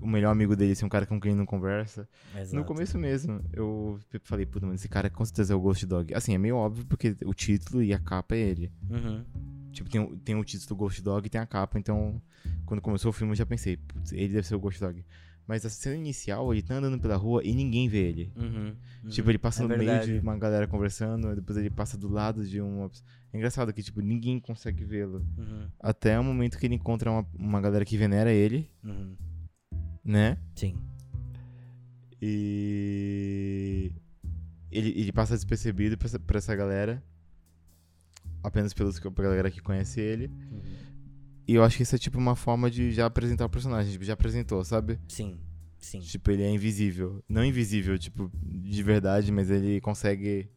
O 0.00 0.08
melhor 0.08 0.32
amigo 0.32 0.56
dele 0.56 0.74
ser 0.74 0.84
um 0.84 0.88
cara 0.88 1.06
com 1.06 1.20
quem 1.20 1.34
não 1.36 1.46
conversa. 1.46 2.08
Exato. 2.36 2.56
No 2.56 2.64
começo 2.64 2.98
mesmo, 2.98 3.40
eu 3.52 3.98
falei, 4.24 4.44
puta, 4.44 4.66
mano, 4.66 4.74
esse 4.74 4.88
cara 4.88 5.08
com 5.08 5.24
certeza 5.24 5.52
é 5.52 5.56
o 5.56 5.60
Ghost 5.60 5.86
Dog. 5.86 6.12
Assim, 6.14 6.34
é 6.34 6.38
meio 6.38 6.56
óbvio 6.56 6.84
porque 6.84 7.14
o 7.24 7.32
título 7.32 7.80
e 7.82 7.92
a 7.94 7.98
capa 7.98 8.34
é 8.34 8.40
ele. 8.40 8.72
Uhum. 8.90 9.24
Tipo, 9.70 9.88
tem, 9.88 10.00
o- 10.00 10.16
tem 10.16 10.34
o 10.34 10.42
título 10.42 10.76
Ghost 10.76 11.00
Dog 11.00 11.24
e 11.24 11.30
tem 11.30 11.40
a 11.40 11.46
capa, 11.46 11.78
então 11.78 12.20
quando 12.66 12.80
começou 12.80 13.10
o 13.10 13.12
filme 13.12 13.30
eu 13.32 13.36
já 13.36 13.46
pensei, 13.46 13.76
putz, 13.76 14.10
ele 14.12 14.28
deve 14.32 14.46
ser 14.48 14.56
o 14.56 14.58
Ghost 14.58 14.80
Dog. 14.80 15.04
Mas 15.48 15.64
a 15.64 15.70
cena 15.70 15.96
inicial, 15.96 16.52
ele 16.52 16.60
tá 16.62 16.74
andando 16.74 17.00
pela 17.00 17.16
rua 17.16 17.40
e 17.42 17.54
ninguém 17.54 17.88
vê 17.88 18.00
ele. 18.08 18.32
Uhum. 18.36 18.74
uhum. 19.04 19.08
Tipo, 19.08 19.30
ele 19.30 19.38
passa 19.38 19.60
É 19.60 19.62
no 19.62 19.68
meio 19.70 19.80
verdade. 19.80 20.12
de 20.12 20.18
uma 20.20 20.36
galera 20.36 20.66
conversando, 20.68 21.34
depois 21.34 21.56
ele 21.56 21.70
passa 21.70 21.96
do 21.96 22.06
lado 22.06 22.46
de 22.46 22.60
uma. 22.60 22.90
É 23.32 23.36
engraçado 23.38 23.72
que, 23.72 23.82
tipo, 23.82 24.02
ninguém 24.02 24.38
consegue 24.38 24.84
vê-lo. 24.84 25.24
Uhum. 25.38 25.66
Até 25.80 26.20
o 26.20 26.22
momento 26.22 26.58
que 26.58 26.66
ele 26.66 26.74
encontra 26.74 27.10
uma, 27.10 27.26
uma 27.34 27.60
galera 27.62 27.82
que 27.86 27.96
venera 27.96 28.30
ele, 28.30 28.70
Uhum. 28.84 29.16
né? 30.04 30.36
Sim. 30.54 30.76
E. 32.20 33.90
Ele, 34.70 34.90
ele 35.00 35.12
passa 35.12 35.34
despercebido 35.34 35.96
pra 35.96 36.06
essa, 36.06 36.18
pra 36.20 36.38
essa 36.38 36.54
galera. 36.54 37.02
Apenas 38.42 38.74
pelos, 38.74 39.00
pela 39.00 39.12
galera 39.28 39.50
que 39.50 39.60
conhece 39.62 39.98
ele. 40.00 40.26
Uhum. 40.26 40.60
E 41.48 41.54
eu 41.54 41.64
acho 41.64 41.76
que 41.78 41.82
isso 41.82 41.94
é 41.94 41.98
tipo 41.98 42.18
uma 42.18 42.36
forma 42.36 42.70
de 42.70 42.92
já 42.92 43.06
apresentar 43.06 43.46
o 43.46 43.48
personagem. 43.48 43.90
Tipo, 43.90 44.04
já 44.04 44.12
apresentou, 44.12 44.62
sabe? 44.64 44.98
Sim. 45.08 45.40
Sim. 45.78 46.00
Tipo, 46.00 46.30
ele 46.30 46.42
é 46.42 46.50
invisível. 46.50 47.24
Não 47.28 47.42
invisível, 47.44 47.98
tipo, 47.98 48.30
de 48.42 48.82
verdade, 48.82 49.32
mas 49.32 49.48
ele 49.50 49.80
consegue 49.80 50.50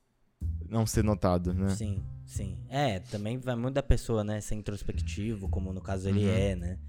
não 0.68 0.86
ser 0.86 1.04
notado, 1.04 1.54
né? 1.54 1.70
Sim, 1.70 2.04
sim. 2.26 2.58
É, 2.68 3.00
também 3.00 3.38
vai 3.38 3.56
muito 3.56 3.76
da 3.76 3.84
pessoa, 3.84 4.24
né? 4.24 4.42
Ser 4.42 4.56
introspectivo, 4.56 5.48
como 5.48 5.72
no 5.72 5.80
caso 5.82 6.10
ele 6.10 6.26
Uhum. 6.26 6.32
é, 6.36 6.56
né? 6.56 6.80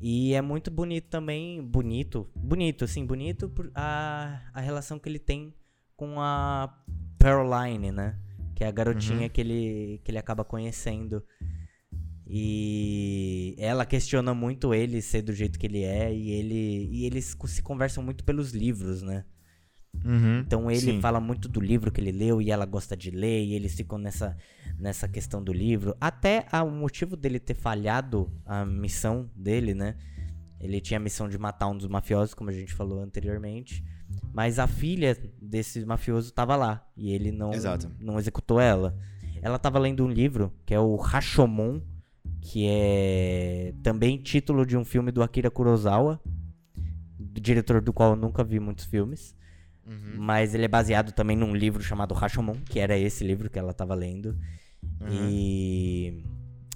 E 0.00 0.32
é 0.32 0.40
muito 0.40 0.70
bonito 0.70 1.08
também, 1.08 1.60
bonito, 1.60 2.30
bonito, 2.34 2.84
assim, 2.84 3.04
bonito 3.04 3.52
a, 3.74 4.40
a 4.54 4.60
relação 4.60 4.98
que 4.98 5.08
ele 5.08 5.18
tem 5.18 5.52
com 5.96 6.20
a 6.20 6.72
Caroline, 7.18 7.90
né? 7.90 8.16
Que 8.54 8.62
é 8.62 8.68
a 8.68 8.70
garotinha 8.70 9.22
Uhum. 9.24 9.28
que, 9.28 9.40
ele, 9.40 10.00
que 10.04 10.10
ele 10.12 10.18
acaba 10.18 10.44
conhecendo. 10.44 11.22
E 12.30 13.54
ela 13.58 13.86
questiona 13.86 14.34
muito 14.34 14.74
ele 14.74 15.00
ser 15.00 15.22
do 15.22 15.32
jeito 15.32 15.58
que 15.58 15.66
ele 15.66 15.82
é 15.82 16.12
e 16.14 16.30
ele 16.30 16.88
e 16.92 17.06
eles 17.06 17.36
se 17.46 17.62
conversam 17.62 18.02
muito 18.04 18.22
pelos 18.22 18.52
livros, 18.52 19.00
né? 19.02 19.24
Uhum, 20.04 20.40
Então 20.40 20.70
ele 20.70 20.80
sim. 20.80 21.00
fala 21.00 21.18
muito 21.20 21.48
do 21.48 21.58
livro 21.60 21.90
que 21.90 22.00
ele 22.00 22.12
leu 22.12 22.40
e 22.42 22.50
ela 22.50 22.66
gosta 22.66 22.96
de 22.96 23.10
ler 23.10 23.44
e 23.44 23.54
eles 23.54 23.74
ficam 23.74 23.98
nessa, 23.98 24.36
nessa 24.78 25.08
questão 25.08 25.42
do 25.42 25.52
livro. 25.52 25.96
Até 26.00 26.44
o 26.64 26.70
motivo 26.70 27.16
dele 27.16 27.40
ter 27.40 27.54
falhado 27.54 28.30
a 28.44 28.64
missão 28.64 29.30
dele, 29.34 29.74
né? 29.74 29.96
Ele 30.60 30.80
tinha 30.80 30.98
a 30.98 31.02
missão 31.02 31.28
de 31.28 31.38
matar 31.38 31.68
um 31.68 31.76
dos 31.76 31.88
mafiosos, 31.88 32.34
como 32.34 32.50
a 32.50 32.52
gente 32.52 32.74
falou 32.74 33.00
anteriormente. 33.02 33.82
Mas 34.32 34.58
a 34.58 34.66
filha 34.66 35.16
desse 35.40 35.84
mafioso 35.84 36.32
tava 36.32 36.56
lá 36.56 36.86
e 36.96 37.10
ele 37.12 37.32
não, 37.32 37.52
Exato. 37.52 37.90
não 37.98 38.18
executou 38.18 38.60
ela. 38.60 38.96
Ela 39.40 39.58
tava 39.58 39.78
lendo 39.78 40.04
um 40.04 40.08
livro 40.10 40.52
que 40.66 40.74
é 40.74 40.80
o 40.80 40.96
Rashomon, 40.96 41.80
que 42.40 42.66
é 42.68 43.74
também 43.82 44.16
título 44.18 44.64
de 44.64 44.76
um 44.76 44.84
filme 44.84 45.10
do 45.12 45.22
Akira 45.22 45.50
Kurosawa, 45.50 46.20
diretor 47.18 47.80
do 47.80 47.92
qual 47.92 48.10
eu 48.10 48.16
nunca 48.16 48.42
vi 48.44 48.58
muitos 48.60 48.84
filmes. 48.86 49.34
Uhum, 49.86 50.18
Mas 50.20 50.54
ele 50.54 50.64
é 50.64 50.68
baseado 50.68 51.12
também 51.12 51.36
num 51.36 51.54
livro 51.54 51.82
chamado 51.82 52.14
Rashomon, 52.14 52.56
que 52.64 52.78
era 52.78 52.96
esse 52.98 53.24
livro 53.24 53.48
que 53.50 53.58
ela 53.58 53.72
tava 53.72 53.94
lendo. 53.94 54.36
uhum. 55.00 55.28
E, 55.30 56.24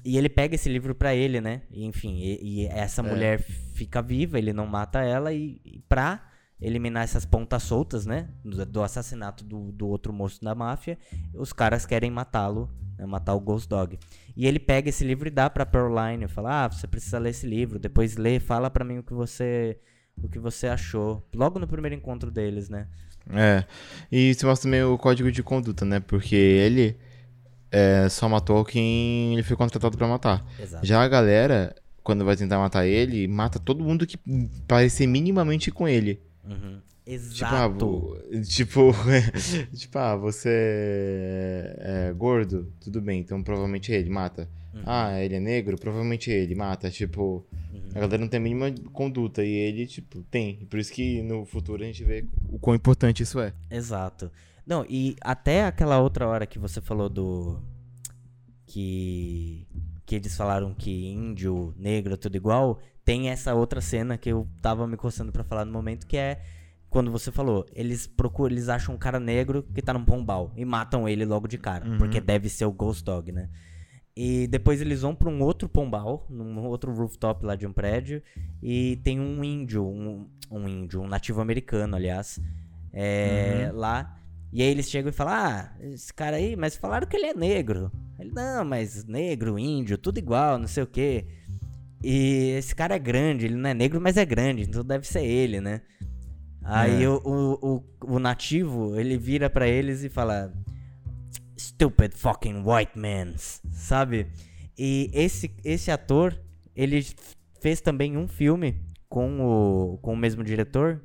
e 0.05 0.17
ele 0.17 0.29
pega 0.29 0.55
esse 0.55 0.69
livro 0.69 0.95
pra 0.95 1.15
ele, 1.15 1.41
né? 1.41 1.63
E, 1.71 1.85
enfim, 1.85 2.17
e, 2.19 2.63
e 2.63 2.67
essa 2.67 3.03
É. 3.03 3.09
mulher 3.09 3.41
fica 3.75 4.01
viva, 4.03 4.39
ele 4.39 4.53
não 4.53 4.67
mata 4.67 5.01
ela. 5.03 5.33
E, 5.33 5.61
e 5.65 5.79
pra 5.89 6.32
eliminar 6.63 7.03
essas 7.03 7.25
pontas 7.25 7.65
soltas, 7.65 8.07
né? 8.07 8.29
Do, 8.45 8.65
do 8.65 8.83
assassinato 8.83 9.45
do, 9.45 9.73
do 9.73 9.89
outro 9.89 10.13
moço 10.13 10.43
da 10.43 10.55
máfia, 10.55 10.97
os 11.35 11.53
caras 11.53 11.85
querem 11.85 12.11
matá-lo, 12.11 12.71
né, 12.97 13.05
matar 13.05 13.35
o 13.35 13.41
Ghost 13.41 13.69
Dog. 13.69 13.99
E 14.37 14.47
ele 14.47 14.61
pega 14.61 14.89
esse 14.89 15.05
livro 15.05 15.27
e 15.27 15.31
dá 15.31 15.51
pra 15.51 15.67
Pearline, 15.67 16.29
fala: 16.29 16.65
"Ah, 16.65 16.69
você 16.69 16.87
precisa 16.87 17.19
ler 17.19 17.31
esse 17.31 17.47
livro, 17.47 17.79
depois 17.79 18.17
lê, 18.17 18.39
fala 18.39 18.71
pra 18.71 18.85
mim 18.85 18.99
o 18.99 19.03
que 19.03 19.13
você 19.13 19.77
o 20.23 20.29
que 20.29 20.39
você 20.39 20.69
achou". 20.69 21.29
Logo 21.35 21.59
no 21.59 21.67
primeiro 21.67 21.97
encontro 21.97 22.31
deles, 22.31 22.69
né? 22.69 22.87
É. 23.31 23.65
E 24.11 24.31
isso 24.31 24.47
mostra 24.47 24.69
também 24.69 24.85
o 24.85 24.97
código 24.97 25.31
de 25.33 25.43
conduta, 25.43 25.85
né? 25.85 25.99
Porque 25.99 26.37
ele 26.37 26.97
é, 27.73 28.09
só 28.09 28.29
matou 28.29 28.65
quem 28.65 29.33
ele 29.33 29.43
foi 29.43 29.57
contratado 29.57 29.97
pra 29.97 30.07
matar. 30.07 30.45
Exato. 30.61 30.87
Já 30.87 31.03
a 31.03 31.09
galera, 31.09 31.75
quando 32.05 32.25
vai 32.25 32.37
tentar 32.37 32.59
matar 32.59 32.87
ele, 32.87 33.27
mata 33.27 33.59
todo 33.59 33.83
mundo 33.83 34.07
que 34.07 34.19
parecer 34.69 35.07
minimamente 35.07 35.71
com 35.71 35.89
ele. 35.89 36.21
Uhum. 36.45 36.81
Tipo, 36.81 36.83
ah, 37.07 37.11
Exato. 37.13 38.19
tipo, 38.49 38.93
tipo, 39.77 39.99
ah, 39.99 40.17
você 40.17 40.49
é, 40.49 42.09
é 42.09 42.13
gordo, 42.13 42.73
tudo 42.81 43.01
bem, 43.01 43.21
então 43.21 43.43
provavelmente 43.43 43.91
ele 43.93 44.09
mata. 44.11 44.49
Uhum. 44.73 44.83
Ah, 44.87 45.21
ele 45.23 45.35
é 45.35 45.41
negro, 45.41 45.77
provavelmente 45.77 46.31
ele 46.31 46.55
mata. 46.55 46.91
Tipo, 46.91 47.45
Uhum. 47.73 47.81
a 47.91 48.01
galera 48.01 48.19
não 48.19 48.29
tem 48.29 48.39
a 48.39 48.43
mínima 48.43 48.71
conduta 48.93 49.43
e 49.45 49.51
ele, 49.51 49.87
tipo, 49.87 50.23
tem. 50.25 50.57
Por 50.67 50.79
isso 50.79 50.93
que 50.93 51.23
no 51.23 51.45
futuro 51.45 51.83
a 51.83 51.87
gente 51.87 52.05
vê 52.05 52.25
o 52.49 52.59
quão 52.59 52.75
importante 52.77 53.23
isso 53.23 53.41
é. 53.41 53.53
Exato. 53.71 54.31
Não, 54.67 54.85
e 54.89 55.17
até 55.21 55.65
aquela 55.65 55.99
outra 56.01 56.29
hora 56.29 56.47
que 56.47 56.59
você 56.59 56.81
falou 56.81 57.09
do. 57.09 57.61
Que. 58.67 59.67
Que 60.05 60.17
eles 60.17 60.37
falaram 60.37 60.75
que 60.75 61.09
índio, 61.09 61.75
negro, 61.77 62.15
é 62.15 62.17
tudo 62.17 62.37
igual. 62.37 62.79
Tem 63.05 63.31
essa 63.31 63.55
outra 63.55 63.81
cena 63.81 64.17
que 64.17 64.29
eu 64.31 64.47
tava 64.61 64.87
me 64.87 64.97
coçando 64.97 65.33
pra 65.33 65.43
falar 65.45 65.65
no 65.65 65.73
momento, 65.73 66.07
que 66.07 66.17
é. 66.17 66.41
Quando 66.89 67.11
você 67.11 67.33
falou, 67.33 67.65
eles 67.75 68.07
procuram, 68.07 68.55
eles 68.55 68.69
acham 68.69 68.95
um 68.95 68.99
cara 68.99 69.19
negro 69.19 69.63
que 69.75 69.81
tá 69.81 69.95
num 69.95 70.05
pombal 70.05 70.53
e 70.55 70.63
matam 70.63 71.09
ele 71.09 71.25
logo 71.25 71.49
de 71.49 71.57
cara, 71.57 71.89
Uhum. 71.89 71.97
porque 71.97 72.21
deve 72.21 72.51
ser 72.51 72.67
o 72.67 72.71
Ghost 72.73 73.03
Dog, 73.03 73.33
né? 73.33 73.49
E 74.15 74.47
depois 74.47 74.79
eles 74.79 75.01
vão 75.01 75.15
pra 75.15 75.31
um 75.31 75.41
outro 75.41 75.71
pombal, 75.71 76.27
num 76.29 76.59
outro 76.67 76.93
rooftop 76.95 77.47
lá 77.47 77.57
de 77.57 77.67
um 77.67 77.73
prédio, 77.73 78.23
e 78.63 78.97
tem 79.03 79.19
um 79.19 79.43
índio, 79.43 79.87
um, 79.89 80.29
um 80.51 80.69
índio, 80.69 81.01
um 81.01 81.09
nativo 81.09 81.41
americano, 81.41 81.97
aliás, 81.97 82.39
é, 82.93 83.71
lá. 83.73 84.19
E 84.53 84.61
aí 84.61 84.69
eles 84.69 84.91
chegam 84.91 85.09
e 85.09 85.13
falam: 85.13 85.33
Ah, 85.33 85.73
esse 85.81 86.13
cara 86.13 86.37
aí, 86.37 86.55
mas 86.57 86.77
falaram 86.77 87.07
que 87.07 87.17
ele 87.17 87.25
é 87.27 87.35
negro. 87.35 87.91
Ele, 88.19 88.33
não, 88.33 88.65
mas 88.67 89.05
negro, 89.07 89.59
índio, 89.59 89.97
tudo 89.97 90.19
igual, 90.19 90.59
não 90.59 90.69
sei 90.69 90.83
o 90.83 90.87
quê. 90.87 91.27
E 92.03 92.55
esse 92.59 92.75
cara 92.75 92.97
é 92.97 92.99
grande, 92.99 93.47
ele 93.47 93.55
não 93.57 93.71
é 93.71 93.75
negro, 93.75 94.01
mas 94.01 94.17
é 94.17 94.25
grande, 94.25 94.63
então 94.63 94.85
deve 94.85 95.07
ser 95.07 95.25
ele, 95.25 95.61
né? 95.61 95.83
Aí 96.65 97.05
É. 97.05 97.09
o, 97.09 97.21
o, 97.25 97.77
o, 97.77 98.15
o 98.15 98.19
nativo, 98.19 98.99
ele 98.99 99.17
vira 99.17 99.49
pra 99.51 99.67
eles 99.69 100.03
e 100.03 100.09
fala: 100.09 100.53
Stupid 101.59 102.15
fucking 102.15 102.63
white 102.65 102.99
man, 102.99 103.35
sabe? 103.37 104.27
E 104.77 105.11
esse, 105.13 105.55
esse 105.65 105.91
ator, 105.91 106.37
ele 106.75 107.05
fez 107.61 107.81
também 107.81 108.17
um 108.17 108.27
filme 108.27 108.81
com 109.09 109.41
o, 109.41 109.99
com 109.99 110.15
o 110.15 110.17
mesmo 110.17 110.43
diretor, 110.43 111.03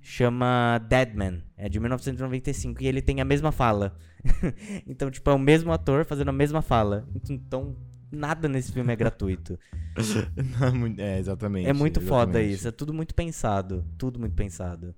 chama 0.00 0.78
Deadman, 0.88 1.42
é 1.56 1.68
de 1.68 1.80
1995, 1.80 2.82
e 2.82 2.86
ele 2.86 3.02
tem 3.02 3.20
a 3.20 3.24
mesma 3.24 3.50
fala. 3.50 3.96
então, 4.86 5.10
tipo, 5.10 5.28
é 5.30 5.34
o 5.34 5.38
mesmo 5.38 5.72
ator 5.72 6.04
fazendo 6.04 6.28
a 6.28 6.32
mesma 6.32 6.62
fala. 6.62 7.08
Então, 7.28 7.76
nada 8.10 8.48
nesse 8.48 8.72
filme 8.72 8.92
é 8.92 8.96
gratuito. 8.96 9.58
É 10.98 11.16
é, 11.16 11.18
exatamente. 11.18 11.68
É 11.68 11.72
muito 11.72 12.00
foda 12.00 12.30
exatamente. 12.30 12.54
isso, 12.54 12.68
é 12.68 12.70
tudo 12.70 12.94
muito 12.94 13.14
pensado, 13.14 13.84
tudo 13.98 14.18
muito 14.18 14.34
pensado. 14.34 14.94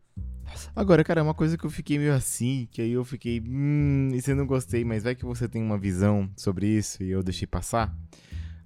Agora, 0.74 1.02
cara, 1.04 1.22
uma 1.22 1.32
coisa 1.32 1.56
que 1.56 1.64
eu 1.64 1.70
fiquei 1.70 1.98
meio 1.98 2.12
assim, 2.12 2.68
que 2.70 2.82
aí 2.82 2.92
eu 2.92 3.04
fiquei, 3.04 3.40
hum, 3.40 4.10
isso 4.12 4.30
eu 4.30 4.36
não 4.36 4.46
gostei, 4.46 4.84
mas 4.84 5.02
vai 5.02 5.14
que 5.14 5.24
você 5.24 5.48
tem 5.48 5.62
uma 5.62 5.78
visão 5.78 6.30
sobre 6.36 6.66
isso 6.66 7.02
e 7.02 7.10
eu 7.10 7.22
deixei 7.22 7.46
passar. 7.46 7.96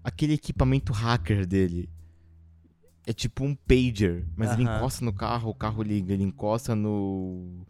Aquele 0.03 0.35
equipamento 0.35 0.93
hacker 0.93 1.47
dele 1.47 1.89
é 3.07 3.13
tipo 3.13 3.45
um 3.45 3.55
pager, 3.55 4.27
mas 4.37 4.53
ele 4.53 4.65
Aham. 4.65 4.77
encosta 4.77 5.05
no 5.05 5.13
carro, 5.13 5.51
o 5.51 5.55
carro 5.55 5.83
liga, 5.83 6.13
ele 6.13 6.25
encosta 6.25 6.75
no 6.75 7.67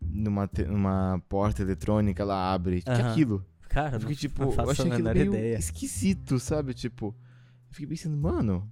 numa, 0.00 0.48
numa 0.68 1.22
porta 1.28 1.62
eletrônica, 1.62 2.22
ela 2.22 2.52
abre. 2.52 2.82
Que 2.82 2.90
é 2.90 3.00
aquilo? 3.00 3.44
Cara, 3.76 3.98
não, 3.98 4.14
tipo, 4.14 4.42
não 4.42 4.52
eu 4.64 4.70
achei 4.70 4.90
aquilo 4.90 5.12
meio 5.12 5.34
ideia. 5.34 5.58
esquisito, 5.58 6.38
sabe? 6.40 6.72
Tipo, 6.72 7.14
eu 7.68 7.74
fiquei 7.74 7.86
pensando, 7.88 8.16
mano, 8.16 8.66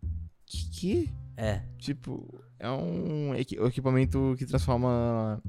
que 0.47 0.71
que? 0.71 1.15
É. 1.37 1.61
Tipo, 1.77 2.43
é 2.59 2.71
um 2.71 3.35
equi- 3.35 3.57
equipamento 3.57 4.35
que 4.39 4.47
transforma 4.47 5.43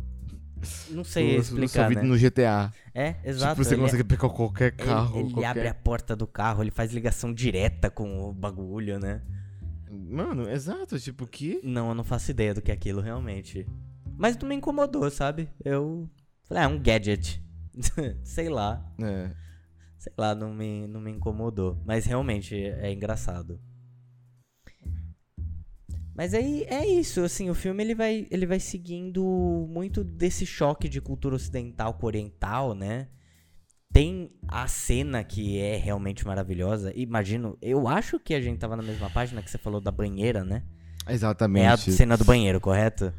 Não 0.92 1.06
sei 1.06 1.38
o- 1.38 1.40
explicar, 1.40 1.90
né? 1.90 2.02
no 2.02 2.18
GTA. 2.18 2.70
É, 2.94 3.16
exato. 3.24 3.54
tipo, 3.54 3.64
você 3.64 3.76
ele, 3.76 3.82
consegue 3.84 4.04
pegar 4.04 4.28
qualquer 4.28 4.74
ele- 4.78 4.84
carro. 4.90 5.20
ele 5.22 5.30
qualquer... 5.32 5.48
abre 5.48 5.68
a 5.70 5.74
porta 5.74 6.18
do 6.18 6.28
carro, 6.28 6.62
ele 6.62 6.72
faz 6.72 6.92
ligação 6.92 7.34
direta 7.34 7.90
com 7.90 8.30
o 8.30 8.34
bagulho, 8.34 9.00
né? 9.00 9.22
Mano, 9.90 10.50
exato, 10.50 11.00
tipo, 11.00 11.26
que. 11.26 11.62
Não, 11.64 11.88
eu 11.88 11.96
não 11.96 12.04
faço 12.04 12.30
ideia 12.30 12.54
do 12.54 12.62
que 12.62 12.72
é 12.72 12.74
aquilo, 12.74 13.00
realmente. 13.00 13.66
Mas 14.18 14.36
não 14.38 14.50
me 14.50 14.56
incomodou, 14.56 15.10
sabe? 15.10 15.48
Eu 15.64 16.10
falei, 16.44 16.64
ah, 16.64 16.66
é 16.66 16.68
um 16.68 16.78
gadget. 16.78 17.42
sei 18.22 18.50
lá. 18.50 18.86
É. 19.02 19.45
Sei 20.06 20.14
lá, 20.20 20.36
não 20.36 20.54
me, 20.54 20.86
não 20.88 21.02
me 21.02 21.10
incomodou. 21.10 21.82
Mas 21.84 22.06
realmente 22.06 22.56
é 22.56 22.94
engraçado. 22.94 23.60
Mas 26.16 26.36
aí 26.36 26.64
é 26.70 26.86
isso, 26.86 27.22
assim, 27.22 27.50
o 27.50 27.56
filme 27.56 27.84
ele 27.84 27.96
vai, 27.96 28.28
ele 28.30 28.46
vai 28.46 28.60
seguindo 28.60 29.68
muito 29.68 30.04
desse 30.04 30.46
choque 30.46 30.88
de 30.88 31.02
cultura 31.02 31.36
ocidental 31.36 31.96
com 31.96 32.06
oriental, 32.06 32.76
né? 32.76 33.08
Tem 33.92 34.32
a 34.48 34.68
cena 34.68 35.24
que 35.24 35.58
é 35.58 35.76
realmente 35.76 36.24
maravilhosa. 36.24 36.94
Imagino, 36.96 37.58
eu 37.60 37.88
acho 37.88 38.20
que 38.20 38.36
a 38.36 38.40
gente 38.40 38.60
tava 38.60 38.76
na 38.76 38.84
mesma 38.84 39.10
página 39.10 39.42
que 39.42 39.50
você 39.50 39.58
falou 39.58 39.82
da 39.82 39.92
banheira, 39.92 40.46
né? 40.46 40.64
Exatamente. 41.10 41.66
É 41.66 41.68
a 41.70 41.78
cena 41.78 42.16
do 42.16 42.24
banheiro, 42.24 42.62
correto? 42.62 43.12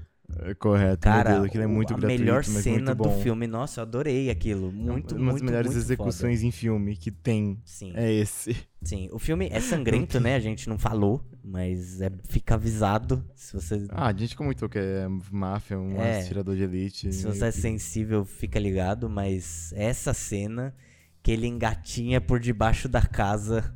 É 0.49 0.55
correto. 0.55 1.01
Cara, 1.03 1.35
Deus, 1.35 1.47
aquilo 1.47 1.65
é 1.65 1.67
muito 1.67 1.93
a 1.93 1.97
gratuito, 1.97 2.21
melhor 2.23 2.45
cena 2.45 2.95
do 2.95 3.11
filme, 3.21 3.47
nossa, 3.47 3.81
eu 3.81 3.83
adorei 3.83 4.31
aquilo. 4.31 4.71
Muito, 4.71 5.15
Uma 5.17 5.25
das 5.25 5.33
muito, 5.33 5.45
melhores 5.45 5.73
muito 5.73 5.85
execuções 5.85 6.43
em 6.43 6.51
filme 6.53 6.97
que 6.97 7.11
tem 7.11 7.55
foda. 7.57 7.63
Sim, 7.65 7.93
é 7.97 8.13
esse. 8.13 8.57
sim. 8.83 9.09
O 9.13 9.19
filme 9.19 9.49
é 9.51 9.59
sangrento, 9.61 10.21
né? 10.21 10.37
A 10.37 10.41
gente 10.41 10.69
não 10.69 10.79
falou, 10.79 11.21
mas 11.43 12.01
é, 12.01 12.11
fica 12.29 12.55
avisado 12.55 13.25
se 13.35 13.53
você 13.55 13.85
Ah, 13.91 14.07
a 14.09 14.13
gente 14.13 14.37
comentou 14.37 14.69
que 14.69 14.79
é 14.79 15.09
máfia, 15.33 15.79
um 15.79 16.01
É. 16.01 16.21
atirador 16.21 16.55
de 16.55 16.63
elite. 16.63 17.13
Se 17.13 17.25
você 17.27 17.47
é 17.47 17.51
que- 17.53 17.59
sensível, 17.59 18.25
fica 18.25 18.59
ligado, 18.59 19.11
mas 19.11 19.73
essa 19.75 20.15
cena 20.15 20.75
que 21.23 21.33
ele 21.33 21.47
engatinha 21.49 22.21
por 22.21 22.39
debaixo 22.39 22.89
da 22.89 23.03
casa 23.03 23.75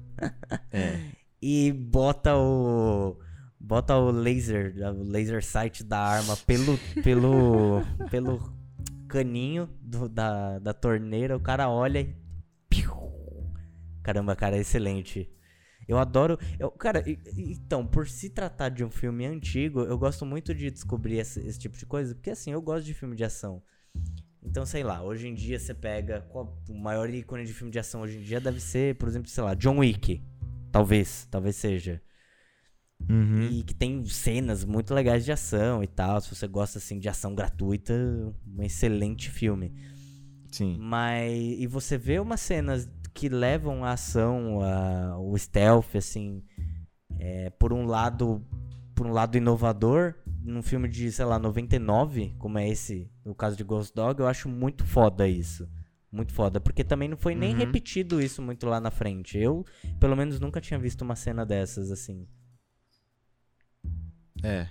É. 0.70 1.00
e 1.42 1.72
bota 1.72 2.36
o 2.36 3.16
bota 3.61 3.96
o 3.96 4.11
laser, 4.11 4.74
o 4.96 5.02
laser 5.04 5.44
sight 5.44 5.84
da 5.84 5.98
arma 6.00 6.36
pelo 6.36 6.78
pelo 7.04 7.82
pelo 8.11 8.52
caninho 9.08 9.68
do- 9.80 10.08
da, 10.08 10.58
da 10.58 10.72
torneira, 10.72 11.36
o 11.36 11.40
cara 11.40 11.68
olha 11.68 12.00
e 12.00 12.14
piu. 12.68 12.92
Caramba, 14.02 14.34
cara, 14.34 14.56
é 14.56 14.61
excelente. 14.61 15.30
Eu 15.86 15.98
adoro. 15.98 16.38
Eu, 16.58 16.70
cara, 16.70 17.02
então, 17.36 17.84
por 17.86 18.08
se 18.08 18.30
tratar 18.30 18.68
de 18.68 18.84
um 18.84 18.90
filme 18.90 19.26
antigo, 19.26 19.80
eu 19.80 19.98
gosto 19.98 20.24
muito 20.24 20.54
de 20.54 20.70
descobrir 20.70 21.18
esse, 21.18 21.40
esse 21.40 21.58
tipo 21.58 21.76
de 21.76 21.84
coisa, 21.84 22.14
porque 22.14 22.30
assim, 22.30 22.52
eu 22.52 22.62
gosto 22.62 22.84
de 22.86 22.94
filme 22.94 23.16
de 23.16 23.24
ação. 23.24 23.61
Então, 24.42 24.64
sei 24.64 24.82
lá, 24.84 25.02
hoje 25.02 25.26
em 25.28 25.34
dia 25.34 25.58
você 25.58 25.74
pega. 25.74 26.20
qual- 26.30 26.56
o 26.68 26.74
maior 26.78 27.11
ícone 27.11 27.44
de 27.44 27.52
filme 27.52 27.72
de 27.72 27.78
ação 27.78 28.02
hoje 28.02 28.18
em 28.18 28.22
dia 28.22 28.40
deve 28.40 28.61
ser, 28.61 28.94
por 28.96 29.08
exemplo, 29.08 29.28
sei 29.28 29.42
lá, 29.42 29.54
John 29.54 29.78
Wick. 29.78 30.22
Talvez, 30.70 31.26
talvez 31.30 31.56
seja. 31.56 32.00
Uhum. 33.09 33.48
E 33.51 33.62
que 33.62 33.74
tem 33.74 34.05
cenas 34.05 34.64
muito 34.64 34.94
legais 34.94 35.24
de 35.24 35.32
ação 35.32 35.82
e 35.82 35.86
tal. 35.86 36.20
Se 36.20 36.34
você 36.34 36.46
gosta 36.46 36.78
assim 36.78 36.98
de 36.98 37.09
ação 37.09 37.34
gratuita, 37.34 37.92
um 38.46 38.62
excelente 38.62 39.30
filme. 39.30 39.72
Sim. 40.51 40.76
Mas. 40.80 41.32
E 41.59 41.66
você 41.66 41.96
vê 41.98 42.18
umas 42.20 42.40
cenas 42.40 42.88
que 43.12 43.28
levam 43.28 43.84
a 43.84 43.92
ação, 43.92 44.61
a, 44.62 45.18
o 45.18 45.36
stealth, 45.36 45.96
assim. 45.96 46.42
é, 47.18 47.51
por 47.51 47.72
um 47.72 47.84
lado. 47.86 48.44
Por 48.94 49.07
um 49.07 49.12
lado 49.12 49.38
inovador, 49.38 50.14
num 50.42 50.62
filme 50.62 50.86
de, 50.86 51.11
sei 51.11 51.24
lá, 51.24 51.38
99, 51.38 52.34
como 52.38 52.59
é 52.59 52.68
esse, 52.68 53.11
no 53.24 53.34
caso 53.34 53.57
de 53.57 53.64
Ghost 53.64 53.94
Dog, 53.94 54.20
eu 54.20 54.26
acho 54.26 54.46
muito 54.46 54.84
foda 54.84 55.26
isso. 55.26 55.66
Muito 56.12 56.34
foda, 56.34 56.61
porque 56.61 56.84
também 56.84 57.09
não 57.09 57.16
foi 57.16 57.34
nem 57.34 57.53
Uhum. 57.55 57.59
repetido 57.61 58.20
isso 58.20 58.42
muito 58.42 58.66
lá 58.66 58.78
na 58.78 58.90
frente. 58.90 59.38
Eu, 59.38 59.64
pelo 59.98 60.14
menos, 60.14 60.38
nunca 60.38 60.61
tinha 60.61 60.78
visto 60.78 61.01
uma 61.01 61.16
cena 61.16 61.46
dessas, 61.46 61.90
assim. 61.90 62.26
É. 64.43 64.66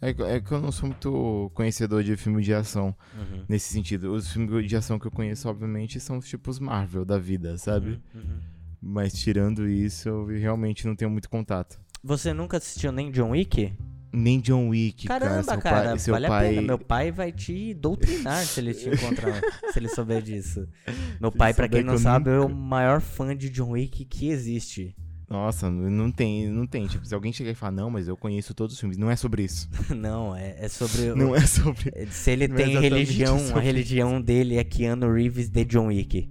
É, 0.00 0.12
que- 0.12 0.22
é 0.22 0.40
que 0.40 0.50
eu 0.50 0.60
não 0.60 0.72
sou 0.72 0.88
muito 0.88 1.50
conhecedor 1.54 2.02
de 2.02 2.16
filme 2.16 2.42
de 2.42 2.52
ação 2.52 2.94
Uhum. 3.16 3.44
nesse 3.48 3.72
sentido. 3.72 4.12
Os 4.12 4.32
filmes 4.32 4.68
de 4.68 4.76
ação 4.76 4.98
que 4.98 5.06
eu 5.06 5.10
conheço, 5.12 5.48
obviamente, 5.48 6.00
são 6.00 6.18
os 6.18 6.28
tipos 6.28 6.58
Marvel 6.58 7.04
da 7.04 7.18
vida, 7.18 7.56
sabe? 7.56 8.00
Uhum, 8.14 8.20
uhum. 8.20 8.38
Mas 8.80 9.12
tirando 9.12 9.68
isso, 9.68 10.08
eu 10.08 10.26
realmente 10.26 10.86
não 10.88 10.96
tenho 10.96 11.10
muito 11.10 11.30
contato. 11.30 11.78
Você 12.02 12.32
nunca 12.32 12.56
assistiu 12.56 12.90
nem 12.90 13.12
John 13.12 13.30
Wick? 13.30 13.72
Nem 14.12 14.40
John 14.40 14.68
Wick, 14.70 15.06
cara. 15.06 15.24
Caramba, 15.26 15.42
Seu 15.44 15.58
cara, 15.60 15.88
pai, 15.96 15.98
vale 16.08 16.26
pai... 16.28 16.46
a 16.46 16.50
pena. 16.50 16.62
Meu 16.62 16.78
pai 16.78 17.12
vai 17.12 17.30
te 17.32 17.72
doutrinar 17.72 18.44
se 18.44 18.58
ele 18.60 18.74
te 18.74 18.88
encontrar, 18.88 19.40
se 19.72 19.78
ele 19.78 19.88
souber 19.88 20.20
disso. 20.20 20.66
Meu 21.20 21.30
pai, 21.32 21.54
pra 21.54 21.68
quem 21.68 21.82
não 21.84 21.94
que 21.94 22.00
sabe, 22.00 22.28
é 22.28 22.38
o 22.40 22.42
nunca- 22.48 22.54
maior 22.54 23.00
fã 23.00 23.34
de 23.36 23.48
John 23.48 23.70
Wick 23.70 24.04
que 24.04 24.28
existe. 24.28 24.94
Nossa, 25.32 25.70
não 25.70 26.12
tem, 26.12 26.46
não 26.50 26.66
tem. 26.66 26.86
Tipo, 26.86 27.06
se 27.06 27.14
alguém 27.14 27.32
chegar 27.32 27.50
e 27.52 27.54
falar, 27.54 27.72
não, 27.72 27.88
mas 27.88 28.06
eu 28.06 28.16
conheço 28.18 28.52
todos 28.52 28.74
os 28.74 28.80
filmes. 28.80 28.98
Não 28.98 29.10
é 29.10 29.16
sobre 29.16 29.42
isso. 29.44 29.66
não, 29.96 30.36
é, 30.36 30.56
é 30.58 30.68
sobre. 30.68 31.08
o- 31.12 31.16
Não 31.16 31.34
é 31.34 31.40
sobre. 31.46 31.90
Se 32.10 32.32
ele 32.32 32.48
não 32.48 32.54
é 32.56 32.58
tem 32.58 32.70
exatamente 32.72 32.92
religião, 32.94 33.38
a 33.56 33.60
religião 33.60 34.20
dele 34.20 34.58
é 34.58 34.64
Keanu 34.64 35.10
Reeves 35.10 35.48
de 35.48 35.64
John 35.64 35.86
Wick. 35.86 36.30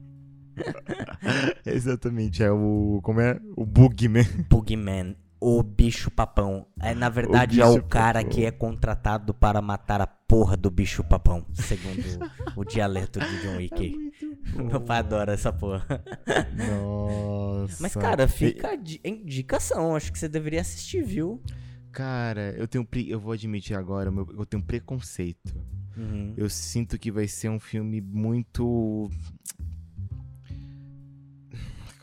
Exatamente, 1.66 2.43
é 2.43 2.52
o. 2.52 2.99
Como 3.02 3.20
é? 3.22 3.39
O 3.56 3.66
Bugman. 3.66 4.26
Bugman, 4.49 5.16
o 5.42 5.64
bicho 5.64 6.12
papão. 6.12 6.68
É, 6.80 6.94
na 6.94 7.10
verdade, 7.10 7.60
é 7.60 7.66
bicho 7.66 7.80
o 7.80 7.84
cara 7.84 8.20
papão. 8.20 8.32
que 8.32 8.46
é 8.46 8.52
contratado 8.52 9.34
para 9.34 9.60
matar 9.62 10.00
a 10.00 10.06
porra 10.08 10.56
do 10.56 10.70
bicho 10.70 11.04
papão, 11.04 11.44
segundo 11.54 12.02
o 12.56 12.64
dialeto 12.64 13.20
de 13.20 13.42
John 13.42 13.58
Wick. 13.58 13.98
Meu 14.56 14.80
pai 14.80 15.00
adora 15.00 15.34
essa 15.34 15.52
porra. 15.52 15.86
Nossa. 16.56 17.78
Mas, 17.82 17.94
cara, 17.96 18.28
fica 18.28 18.70
a 18.72 18.76
di- 18.76 19.02
indicação. 19.04 19.96
Acho 19.96 20.12
que 20.12 20.20
você 20.20 20.28
deveria 20.30 20.62
assistir, 20.62 21.04
viu? 21.04 21.42
Cara, 21.92 22.54
eu 22.58 22.68
tenho. 22.68 22.88
Eu 23.08 23.20
vou 23.20 23.34
admitir 23.34 23.76
agora, 23.76 24.10
eu 24.38 24.46
tenho 24.46 24.64
preconceito. 24.64 25.54
Uhum. 25.98 26.34
Eu 26.38 26.50
sinto 26.50 26.98
que 26.98 27.12
vai 27.12 27.28
ser 27.28 27.50
um 27.50 27.60
filme 27.60 28.00
muito. 28.00 29.10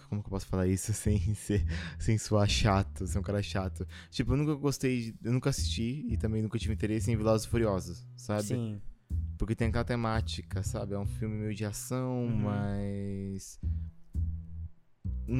Como 0.09 0.23
que 0.23 0.27
eu 0.29 0.31
posso 0.31 0.47
falar 0.47 0.67
isso 0.67 0.93
sem 0.95 1.19
ser, 1.35 1.65
sem 1.99 2.17
soar 2.19 2.49
chato, 2.49 3.07
ser 3.07 3.19
um 3.19 3.23
cara 3.23 3.43
chato? 3.43 3.87
Tipo, 4.11 4.33
eu 4.33 4.37
nunca 4.37 4.55
gostei, 4.55 5.15
eu 5.23 5.33
nunca 5.33 5.51
assisti 5.51 6.07
e 6.09 6.17
também 6.17 6.43
nunca 6.43 6.59
tive 6.59 6.73
interesse 6.75 7.11
em 7.11 7.17
Velozes 7.17 7.47
e 7.47 7.51
Furiosos, 7.51 8.07
sabe? 8.17 8.43
Sim. 8.45 8.81
Porque 9.37 9.55
tem 9.55 9.69
aquela 9.69 9.85
temática, 9.85 10.63
sabe? 10.63 10.95
É 10.95 10.99
um 10.99 11.07
filme 11.07 11.37
meio 11.37 11.55
de 11.55 11.65
ação, 11.65 12.27
Uhum. 12.27 12.37
mas 12.43 13.61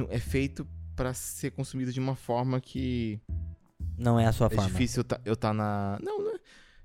é 0.09 0.19
feito 0.19 0.67
pra 0.95 1.13
ser 1.13 1.51
consumido 1.51 1.91
de 1.91 1.99
uma 1.99 2.15
forma 2.15 2.59
que 2.61 3.19
Não 3.97 4.19
é 4.19 4.25
a 4.25 4.31
sua 4.31 4.47
é 4.47 4.49
forma. 4.49 4.69
difícil 4.69 5.01
eu 5.01 5.03
tá, 5.03 5.21
eu 5.25 5.35
tá 5.35 5.53
na, 5.53 5.97
não, 6.01 6.21
não 6.23 6.31
é- 6.35 6.39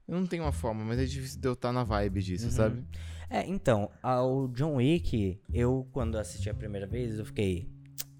eu 0.08 0.20
não 0.20 0.26
tenho 0.26 0.42
uma 0.42 0.52
forma, 0.52 0.84
mas 0.84 0.98
é 0.98 1.04
difícil 1.04 1.40
de 1.40 1.48
eu 1.48 1.52
estar 1.54 1.72
na 1.72 1.82
vibe 1.84 2.22
disso, 2.22 2.46
Uhum. 2.46 2.50
sabe? 2.50 2.84
É, 3.30 3.46
então, 3.46 3.90
ao 4.02 4.46
John 4.48 4.74
Wick, 4.76 5.40
eu, 5.52 5.88
quando 5.92 6.18
assisti 6.18 6.50
a 6.50 6.54
primeira 6.54 6.86
vez, 6.86 7.18
eu 7.18 7.24
fiquei. 7.24 7.68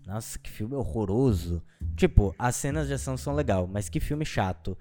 Nossa, 0.06 0.38
que 0.38 0.50
filme 0.50 0.74
horroroso. 0.74 1.62
Tipo, 1.96 2.34
as 2.38 2.56
cenas 2.56 2.88
de 2.88 2.94
ação 2.94 3.16
são 3.16 3.34
legal, 3.34 3.66
mas 3.66 3.88
que 3.88 4.00
filme 4.00 4.24
chato. 4.24 4.76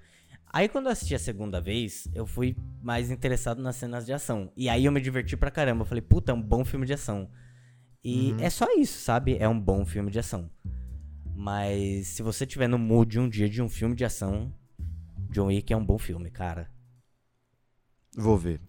Aí 0.52 0.68
quando 0.68 0.86
eu 0.86 0.92
assisti 0.92 1.14
a 1.14 1.18
segunda 1.18 1.60
vez, 1.60 2.06
eu 2.14 2.26
fui 2.26 2.56
mais 2.82 3.10
interessado 3.10 3.60
nas 3.62 3.76
cenas 3.76 4.04
de 4.06 4.12
ação. 4.12 4.52
E 4.56 4.68
aí 4.68 4.84
eu 4.84 4.92
me 4.92 5.00
diverti 5.00 5.36
pra 5.36 5.50
caramba. 5.50 5.82
Eu 5.82 5.86
falei, 5.86 6.02
puta, 6.02 6.30
é 6.30 6.34
um 6.34 6.42
bom 6.42 6.64
filme 6.64 6.86
de 6.86 6.92
ação. 6.92 7.28
E 8.04 8.32
Uhum. 8.32 8.40
é 8.40 8.50
só 8.50 8.66
isso, 8.76 9.00
sabe? 9.00 9.36
É 9.38 9.48
um 9.48 9.58
bom 9.58 9.84
filme 9.84 10.10
de 10.10 10.18
ação. 10.18 10.48
Mas 11.34 12.08
se 12.08 12.22
você 12.22 12.46
tiver 12.46 12.68
no 12.68 12.78
mood 12.78 13.18
um 13.18 13.28
dia 13.28 13.48
de 13.48 13.60
um 13.60 13.68
filme 13.68 13.96
de 13.96 14.04
ação, 14.04 14.54
John 15.30 15.46
Wick 15.46 15.72
é 15.72 15.76
um 15.76 15.84
bom 15.84 15.98
filme, 15.98 16.30
cara. 16.30 16.70
Vou 18.16 18.38
ver. 18.38 18.60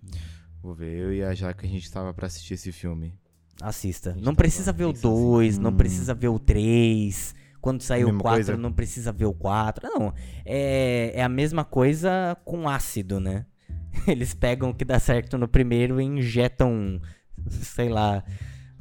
Vou 0.62 0.74
ver. 0.74 0.98
Eu 0.98 1.14
e 1.14 1.22
a 1.24 1.36
Jaque 1.36 1.66
a 1.66 1.70
gente 1.70 1.92
tava 1.92 2.14
pra 2.14 2.26
assistir 2.26 2.56
esse 2.56 2.72
filme. 2.72 3.14
Assista. 3.62 4.16
Não 4.20 4.36
precisa 4.36 4.72
ver 4.72 4.86
o 4.86 4.94
pensando 4.94 5.14
assim, 5.14 5.24
2, 5.32 5.58
não 5.58 5.74
precisa 5.76 6.14
ver 6.14 6.28
o 6.28 6.38
3. 6.40 7.34
Quando 7.62 7.82
sair 7.82 8.04
o 8.04 8.08
Mesma 8.08 8.22
4, 8.22 8.36
coisa? 8.46 8.58
não 8.58 8.72
precisa 8.72 9.12
ver 9.12 9.26
o 9.26 9.34
4. 9.34 9.90
Não, 9.90 10.14
é, 10.46 11.12
é 11.16 11.24
a 11.24 11.30
mesma 11.30 11.64
coisa 11.66 12.38
com 12.46 12.68
ácido, 12.70 13.20
né? 13.20 13.46
Eles 14.08 14.34
pegam 14.34 14.70
o 14.70 14.74
que 14.76 14.86
dá 14.86 15.00
certo 15.00 15.38
no 15.38 15.48
primeiro 15.48 16.00
e 16.00 16.04
injetam, 16.04 17.02
sei 17.50 17.90
lá, 17.90 18.24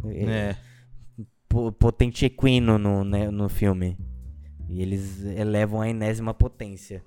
É. 0.04 0.54
po- 1.48 1.72
potente 1.72 2.26
equino 2.26 2.76
no, 2.78 3.04
né, 3.04 3.30
no 3.30 3.48
filme. 3.48 3.96
E 4.68 4.82
eles 4.82 5.22
elevam 5.24 5.80
a 5.80 5.88
enésima 5.88 6.34
potência. 6.34 7.02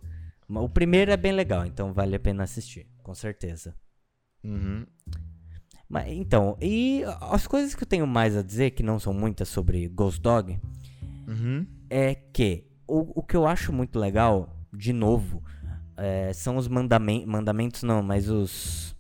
Mas 0.48 0.64
O 0.64 0.70
primeiro 0.70 1.12
é 1.12 1.18
bem 1.18 1.32
legal, 1.34 1.66
então 1.66 1.92
vale 1.94 2.16
a 2.16 2.20
pena 2.20 2.44
assistir, 2.44 2.88
com 3.04 3.14
certeza. 3.14 3.76
Uhum. 4.44 4.86
Mas, 5.90 6.12
então, 6.12 6.58
e 6.62 7.02
as 7.22 7.48
coisas 7.48 7.74
que 7.74 7.84
eu 7.84 7.88
tenho 7.88 8.06
mais 8.06 8.36
a 8.36 8.42
dizer, 8.44 8.72
que 8.72 8.84
não 8.84 9.00
são 9.00 9.14
muitas 9.14 9.48
sobre 9.48 9.88
Ghost 9.88 10.22
Dog, 10.22 10.60
Uhum. 11.28 11.66
é 11.90 12.16
que 12.16 12.66
o, 12.88 13.20
o 13.20 13.24
que 13.24 13.36
eu 13.36 13.46
acho 13.48 13.72
muito 13.74 13.98
legal 14.00 14.56
de 14.74 14.92
novo, 14.94 15.44
é, 15.98 16.32
são 16.34 16.58
os 16.58 16.68
mandamen 16.68 17.26
mandamentos, 17.26 17.84
não, 17.84 18.02
mas 18.04 18.30
os 18.30 18.96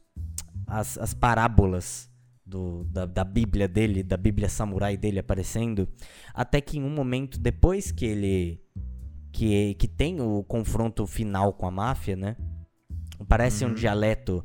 as, 0.65 0.97
as 0.97 1.13
parábolas 1.13 2.09
do, 2.45 2.83
da, 2.85 3.05
da 3.05 3.23
Bíblia 3.23 3.67
dele, 3.67 4.03
da 4.03 4.17
Bíblia 4.17 4.49
samurai 4.49 4.97
dele 4.97 5.19
aparecendo, 5.19 5.87
até 6.33 6.59
que 6.59 6.77
em 6.77 6.83
um 6.83 6.89
momento 6.89 7.39
depois 7.39 7.91
que 7.91 8.05
ele 8.05 8.61
que, 9.31 9.75
que 9.75 9.87
tem 9.87 10.19
o 10.19 10.43
confronto 10.43 11.05
final 11.05 11.53
com 11.53 11.67
a 11.67 11.71
máfia, 11.71 12.15
né? 12.15 12.35
Parece 13.27 13.63
um 13.65 13.69
Uhum. 13.69 13.73
dialeto 13.75 14.43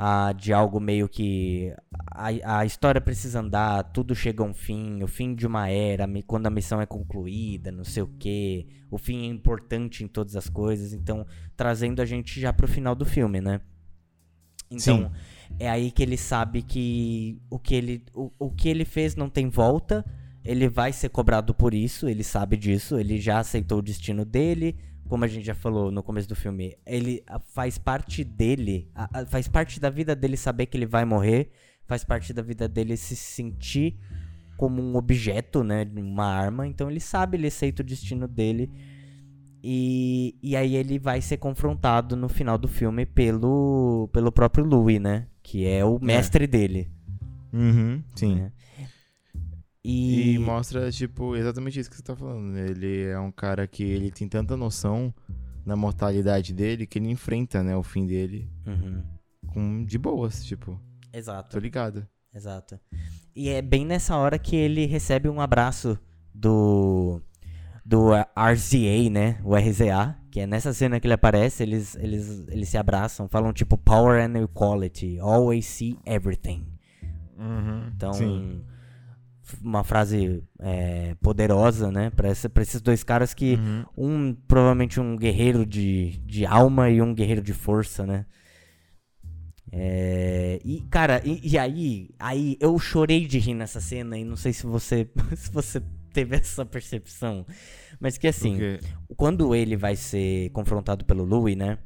ah, 0.00 0.32
de 0.32 0.52
algo 0.52 0.78
meio 0.78 1.08
que 1.08 1.74
a, 2.12 2.60
a 2.60 2.64
história 2.64 3.00
precisa 3.00 3.40
andar, 3.40 3.82
tudo 3.82 4.14
chega 4.14 4.44
a 4.44 4.46
um 4.46 4.54
fim, 4.54 5.02
o 5.02 5.08
fim 5.08 5.34
de 5.34 5.44
uma 5.44 5.68
era, 5.68 6.06
quando 6.24 6.46
a 6.46 6.50
missão 6.50 6.80
é 6.80 6.86
concluída, 6.86 7.72
não 7.72 7.82
sei 7.82 8.04
o 8.04 8.06
que, 8.06 8.68
o 8.92 8.96
fim 8.96 9.24
é 9.24 9.26
importante 9.26 10.04
em 10.04 10.06
todas 10.06 10.36
as 10.36 10.48
coisas, 10.48 10.92
então 10.92 11.26
trazendo 11.56 12.00
a 12.00 12.04
gente 12.04 12.40
já 12.40 12.52
pro 12.52 12.68
final 12.68 12.94
do 12.94 13.04
filme, 13.04 13.40
né? 13.40 13.60
Então, 14.70 15.10
é 15.58 15.68
aí 15.68 15.90
que 15.90 16.04
ele 16.04 16.16
sabe 16.16 16.62
que 16.62 17.42
o 17.50 17.58
que 17.58 17.74
ele, 17.74 18.04
o, 18.14 18.30
o 18.38 18.50
que 18.52 18.68
ele 18.68 18.84
fez 18.84 19.16
não 19.16 19.28
tem 19.28 19.48
volta, 19.48 20.04
ele 20.44 20.68
vai 20.68 20.92
ser 20.92 21.08
cobrado 21.08 21.52
por 21.52 21.74
isso, 21.74 22.08
ele 22.08 22.22
sabe 22.22 22.56
disso, 22.56 23.00
ele 23.00 23.18
já 23.18 23.40
aceitou 23.40 23.78
o 23.78 23.82
destino 23.82 24.24
dele, 24.24 24.76
como 25.08 25.24
a 25.24 25.28
gente 25.28 25.44
já 25.44 25.54
falou 25.54 25.90
no 25.90 26.02
começo 26.02 26.28
do 26.28 26.36
filme, 26.36 26.76
ele 26.86 27.22
ah, 27.26 27.38
faz 27.38 27.78
parte 27.78 28.22
dele, 28.22 28.90
faz 29.28 29.48
parte 29.48 29.80
da 29.80 29.90
vida 29.90 30.14
dele 30.14 30.36
saber 30.36 30.66
que 30.66 30.76
ele 30.76 30.86
vai 30.86 31.04
morrer, 31.04 31.50
faz 31.86 32.04
parte 32.04 32.32
da 32.32 32.42
vida 32.42 32.68
dele 32.68 32.96
se 32.96 33.16
sentir 33.16 33.98
como 34.56 34.82
um 34.82 34.96
objeto, 34.96 35.64
né, 35.64 35.86
uma 35.96 36.26
arma, 36.26 36.66
então 36.66 36.90
ele 36.90 37.00
sabe, 37.00 37.36
ele 37.36 37.46
aceita 37.46 37.82
o 37.82 37.86
destino 37.86 38.28
dele. 38.28 38.70
E, 39.62 40.36
e 40.42 40.56
aí 40.56 40.76
ele 40.76 40.98
vai 40.98 41.20
ser 41.20 41.36
confrontado 41.36 42.14
no 42.14 42.28
final 42.28 42.56
do 42.56 42.68
filme 42.68 43.04
pelo, 43.04 44.08
pelo 44.12 44.30
próprio 44.30 44.64
Louis, 44.64 45.00
né? 45.00 45.26
Que 45.42 45.66
é 45.66 45.84
o 45.84 45.98
mestre 46.00 46.46
dele. 46.46 46.88
Uhum, 47.52 48.02
sim. 48.14 48.40
É. 48.40 48.52
E, 49.90 50.34
E 50.34 50.38
mostra, 50.38 50.90
tipo, 50.92 51.34
exatamente 51.34 51.80
isso 51.80 51.88
que 51.88 51.96
você 51.96 52.02
tá 52.02 52.14
falando. 52.14 52.56
Ele 52.58 53.04
é 53.06 53.18
um 53.18 53.30
cara 53.32 53.66
que 53.66 53.82
ele 53.82 54.10
tem 54.10 54.28
tanta 54.28 54.56
noção 54.56 55.14
na 55.64 55.76
mortalidade 55.76 56.52
dele 56.52 56.86
que 56.86 56.98
ele 56.98 57.08
enfrenta, 57.10 57.62
né, 57.62 57.76
o 57.76 57.82
fim 57.82 58.06
dele 58.06 58.50
Uhum. 58.66 59.02
com 59.46 59.84
de 59.84 59.96
boas, 59.98 60.44
tipo, 60.44 60.78
Exato. 61.12 61.50
tô 61.50 61.58
ligado. 61.58 62.06
Exato. 62.34 62.78
E 63.34 63.48
é 63.48 63.62
bem 63.62 63.84
nessa 63.86 64.16
hora 64.16 64.38
que 64.38 64.54
ele 64.56 64.84
recebe 64.86 65.28
um 65.28 65.40
abraço 65.40 65.98
do 66.34 67.20
do 67.84 68.10
RZA, 68.12 69.08
né? 69.10 69.40
O 69.42 69.56
RZA, 69.56 70.14
que 70.30 70.40
é 70.40 70.46
nessa 70.46 70.74
cena 70.74 71.00
que 71.00 71.06
ele 71.06 71.14
aparece, 71.14 71.62
eles 71.62 71.94
eles 71.96 72.46
eles 72.48 72.68
se 72.68 72.76
abraçam, 72.76 73.26
falam 73.28 73.50
tipo 73.54 73.78
power 73.78 74.22
and 74.22 74.38
equality, 74.42 75.18
always 75.18 75.64
see 75.64 75.96
everything. 76.04 76.66
Então, 77.94 78.12
Sim. 78.12 78.62
Uma 79.62 79.84
frase 79.84 80.42
é, 80.60 81.14
poderosa, 81.20 81.90
né? 81.90 82.10
Pra, 82.10 82.30
esses 82.30 82.80
dois 82.80 83.02
caras 83.02 83.34
que 83.34 83.54
Uhum. 83.54 83.84
um 83.96 84.34
provavelmente 84.34 85.00
um 85.00 85.16
guerreiro 85.16 85.64
de, 85.66 86.18
de 86.26 86.44
alma 86.46 86.90
e 86.90 87.00
um 87.00 87.14
guerreiro 87.14 87.42
de 87.42 87.52
força, 87.52 88.06
né? 88.06 88.26
É, 89.70 90.60
e 90.64 90.80
cara, 90.90 91.20
e, 91.24 91.52
e 91.52 91.58
aí, 91.58 92.10
aí 92.18 92.56
eu 92.60 92.78
chorei 92.78 93.26
de 93.26 93.38
rir 93.38 93.54
nessa 93.54 93.80
cena 93.80 94.16
e 94.16 94.24
não 94.24 94.36
sei 94.36 94.52
se 94.52 94.66
você 94.66 95.06
se 95.36 95.52
você 95.52 95.82
teve 96.12 96.36
essa 96.36 96.64
percepção, 96.64 97.46
mas 98.00 98.16
que 98.16 98.26
assim, 98.26 98.56
quando 99.16 99.54
ele 99.54 99.76
vai 99.76 99.94
ser 99.94 100.50
confrontado 100.50 101.04
pelo 101.04 101.22
Louis, 101.24 101.56
né? 101.56 101.78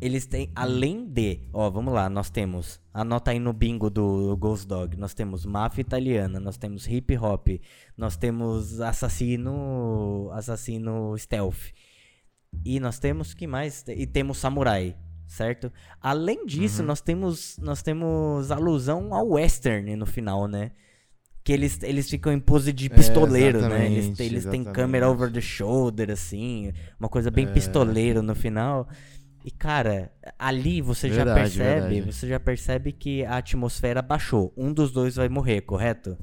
Eles 0.00 0.26
têm, 0.26 0.50
além 0.54 1.06
de, 1.06 1.40
ó, 1.52 1.70
vamos 1.70 1.92
lá, 1.92 2.08
nós 2.10 2.28
temos, 2.30 2.80
anota 2.92 3.30
aí 3.30 3.38
no 3.38 3.52
bingo 3.52 3.88
do 3.90 4.36
Ghost 4.36 4.66
Dog, 4.66 4.96
nós 4.96 5.14
temos 5.14 5.44
máfia 5.46 5.80
italiana, 5.82 6.38
nós 6.40 6.56
temos 6.58 6.86
hip 6.86 7.16
hop, 7.16 7.48
nós 7.96 8.16
temos 8.16 8.80
assassino, 8.80 10.30
assassino 10.32 11.16
stealth. 11.18 11.72
E 12.64 12.80
nós 12.80 12.98
temos 12.98 13.34
que 13.34 13.46
mais? 13.46 13.84
E 13.88 14.06
temos 14.06 14.38
samurai, 14.38 14.96
certo? 15.26 15.70
Além 16.00 16.46
disso, 16.46 16.80
Uhum. 16.82 16.88
nós 16.88 17.00
temos 17.00 17.58
nós 17.58 17.82
temos 17.82 18.50
alusão 18.50 19.12
ao 19.14 19.28
western 19.30 19.94
no 19.96 20.06
final, 20.06 20.46
né? 20.46 20.70
Que 21.44 21.52
eles, 21.52 21.80
eles 21.82 22.08
ficam 22.10 22.32
em 22.32 22.40
pose 22.40 22.72
de 22.72 22.88
pistoleiro, 22.90 23.60
né? 23.60 23.86
Eles, 23.86 23.98
exatamente, 24.06 24.22
eles 24.22 24.44
têm 24.46 24.64
câmera 24.64 25.08
over 25.08 25.30
the 25.30 25.40
shoulder, 25.40 26.10
assim, 26.10 26.72
uma 26.98 27.08
coisa 27.08 27.30
bem 27.30 27.46
É. 27.46 27.50
pistoleiro 27.52 28.22
no 28.22 28.34
final. 28.34 28.88
E, 29.46 29.50
cara, 29.52 30.10
ali 30.36 30.82
você 30.82 31.08
já 31.08 31.22
Verdade, 31.22 31.40
percebe, 31.40 31.80
verdade. 31.94 32.12
você 32.12 32.26
já 32.26 32.40
percebe 32.40 32.90
que 32.90 33.24
a 33.24 33.36
atmosfera 33.36 34.02
baixou. 34.02 34.52
Um 34.56 34.72
dos 34.72 34.90
dois 34.90 35.14
vai 35.14 35.28
morrer, 35.28 35.60
correto? 35.60 36.18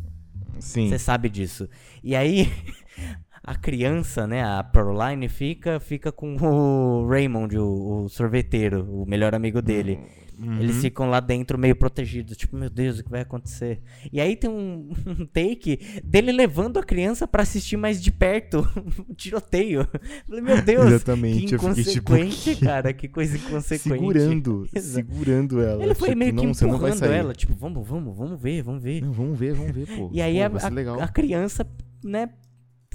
Sim. 0.59 0.89
Você 0.89 0.99
sabe 0.99 1.29
disso. 1.29 1.69
E 2.03 2.17
aí, 2.17 2.51
a 3.41 3.55
criança, 3.55 4.27
né, 4.27 4.43
a 4.43 4.61
Pearline, 4.61 5.29
fica, 5.29 5.79
fica 5.79 6.11
com 6.11 6.35
o 6.35 7.07
Raymond, 7.07 7.57
o, 7.57 8.03
o 8.03 8.09
sorveteiro, 8.09 8.83
o 8.91 9.05
melhor 9.05 9.33
amigo 9.33 9.61
dele. 9.61 10.01
Uhum. 10.39 10.59
Eles 10.59 10.81
ficam 10.81 11.09
lá 11.09 11.19
dentro 11.19 11.57
meio 11.57 11.75
protegidos, 11.75 12.35
tipo, 12.35 12.55
meu 12.55 12.69
Deus, 12.69 12.99
o 12.99 13.03
que 13.03 13.09
vai 13.09 13.21
acontecer? 13.21 13.81
E 14.11 14.19
aí 14.19 14.35
tem 14.35 14.49
um, 14.49 14.89
um 15.05 15.25
take 15.25 15.79
dele 16.03 16.31
levando 16.31 16.77
a 16.77 16.83
criança 16.83 17.27
pra 17.27 17.43
assistir 17.43 17.77
mais 17.77 18.01
de 18.01 18.11
perto 18.11 18.67
um 19.09 19.13
tiroteio. 19.13 19.87
Falei, 20.27 20.41
meu 20.41 20.61
Deus, 20.61 20.87
Exatamente, 20.87 21.45
que 21.45 21.55
eu 21.55 21.59
fiquei, 21.59 21.83
tipo, 21.93 22.15
inconsequente, 22.15 22.65
cara, 22.65 22.93
que 22.93 23.07
coisa 23.07 23.37
inconsequente. 23.37 23.89
segurando, 23.89 24.67
Exato. 24.73 25.07
segurando 25.07 25.61
ela. 25.61 25.83
Ele 25.83 25.95
foi 25.95 26.09
tipo, 26.09 26.19
meio 26.19 26.35
que 26.35 26.45
não, 26.45 26.51
empurrando 26.51 27.05
ela, 27.05 27.33
tipo, 27.33 27.53
vamos, 27.53 27.87
vamos, 27.87 28.17
vamos 28.17 28.41
ver, 28.41 28.63
vamos 28.63 28.83
ver. 28.83 29.01
Não, 29.01 29.11
vamos 29.11 29.37
ver, 29.37 29.53
vamos 29.53 29.71
ver, 29.71 29.87
pô. 29.87 30.09
E 30.11 30.21
aí 30.21 30.37
Pô, 30.49 30.57
a, 30.99 31.03
a 31.03 31.07
criança, 31.07 31.67
né, 32.03 32.29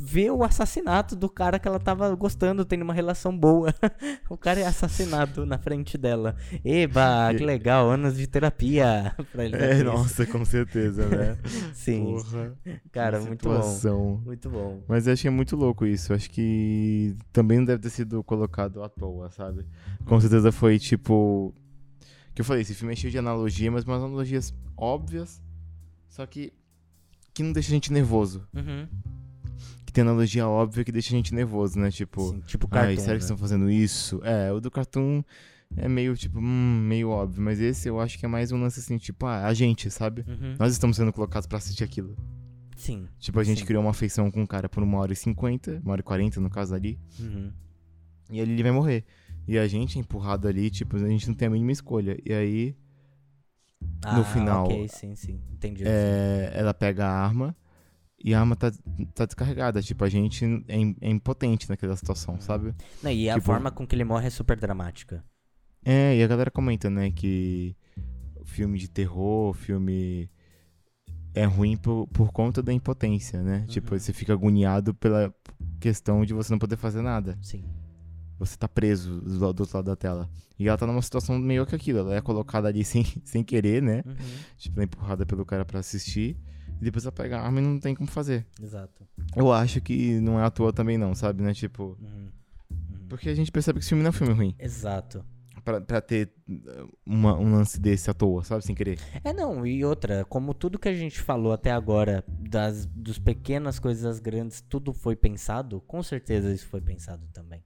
vê 0.00 0.30
o 0.30 0.42
assassinato 0.42 1.16
do 1.16 1.28
cara 1.28 1.58
que 1.58 1.66
ela 1.66 1.78
tava 1.78 2.14
gostando, 2.14 2.64
tendo 2.64 2.82
uma 2.82 2.94
relação 2.94 3.36
boa. 3.36 3.74
o 4.28 4.36
cara 4.36 4.60
é 4.60 4.66
assassinado 4.66 5.44
na 5.44 5.58
frente 5.58 5.98
dela. 5.98 6.36
Eba, 6.64 7.32
que 7.36 7.44
legal, 7.44 7.90
anos 7.90 8.16
de 8.16 8.26
terapia 8.26 9.14
pra 9.32 9.44
ele. 9.44 9.56
É, 9.56 9.82
nossa, 9.82 10.26
com 10.26 10.44
certeza, 10.44 11.06
né? 11.06 11.38
Sim, 11.74 12.04
Porra, 12.04 12.56
cara, 12.92 13.20
que 13.20 13.26
muito 13.26 13.48
bom. 13.48 14.22
Muito 14.24 14.50
bom. 14.50 14.82
Mas 14.88 15.06
eu 15.06 15.12
achei 15.12 15.30
muito 15.30 15.56
louco 15.56 15.86
isso. 15.86 16.12
Acho 16.12 16.30
que 16.30 17.16
também 17.32 17.58
não 17.58 17.64
deve 17.64 17.82
ter 17.82 17.90
sido 17.90 18.22
colocado 18.22 18.82
à 18.82 18.88
toa, 18.88 19.30
sabe? 19.30 19.66
Com 20.04 20.20
certeza 20.20 20.52
foi 20.52 20.78
tipo. 20.78 21.54
Que 22.34 22.40
eu 22.40 22.44
falei, 22.44 22.62
esse 22.62 22.74
filme 22.74 22.92
é 22.92 22.96
cheio 22.96 23.10
de 23.10 23.18
analogia, 23.18 23.70
mas 23.70 23.84
umas 23.84 24.02
analogias 24.02 24.54
óbvias, 24.76 25.42
só 26.08 26.24
que. 26.24 26.52
que 27.34 27.42
não 27.42 27.52
deixa 27.52 27.70
a 27.70 27.74
gente 27.74 27.92
nervoso. 27.92 28.46
Uhum. 28.54 28.86
Que 29.88 29.92
tem 29.92 30.02
analogia 30.02 30.46
óbvia 30.46 30.84
que 30.84 30.92
deixa 30.92 31.08
a 31.14 31.16
gente 31.16 31.34
nervoso, 31.34 31.78
né? 31.78 31.90
Tipo, 31.90 32.20
Sim, 32.28 32.40
tipo 32.40 32.68
ai, 32.70 32.88
cartoon, 32.94 33.02
que 33.04 33.08
né? 33.10 33.16
estão 33.16 33.38
fazendo 33.38 33.70
isso? 33.70 34.20
É, 34.22 34.52
o 34.52 34.60
do 34.60 34.70
cartoon 34.70 35.22
é 35.74 35.88
meio 35.88 36.14
tipo, 36.14 36.38
hum, 36.38 36.84
meio 36.86 37.08
óbvio. 37.08 37.40
Mas 37.42 37.58
esse 37.58 37.88
eu 37.88 37.98
acho 37.98 38.18
que 38.18 38.26
é 38.26 38.28
mais 38.28 38.52
um 38.52 38.60
lance 38.60 38.80
assim, 38.80 38.98
tipo, 38.98 39.24
ah, 39.24 39.46
a 39.46 39.54
gente, 39.54 39.90
sabe? 39.90 40.26
Uhum. 40.28 40.56
Nós 40.58 40.72
estamos 40.72 40.94
sendo 40.98 41.10
colocados 41.10 41.46
pra 41.46 41.56
assistir 41.56 41.84
aquilo. 41.84 42.14
Sim. 42.76 43.08
Tipo, 43.18 43.40
a 43.40 43.44
gente 43.44 43.60
Sim. 43.60 43.64
criou 43.64 43.82
uma 43.82 43.92
afeição 43.92 44.30
com 44.30 44.42
o 44.42 44.46
cara 44.46 44.68
por 44.68 44.82
uma 44.82 44.98
hora 44.98 45.14
e 45.14 45.16
cinquenta, 45.16 45.80
uma 45.82 45.92
hora 45.92 46.02
e 46.02 46.04
quarenta 46.04 46.38
no 46.38 46.50
caso 46.50 46.74
ali, 46.74 46.98
Uhum. 47.18 47.50
e 48.30 48.42
ali 48.42 48.52
ele 48.52 48.62
vai 48.62 48.72
morrer. 48.72 49.06
E 49.46 49.56
a 49.58 49.66
gente 49.66 49.96
é 49.96 50.02
empurrado 50.02 50.46
ali, 50.48 50.68
tipo, 50.68 50.96
a 50.96 51.08
gente 51.08 51.26
não 51.26 51.34
tem 51.34 51.48
a 51.48 51.50
mínima 51.50 51.72
escolha. 51.72 52.14
E 52.26 52.30
aí 52.34 52.76
Ah, 54.04 54.22
final, 54.22 54.66
Ok, 54.66 54.86
sim, 54.88 55.16
sim. 55.16 55.40
Entendi. 55.50 55.82
é, 55.86 56.52
ela 56.54 56.74
pega 56.74 57.06
a 57.06 57.24
arma 57.24 57.56
e 58.22 58.34
a 58.34 58.40
arma 58.40 58.56
tá, 58.56 58.70
tá 59.14 59.24
descarregada. 59.26 59.80
Tipo, 59.82 60.04
a 60.04 60.08
gente 60.08 60.44
é, 60.68 60.76
é 61.06 61.10
impotente 61.10 61.68
naquela 61.68 61.96
situação, 61.96 62.40
sabe? 62.40 62.74
Não, 63.02 63.10
e 63.10 63.28
a 63.30 63.34
tipo- 63.34 63.46
forma 63.46 63.70
com 63.70 63.86
que 63.86 63.94
ele 63.94 64.04
morre 64.04 64.26
é 64.26 64.30
super 64.30 64.58
dramática. 64.58 65.24
É, 65.84 66.16
e 66.16 66.22
a 66.22 66.26
galera 66.26 66.50
comenta, 66.50 66.90
né, 66.90 67.10
que 67.10 67.76
filme 68.44 68.78
de 68.78 68.88
terror, 68.88 69.54
filme 69.54 70.28
é 71.34 71.44
ruim 71.44 71.76
por, 71.76 72.06
por 72.08 72.32
conta 72.32 72.62
da 72.62 72.72
impotência, 72.72 73.42
né? 73.42 73.64
Tipo, 73.68 73.92
Uhum. 73.94 74.00
você 74.00 74.12
fica 74.12 74.32
agoniado 74.32 74.92
pela 74.94 75.32
questão 75.78 76.24
de 76.24 76.34
você 76.34 76.50
não 76.52 76.58
poder 76.58 76.76
fazer 76.76 77.02
nada. 77.02 77.38
Sim. 77.42 77.64
Você 78.38 78.56
tá 78.56 78.68
preso 78.68 79.20
do, 79.20 79.52
do 79.52 79.60
outro 79.60 79.76
lado 79.76 79.86
da 79.86 79.96
tela. 79.96 80.28
E 80.58 80.66
ela 80.68 80.76
tá 80.78 80.86
numa 80.86 81.02
situação 81.02 81.38
meio 81.38 81.64
que 81.66 81.74
aquilo. 81.74 82.00
Ela 82.00 82.16
é 82.16 82.20
colocada 82.20 82.66
ali 82.68 82.82
sem, 82.84 83.04
sem 83.24 83.44
querer, 83.44 83.82
né? 83.82 84.02
Uhum. 84.04 84.14
Tipo, 84.56 84.76
ela 84.78 84.82
é 84.82 84.86
empurrada 84.86 85.26
pelo 85.26 85.44
cara 85.44 85.64
pra 85.64 85.78
assistir. 85.80 86.36
E 86.80 86.84
depois 86.84 87.04
ela 87.04 87.12
pega 87.12 87.38
a 87.38 87.42
arma 87.42 87.60
e 87.60 87.62
não 87.64 87.78
tem 87.78 87.94
como 87.94 88.08
fazer. 88.08 88.46
Exato. 88.62 89.06
Eu 89.34 89.52
acho 89.52 89.80
que 89.80 90.20
não 90.20 90.38
é 90.40 90.44
à 90.44 90.50
toa 90.50 90.72
também, 90.72 90.96
não, 90.98 91.14
sabe? 91.14 91.42
Né? 91.42 91.52
Tipo. 91.54 91.96
Uhum. 92.00 92.28
Uhum. 92.70 93.06
Porque 93.08 93.28
a 93.28 93.34
gente 93.34 93.50
percebe 93.50 93.78
que 93.78 93.82
esse 93.82 93.88
filme 93.88 94.02
não 94.02 94.08
é 94.08 94.10
um 94.10 94.12
filme 94.12 94.32
ruim. 94.34 94.54
Exato. 94.58 95.24
Pra, 95.64 95.80
pra 95.80 96.00
ter 96.00 96.30
uh, 96.48 96.88
uma- 97.04 97.36
um 97.38 97.52
lance 97.52 97.78
desse 97.80 98.08
à 98.10 98.14
toa, 98.14 98.42
sabe? 98.44 98.64
Sem 98.64 98.74
querer. 98.74 98.98
É, 99.24 99.32
não, 99.32 99.66
e 99.66 99.84
outra, 99.84 100.24
como 100.24 100.54
tudo 100.54 100.78
que 100.78 100.88
a 100.88 100.94
gente 100.94 101.20
falou 101.20 101.52
até 101.52 101.70
agora, 101.72 102.24
das 102.28 102.86
dos 102.86 103.18
pequenas 103.18 103.78
coisas 103.78 104.04
às 104.04 104.18
grandes, 104.20 104.60
tudo 104.62 104.92
foi 104.94 105.14
pensado, 105.16 105.80
com 105.82 106.02
certeza 106.02 106.52
isso 106.52 106.66
foi 106.68 106.80
pensado 106.80 107.26
também. 107.34 107.62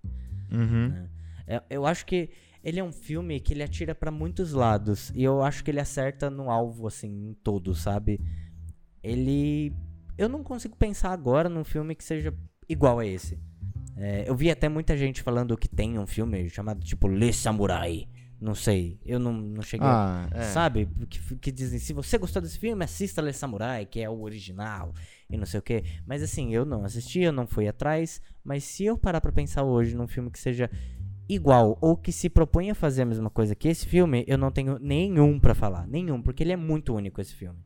Uhum. 0.51 0.89
né? 0.89 1.09
É, 1.47 1.63
eu 1.71 1.87
acho 1.87 2.05
que 2.07 2.31
ele 2.65 2.81
é 2.81 2.85
um 2.85 2.93
filme 2.93 3.39
que 3.41 3.53
ele 3.53 3.63
atira 3.63 3.95
pra 3.95 4.11
muitos 4.11 4.53
lados. 4.53 5.13
E 5.15 5.23
eu 5.23 5.43
acho 5.43 5.63
que 5.63 5.71
ele 5.71 5.81
acerta 5.81 6.31
no 6.31 6.51
alvo, 6.51 6.87
assim, 6.87 7.31
em 7.31 7.35
todo, 7.35 7.75
sabe? 7.75 8.21
Ele. 9.03 9.73
Eu 10.17 10.29
não 10.29 10.43
consigo 10.43 10.77
pensar 10.77 11.11
agora 11.11 11.49
num 11.49 11.65
filme 11.65 11.95
que 11.95 12.05
seja 12.05 12.35
igual 12.69 12.99
a 12.99 13.07
esse. 13.07 13.39
É, 13.97 14.25
eu 14.29 14.35
vi 14.35 14.51
até 14.51 14.69
muita 14.69 14.97
gente 14.97 15.23
falando 15.23 15.57
que 15.57 15.69
tem 15.69 15.99
um 15.99 16.07
filme 16.07 16.49
chamado 16.49 16.81
tipo 16.85 17.09
Le 17.09 17.33
Samurai. 17.33 18.09
Não 18.41 18.57
sei. 18.57 18.99
Eu 19.05 19.21
não, 19.21 19.33
não 19.33 19.63
cheguei. 19.63 19.87
Ah, 19.87 20.29
é. 20.33 20.43
Sabe? 20.43 20.89
Que, 21.09 21.37
que 21.37 21.53
dizem, 21.53 21.79
se 21.79 21.93
você 21.93 22.19
gostou 22.19 22.43
desse 22.43 22.59
filme, 22.59 22.85
assista 22.85 23.23
Le 23.23 23.33
Samurai, 23.33 23.87
que 23.87 24.01
é 24.01 24.11
o 24.11 24.21
original, 24.21 24.93
e 25.31 25.37
não 25.37 25.47
sei 25.47 25.61
o 25.61 25.63
que. 25.63 25.85
Mas 26.05 26.23
assim, 26.23 26.53
eu 26.53 26.65
não 26.65 26.85
assisti, 26.85 27.21
eu 27.21 27.33
não 27.33 27.47
fui 27.47 27.69
atrás. 27.69 28.21
Mas 28.43 28.65
se 28.65 28.85
eu 28.85 28.99
parar 28.99 29.21
pra 29.21 29.31
pensar 29.31 29.63
hoje 29.63 29.95
num 29.95 30.09
filme 30.09 30.29
que 30.29 30.41
seja 30.41 30.69
igual, 31.29 31.79
ou 31.81 31.97
que 31.97 32.11
se 32.11 32.29
propõe 32.29 32.71
a 32.71 32.75
fazer 32.75 33.03
a 33.03 33.07
mesma 33.07 33.31
coisa 33.31 33.55
que 33.55 33.69
esse 33.69 33.87
filme, 33.87 34.25
eu 34.27 34.37
não 34.37 34.51
tenho 34.51 34.77
nenhum 34.81 35.39
pra 35.39 35.55
falar. 35.55 35.87
Nenhum, 35.87 36.21
porque 36.21 36.43
ele 36.43 36.53
é 36.53 36.57
muito 36.57 36.93
único, 36.95 37.21
esse 37.21 37.35
filme. 37.35 37.61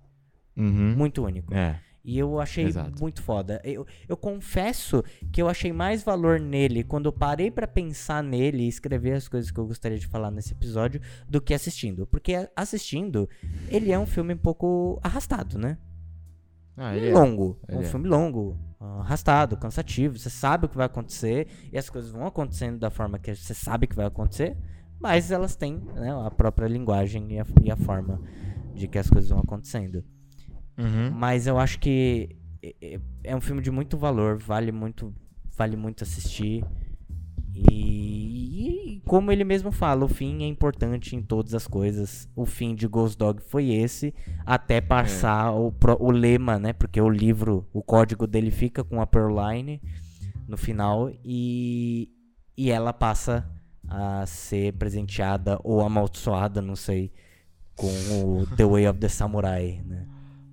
Uhum. 0.56 0.94
Muito 0.96 1.24
único. 1.24 1.54
É. 1.54 1.80
E 2.06 2.16
eu 2.16 2.40
achei 2.40 2.64
Exato. 2.66 3.00
muito 3.00 3.20
foda. 3.20 3.60
Eu, 3.64 3.84
eu 4.08 4.16
confesso 4.16 5.02
que 5.32 5.42
eu 5.42 5.48
achei 5.48 5.72
mais 5.72 6.04
valor 6.04 6.38
nele 6.38 6.84
quando 6.84 7.06
eu 7.06 7.12
parei 7.12 7.50
pra 7.50 7.66
pensar 7.66 8.22
nele 8.22 8.62
e 8.62 8.68
escrever 8.68 9.14
as 9.14 9.26
coisas 9.26 9.50
que 9.50 9.58
eu 9.58 9.66
gostaria 9.66 9.98
de 9.98 10.06
falar 10.06 10.30
nesse 10.30 10.52
episódio 10.52 11.00
do 11.28 11.40
que 11.40 11.52
assistindo. 11.52 12.06
Porque 12.06 12.48
assistindo, 12.54 13.28
ele 13.68 13.90
é 13.90 13.98
um 13.98 14.06
filme 14.06 14.34
um 14.34 14.38
pouco 14.38 15.00
arrastado, 15.02 15.58
né? 15.58 15.78
Ah, 16.76 16.94
ele 16.94 17.08
é. 17.08 17.12
longo. 17.12 17.58
Ele 17.68 17.78
um 17.78 17.82
é. 17.82 17.84
filme 17.84 18.08
longo, 18.08 18.56
arrastado, 18.78 19.56
cansativo. 19.56 20.16
Você 20.16 20.30
sabe 20.30 20.66
o 20.66 20.68
que 20.68 20.76
vai 20.76 20.86
acontecer 20.86 21.48
e 21.72 21.76
as 21.76 21.90
coisas 21.90 22.12
vão 22.12 22.24
acontecendo 22.24 22.78
da 22.78 22.88
forma 22.88 23.18
que 23.18 23.34
você 23.34 23.52
sabe 23.52 23.88
que 23.88 23.96
vai 23.96 24.06
acontecer, 24.06 24.56
mas 25.00 25.32
elas 25.32 25.56
têm 25.56 25.82
né, 25.96 26.14
a 26.24 26.30
própria 26.30 26.68
linguagem 26.68 27.32
e 27.32 27.40
a, 27.40 27.46
e 27.64 27.68
a 27.68 27.76
forma 27.76 28.22
de 28.72 28.86
que 28.86 28.96
as 28.96 29.10
coisas 29.10 29.28
vão 29.28 29.40
acontecendo. 29.40 30.04
Uhum. 30.78 31.10
Mas 31.12 31.46
eu 31.46 31.58
acho 31.58 31.78
que 31.78 32.36
é- 32.62 32.74
é- 32.82 33.00
é 33.24 33.36
um 33.36 33.40
filme 33.40 33.62
de 33.62 33.70
muito 33.70 33.96
valor, 33.96 34.36
vale 34.38 34.70
muito, 34.72 35.14
vale 35.56 35.76
muito 35.76 36.02
assistir. 36.04 36.64
E, 37.54 38.96
e 38.98 39.00
como 39.06 39.32
ele 39.32 39.44
mesmo 39.44 39.70
fala, 39.72 40.04
o 40.04 40.08
fim 40.08 40.42
é 40.42 40.46
importante 40.46 41.16
em 41.16 41.22
todas 41.22 41.54
as 41.54 41.66
coisas. 41.66 42.28
O 42.36 42.44
fim 42.44 42.74
de 42.74 42.86
Ghost 42.86 43.16
Dog 43.16 43.40
foi 43.42 43.70
esse, 43.70 44.14
até 44.44 44.80
passar 44.80 45.52
o, 45.52 45.72
pro- 45.72 45.96
o 46.00 46.10
lema, 46.10 46.58
né? 46.58 46.72
Porque 46.72 47.00
o 47.00 47.08
livro, 47.08 47.66
o 47.72 47.82
código 47.82 48.26
dele 48.26 48.50
fica 48.50 48.84
com 48.84 49.00
a 49.00 49.06
Pearline 49.06 49.80
no 50.46 50.56
final 50.56 51.10
e, 51.24 52.10
e 52.56 52.70
ela 52.70 52.92
passa 52.92 53.48
a 53.88 54.26
ser 54.26 54.72
presenteada 54.74 55.58
ou 55.64 55.80
amaldiçoada, 55.80 56.60
não 56.60 56.76
sei, 56.76 57.10
com 57.74 57.86
o 57.86 58.46
The 58.56 58.64
Way 58.64 58.88
of 58.88 58.98
the 58.98 59.08
Samurai, 59.08 59.80
né? 59.86 60.06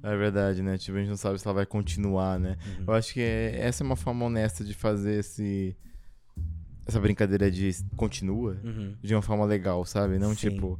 É 0.03 0.17
verdade, 0.17 0.61
né? 0.61 0.77
Tipo, 0.77 0.97
a 0.97 0.99
gente 0.99 1.09
não 1.09 1.17
sabe 1.17 1.39
se 1.39 1.47
ela 1.47 1.55
vai 1.55 1.65
continuar, 1.65 2.37
né? 2.39 2.57
Uhum. 2.79 2.83
Eu 2.87 2.93
acho 2.93 3.13
que 3.13 3.21
é- 3.21 3.57
essa 3.61 3.83
é 3.83 3.85
uma 3.85 3.95
forma 3.95 4.25
honesta 4.25 4.63
de 4.63 4.73
fazer 4.73 5.19
esse. 5.19 5.75
Essa 6.85 6.99
brincadeira 6.99 7.49
de 7.49 7.71
continua 7.95 8.57
Uhum. 8.61 8.93
de 9.01 9.15
uma 9.15 9.21
forma 9.21 9.45
legal, 9.45 9.85
sabe? 9.85 10.19
Não 10.19 10.35
Sim. 10.35 10.49
tipo. 10.49 10.77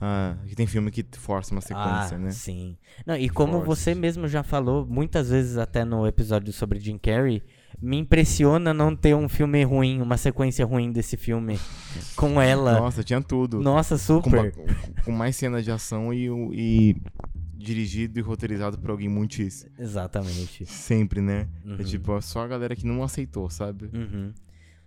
Ah, 0.00 0.36
que 0.46 0.54
tem 0.56 0.66
filme 0.66 0.90
que 0.90 1.04
força 1.16 1.52
uma 1.52 1.60
sequência, 1.60 2.16
ah, 2.16 2.18
né? 2.18 2.30
Sim. 2.30 2.76
Não, 3.06 3.16
e 3.16 3.28
como 3.28 3.52
Forte. 3.54 3.66
você 3.66 3.94
mesmo 3.94 4.26
já 4.28 4.42
falou 4.44 4.86
muitas 4.86 5.30
vezes 5.30 5.56
até 5.56 5.84
no 5.84 6.06
episódio 6.06 6.52
sobre 6.52 6.78
Jim 6.80 6.98
Carrey, 6.98 7.42
me 7.80 7.96
impressiona 7.98 8.72
não 8.74 8.94
ter 8.96 9.14
um 9.14 9.28
filme 9.28 9.62
ruim, 9.64 10.00
uma 10.00 10.16
sequência 10.16 10.64
ruim 10.64 10.90
desse 10.92 11.16
filme 11.16 11.58
com 12.16 12.40
ela. 12.40 12.80
Nossa, 12.80 13.02
tinha 13.04 13.20
tudo. 13.20 13.60
Nossa, 13.60 13.94
Com, 13.94 13.98
super. 14.22 14.52
ba- 14.52 15.02
com 15.04 15.12
mais 15.12 15.34
cenas 15.36 15.64
de 15.64 15.70
ação 15.70 16.12
e, 16.12 16.28
o- 16.30 16.52
e 16.52 16.96
dirigido 17.60 18.18
e 18.18 18.22
roteirizado 18.22 18.78
por 18.78 18.90
alguém 18.90 19.08
muito 19.08 19.34
X. 19.34 19.66
Exatamente. 19.78 20.64
Sempre, 20.66 21.20
né? 21.20 21.48
Uhum. 21.64 21.76
É 21.78 21.84
tipo, 21.84 22.16
é 22.16 22.20
só 22.20 22.42
a 22.42 22.48
galera 22.48 22.74
que 22.74 22.86
não 22.86 23.02
aceitou, 23.02 23.48
sabe? 23.50 23.90
Uhum. 23.92 24.32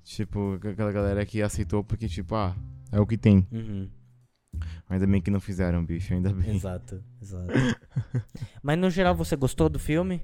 Tipo, 0.03 0.59
aquela 0.61 0.91
galera 0.91 1.25
que 1.25 1.41
aceitou 1.41 1.83
porque, 1.83 2.07
tipo, 2.07 2.35
ah, 2.35 2.55
é 2.91 2.99
o 2.99 3.05
que 3.05 3.17
tem. 3.17 3.47
Uhum. 3.51 3.87
Ainda 4.89 5.07
bem 5.07 5.21
que 5.21 5.31
não 5.31 5.39
fizeram, 5.39 5.83
bicho, 5.85 6.13
ainda 6.13 6.33
bem. 6.33 6.55
Exato, 6.55 7.03
exato. 7.21 7.51
Mas 8.61 8.77
no 8.77 8.89
geral 8.89 9.15
você 9.15 9.35
gostou 9.35 9.69
do 9.69 9.79
filme? 9.79 10.21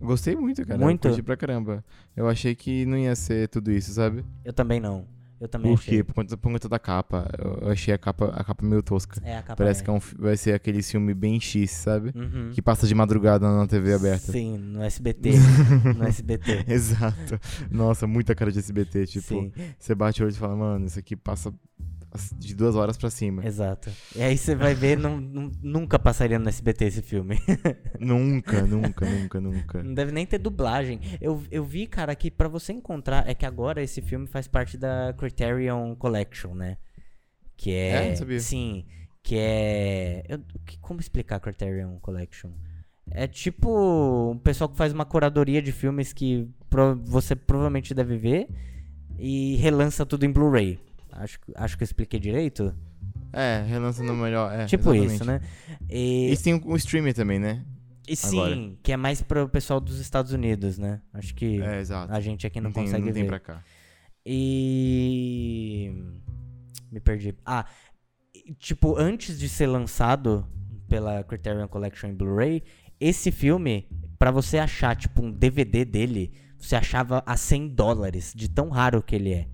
Gostei 0.00 0.34
muito, 0.34 0.64
cara. 0.64 0.78
Muito? 0.78 1.06
Eu 1.06 1.10
curti 1.10 1.22
pra 1.22 1.36
caramba. 1.36 1.84
Eu 2.16 2.26
achei 2.26 2.54
que 2.54 2.86
não 2.86 2.96
ia 2.96 3.14
ser 3.14 3.48
tudo 3.48 3.70
isso, 3.70 3.92
sabe? 3.92 4.24
Eu 4.44 4.52
também 4.52 4.80
não. 4.80 5.06
Eu 5.40 5.48
também 5.48 5.74
Por 5.74 5.82
quê? 5.82 6.04
Por 6.04 6.12
conta, 6.14 6.36
por 6.36 6.52
conta 6.52 6.68
da 6.68 6.78
capa. 6.78 7.26
Eu 7.62 7.70
achei 7.70 7.94
a 7.94 7.98
capa, 7.98 8.26
a 8.36 8.44
capa 8.44 8.64
meio 8.66 8.82
tosca. 8.82 9.18
É, 9.24 9.38
a 9.38 9.42
capa 9.42 9.56
Parece 9.56 9.80
é. 9.80 9.84
que 9.84 9.90
é 9.90 9.92
um 9.92 9.98
vai 10.18 10.36
ser 10.36 10.52
aquele 10.52 10.82
filme 10.82 11.14
bem 11.14 11.40
X, 11.40 11.70
sabe? 11.70 12.12
Uhum. 12.14 12.50
Que 12.52 12.60
passa 12.60 12.86
de 12.86 12.94
madrugada 12.94 13.50
na 13.50 13.66
TV 13.66 13.94
aberta. 13.94 14.32
Sim, 14.32 14.58
no 14.58 14.82
SBT. 14.82 15.30
no 15.96 16.04
SBT. 16.06 16.66
Exato. 16.68 17.40
Nossa, 17.70 18.06
muita 18.06 18.34
cara 18.34 18.52
de 18.52 18.58
SBT. 18.58 19.06
Tipo, 19.06 19.28
Sim, 19.28 19.52
você 19.78 19.94
bate 19.94 20.22
o 20.22 20.26
olho 20.26 20.32
e 20.34 20.36
fala, 20.36 20.54
mano, 20.54 20.84
isso 20.84 20.98
aqui 20.98 21.16
passa 21.16 21.48
as- 21.48 21.54
de 22.38 22.54
duas 22.54 22.74
horas 22.74 22.96
pra 22.96 23.08
cima. 23.10 23.44
exato. 23.46 23.90
E 24.16 24.22
aí 24.22 24.36
você 24.36 24.54
vai 24.54 24.74
ver, 24.74 24.98
não, 24.98 25.20
não- 25.20 25.52
nunca 25.62 25.98
passaria 25.98 26.38
no 26.38 26.48
SBT 26.48 26.84
esse 26.86 27.02
filme. 27.02 27.38
Nunca, 28.00 28.62
nunca, 28.66 29.08
nunca, 29.08 29.40
nunca. 29.40 29.82
Não 29.82 29.92
deve 29.94 30.10
nem 30.10 30.24
ter 30.26 30.38
dublagem. 30.38 30.98
Eu, 31.20 31.42
eu 31.50 31.62
vi, 31.64 31.86
cara, 31.86 32.14
que 32.14 32.30
pra 32.30 32.48
você 32.48 32.72
encontrar. 32.72 33.28
É 33.28 33.34
que 33.34 33.44
agora 33.44 33.82
esse 33.82 34.00
filme 34.00 34.26
faz 34.26 34.48
parte 34.48 34.76
da 34.78 35.14
Criterion 35.18 35.94
Collection, 35.96 36.54
né? 36.54 36.78
Que 37.56 37.72
é. 37.72 38.06
É? 38.06 38.08
Não 38.10 38.16
sabia. 38.16 38.40
Sim. 38.40 38.86
Que 39.22 39.36
é. 39.38 40.24
eu- 40.28 40.40
como 40.80 40.98
explicar 40.98 41.36
a 41.36 41.40
Criterion 41.40 41.98
Collection? 41.98 42.50
É 43.10 43.26
tipo 43.26 44.30
um 44.32 44.38
pessoal 44.38 44.68
que 44.70 44.76
faz 44.76 44.92
uma 44.92 45.04
curadoria 45.04 45.60
de 45.60 45.72
filmes 45.72 46.12
que 46.12 46.48
pro- 46.70 46.96
você 47.04 47.34
provavelmente 47.36 47.92
deve 47.92 48.16
ver 48.16 48.48
e 49.18 49.56
relança 49.56 50.06
tudo 50.06 50.24
em 50.24 50.32
Blu-ray. 50.32 50.78
Acho, 51.22 51.38
que- 51.40 51.52
acho 51.54 51.76
que 51.76 51.82
eu 51.82 51.86
expliquei 51.86 52.18
direito. 52.20 52.74
É, 53.32 53.62
relança 53.68 54.02
no 54.02 54.14
melhor. 54.14 54.52
É, 54.52 54.66
tipo 54.66 54.92
exatamente. 54.92 55.14
isso, 55.14 55.24
né? 55.24 55.40
E, 55.88 56.32
E 56.32 56.36
tem 56.36 56.54
o, 56.64 56.76
streaming 56.76 57.12
também, 57.12 57.38
né? 57.38 57.64
e 58.08 58.16
sim, 58.16 58.40
agora. 58.40 58.72
que 58.82 58.90
é 58.92 58.96
mais 58.96 59.22
pro 59.22 59.48
pessoal 59.48 59.78
dos 59.80 60.00
Estados 60.00 60.32
Unidos, 60.32 60.78
né? 60.78 61.00
Acho 61.14 61.32
que 61.34 61.60
É, 61.62 61.80
a 62.08 62.18
gente 62.20 62.44
aqui 62.46 62.60
não, 62.60 62.72
tem, 62.72 62.84
consegue 62.84 63.06
não 63.06 63.12
tem 63.12 63.22
ver. 63.22 63.28
pra 63.28 63.38
cá. 63.38 63.62
E. 64.26 65.92
Me 66.90 66.98
perdi. 67.00 67.34
Ah, 67.46 67.66
tipo, 68.58 68.96
antes 68.96 69.38
de 69.38 69.48
ser 69.48 69.66
lançado 69.68 70.46
pela 70.88 71.22
Criterion 71.22 71.68
Collection 71.68 72.08
em 72.10 72.14
Blu-ray, 72.14 72.62
esse 72.98 73.30
filme, 73.30 73.88
pra 74.18 74.30
você 74.32 74.58
achar, 74.58 74.96
tipo, 74.96 75.22
um 75.22 75.30
DVD 75.30 75.84
dele, 75.84 76.32
você 76.58 76.74
achava 76.74 77.22
a 77.24 77.36
100 77.36 77.68
dólares, 77.68 78.32
de 78.34 78.48
tão 78.50 78.68
raro 78.70 79.02
que 79.02 79.14
ele 79.14 79.32
é. 79.32 79.48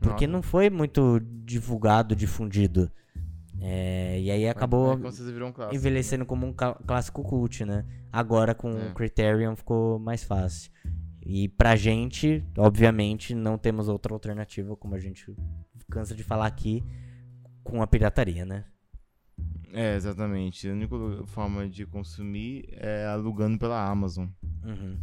Porque 0.00 0.26
Nossa. 0.26 0.36
não 0.36 0.42
foi 0.42 0.70
muito 0.70 1.20
divulgado, 1.44 2.14
difundido. 2.14 2.90
É, 3.60 4.20
e 4.20 4.30
aí 4.30 4.48
acabou 4.48 4.92
É, 4.92 4.94
um 4.96 5.00
clássico. 5.52 5.74
envelhecendo 5.74 6.24
como 6.24 6.46
um 6.46 6.52
clá- 6.52 6.74
clássico 6.86 7.22
cult, 7.24 7.64
né? 7.64 7.84
Agora 8.12 8.54
com 8.54 8.70
É. 8.70 8.90
o 8.90 8.94
Criterion 8.94 9.56
ficou 9.56 9.98
mais 9.98 10.22
fácil. 10.22 10.70
E 11.26 11.48
pra 11.48 11.74
gente, 11.74 12.44
obviamente, 12.56 13.34
não 13.34 13.58
temos 13.58 13.88
outra 13.88 14.14
alternativa, 14.14 14.76
como 14.76 14.94
a 14.94 14.98
gente 15.00 15.34
cansa 15.90 16.14
de 16.14 16.22
falar 16.22 16.46
aqui, 16.46 16.84
com 17.64 17.82
a 17.82 17.86
pirataria, 17.86 18.46
né? 18.46 18.64
É, 19.72 19.96
exatamente. 19.96 20.68
A 20.68 20.72
única 20.72 20.96
forma 21.26 21.68
de 21.68 21.84
consumir 21.84 22.68
é 22.72 23.06
alugando 23.06 23.58
pela 23.58 23.84
Amazon. 23.90 24.28
Uhum, 24.64 24.96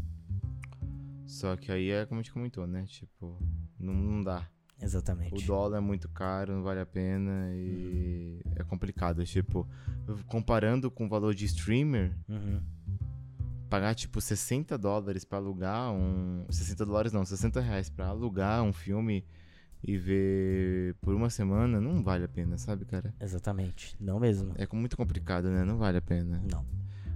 Só 1.28 1.56
que 1.58 1.72
aí 1.72 1.90
é 1.92 2.06
como 2.06 2.20
a 2.20 2.24
gente 2.24 2.32
comentou, 2.34 2.66
né? 2.66 2.86
Tipo, 2.88 3.38
não, 3.80 3.94
não 3.94 4.24
dá. 4.24 4.48
O 4.82 4.86
exatamente. 4.86 5.46
dólar 5.48 5.78
é 5.78 5.82
muito 5.82 6.08
caro, 6.10 6.54
não 6.56 6.64
vale 6.64 6.80
a 6.82 6.86
pena 6.86 7.50
e 7.54 8.40
é 8.56 8.64
complicado. 8.64 9.24
Tipo, 9.26 9.68
comparando 10.28 10.92
com 10.92 11.06
o 11.06 11.10
valor 11.10 11.34
de 11.34 11.46
streamer, 11.46 12.14
Uhum, 12.30 12.62
pagar 13.70 13.96
tipo 13.96 14.20
60 14.22 14.78
dólares 14.78 15.24
pra 15.26 15.38
alugar 15.38 15.92
um. 15.92 16.46
60 16.50 16.86
dólares 16.86 17.12
não, 17.14 17.26
60 17.26 17.60
reais 17.62 17.90
pra 17.90 18.08
alugar 18.08 18.62
um 18.64 18.74
filme 18.74 19.26
e 19.84 19.98
ver 19.98 20.96
por 21.02 21.14
uma 21.14 21.30
semana, 21.30 21.80
não 21.80 22.04
vale 22.04 22.26
a 22.26 22.28
pena, 22.28 22.58
sabe, 22.58 22.86
cara? 22.86 23.14
exatamente. 23.20 23.96
Não 24.00 24.20
mesmo. 24.20 24.54
É 24.58 24.68
muito 24.74 24.98
complicado, 24.98 25.50
né? 25.50 25.64
Não 25.64 25.78
vale 25.78 25.98
a 25.98 26.02
pena. 26.02 26.42
Não. 26.52 26.66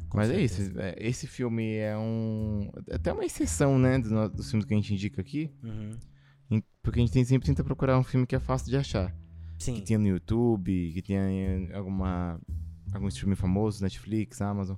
com 0.08 0.18
Mas 0.18 0.30
é 0.30 0.34
certeza. 0.36 0.62
isso, 0.72 0.80
é, 0.80 0.96
esse 0.98 1.28
filme 1.28 1.76
é 1.78 1.98
um. 1.98 2.70
é 2.88 2.96
Até 2.96 3.12
uma 3.12 3.26
exceção, 3.26 3.78
né? 3.80 3.98
Do, 4.00 4.30
dos 4.30 4.50
filmes 4.50 4.66
que 4.66 4.74
a 4.74 4.78
gente 4.78 4.94
indica 4.94 5.20
aqui. 5.22 5.52
Uhum, 5.64 5.92
Porque 6.82 7.00
a 7.00 7.06
gente 7.06 7.26
sempre 7.26 7.46
tenta 7.48 7.64
procurar 7.64 7.98
um 8.00 8.04
filme 8.04 8.26
que 8.26 8.36
é 8.36 8.40
fácil 8.40 8.70
de 8.70 8.78
achar. 8.78 9.14
Sim. 9.58 9.76
Que 9.76 9.82
tenha 9.82 10.00
no 10.00 10.08
YouTube, 10.08 10.92
que 10.94 11.02
tenha 11.02 11.30
em 11.30 11.74
alguma. 11.74 12.40
algum 12.94 13.08
streaming 13.10 13.36
famoso, 13.36 13.84
Netflix, 13.84 14.42
Amazon. 14.42 14.78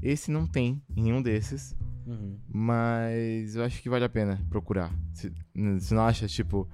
Esse 0.00 0.30
não 0.30 0.46
tem 0.46 0.82
em 0.96 1.02
nenhum 1.02 1.20
desses. 1.22 1.76
Uhum, 2.06 2.36
Mas 2.48 3.54
eu 3.54 3.62
acho 3.64 3.80
que 3.82 3.88
vale 3.88 4.04
a 4.04 4.08
pena 4.08 4.40
procurar. 4.48 4.92
Se, 5.12 5.32
se 5.80 5.94
não 5.94 6.02
acha, 6.02 6.26
tipo. 6.26 6.68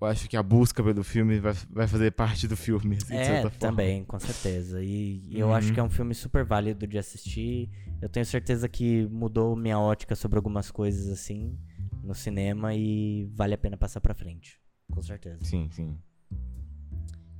eu 0.00 0.06
acho 0.06 0.28
que 0.28 0.36
a 0.36 0.42
busca 0.42 0.82
pelo 0.82 1.04
filme 1.04 1.38
vai, 1.38 1.52
vai 1.70 1.86
fazer 1.86 2.10
parte 2.12 2.48
do 2.48 2.56
filme, 2.56 2.96
assim, 2.96 3.06
de 3.08 3.14
É, 3.20 3.24
certa 3.24 3.50
forma. 3.50 3.58
também, 3.76 4.04
com 4.04 4.18
certeza. 4.18 4.82
E 4.82 5.28
eu 5.30 5.52
acho 5.54 5.68
Uhum. 5.68 5.74
que 5.74 5.80
é 5.80 5.82
um 5.82 5.90
filme 5.90 6.14
super 6.14 6.44
válido 6.44 6.86
de 6.86 6.98
assistir. 6.98 7.70
Eu 8.00 8.08
tenho 8.08 8.26
certeza 8.26 8.68
que 8.68 9.06
mudou 9.08 9.54
minha 9.54 9.78
ótica 9.78 10.16
sobre 10.16 10.38
algumas 10.38 10.70
coisas 10.72 11.08
assim 11.08 11.56
no 12.02 12.14
cinema 12.14 12.74
e 12.74 13.24
vale 13.34 13.54
a 13.54 13.58
pena 13.58 13.76
passar 13.76 14.00
pra 14.00 14.14
frente. 14.14 14.60
Com 14.90 15.00
certeza. 15.02 15.44
Sim, 15.44 15.68
sim. 15.70 15.98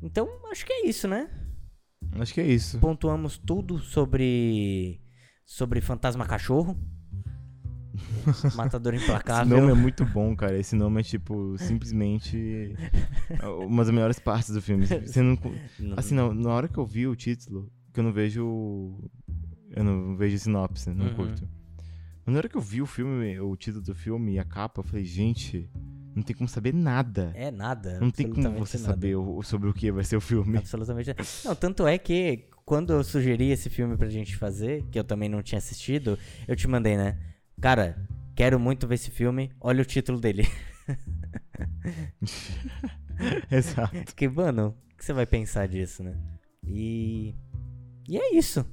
Então, 0.02 0.28
acho 0.50 0.64
que 0.66 0.72
é 0.72 0.86
isso, 0.86 1.06
né? 1.06 1.28
Acho 2.12 2.34
que 2.34 2.40
é 2.40 2.46
isso. 2.46 2.78
Pontuamos 2.78 3.38
tudo 3.38 3.78
sobre 3.78 5.00
sobre 5.44 5.80
Fantasma 5.80 6.26
Cachorro. 6.26 6.76
Matador 8.56 8.94
Esse 8.94 9.04
Implacável. 9.04 9.58
nome 9.60 9.72
é 9.72 9.74
muito 9.74 10.04
bom, 10.04 10.34
cara. 10.34 10.58
Esse 10.58 10.74
nome 10.74 11.00
é, 11.00 11.04
tipo, 11.04 11.56
simplesmente 11.58 12.74
uma 13.66 13.84
das 13.84 13.92
melhores 13.92 14.18
partes 14.18 14.50
do 14.50 14.62
filme. 14.62 14.86
Você 14.86 15.20
não, 15.22 15.38
Não- 15.78 15.98
assim, 15.98 16.14
não, 16.14 16.32
na 16.32 16.50
hora 16.50 16.68
que 16.68 16.78
eu 16.78 16.86
vi 16.86 17.06
o 17.06 17.14
título, 17.14 17.70
que 17.92 18.00
eu 18.00 18.04
não 18.04 18.12
vejo. 18.12 18.98
Eu 19.70 19.84
não 19.84 20.16
vejo 20.16 20.38
sinopse, 20.38 20.90
não 20.90 21.06
Uhum. 21.06 21.14
curto. 21.14 21.48
Mas 22.24 22.32
na 22.32 22.38
hora 22.38 22.48
que 22.48 22.56
eu 22.56 22.60
vi 22.60 22.80
o 22.82 22.86
filme, 22.86 23.38
o 23.40 23.56
título 23.56 23.84
do 23.84 23.94
filme 23.94 24.34
e 24.34 24.38
a 24.38 24.44
capa, 24.44 24.80
eu 24.80 24.84
falei, 24.84 25.04
gente, 25.04 25.68
não 26.14 26.22
tem 26.22 26.36
como 26.36 26.48
saber 26.48 26.72
nada. 26.72 27.32
É 27.34 27.50
nada. 27.50 27.98
não 28.00 28.10
tem 28.10 28.28
como 28.28 28.50
você 28.52 28.78
nada. 28.78 28.90
saber 28.92 29.16
o- 29.16 29.42
sobre 29.42 29.68
o 29.68 29.74
que 29.74 29.90
vai 29.90 30.04
ser 30.04 30.16
o 30.16 30.20
filme. 30.20 30.56
Absolutamente. 30.58 31.08
nada. 31.08 31.22
Não, 31.44 31.54
tanto 31.54 31.86
é 31.86 31.98
que 31.98 32.44
quando 32.64 32.92
eu 32.92 33.02
sugeri 33.02 33.50
esse 33.50 33.68
filme 33.68 33.96
pra 33.96 34.08
gente 34.08 34.36
fazer, 34.36 34.84
que 34.90 34.98
eu 34.98 35.04
também 35.04 35.28
não 35.28 35.42
tinha 35.42 35.58
assistido, 35.58 36.16
eu 36.46 36.54
te 36.54 36.68
mandei, 36.68 36.96
né? 36.96 37.18
Cara, 37.60 38.06
quero 38.36 38.58
muito 38.60 38.86
ver 38.86 38.94
esse 38.96 39.10
filme, 39.10 39.50
olha 39.60 39.82
o 39.82 39.84
título 39.84 40.20
dele. 40.20 40.46
Exato. 43.50 44.14
Que, 44.14 44.28
mano, 44.28 44.76
o 44.92 44.96
que 44.96 45.04
você 45.04 45.12
vai 45.12 45.26
pensar 45.26 45.66
disso, 45.68 46.02
né? 46.02 46.16
E. 46.66 47.34
E 48.08 48.16
é 48.18 48.34
isso. 48.34 48.64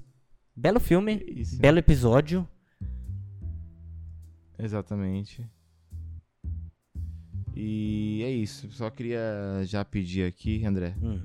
Belo 0.55 0.79
filme, 0.79 1.23
Isso. 1.27 1.57
belo 1.59 1.77
episódio. 1.79 2.47
Exatamente. 4.59 5.45
E 7.55 8.21
é 8.23 8.29
isso. 8.31 8.69
Só 8.71 8.89
queria 8.89 9.21
já 9.63 9.83
pedir 9.83 10.25
aqui, 10.25 10.65
André. 10.65 10.93
Hum, 11.01 11.21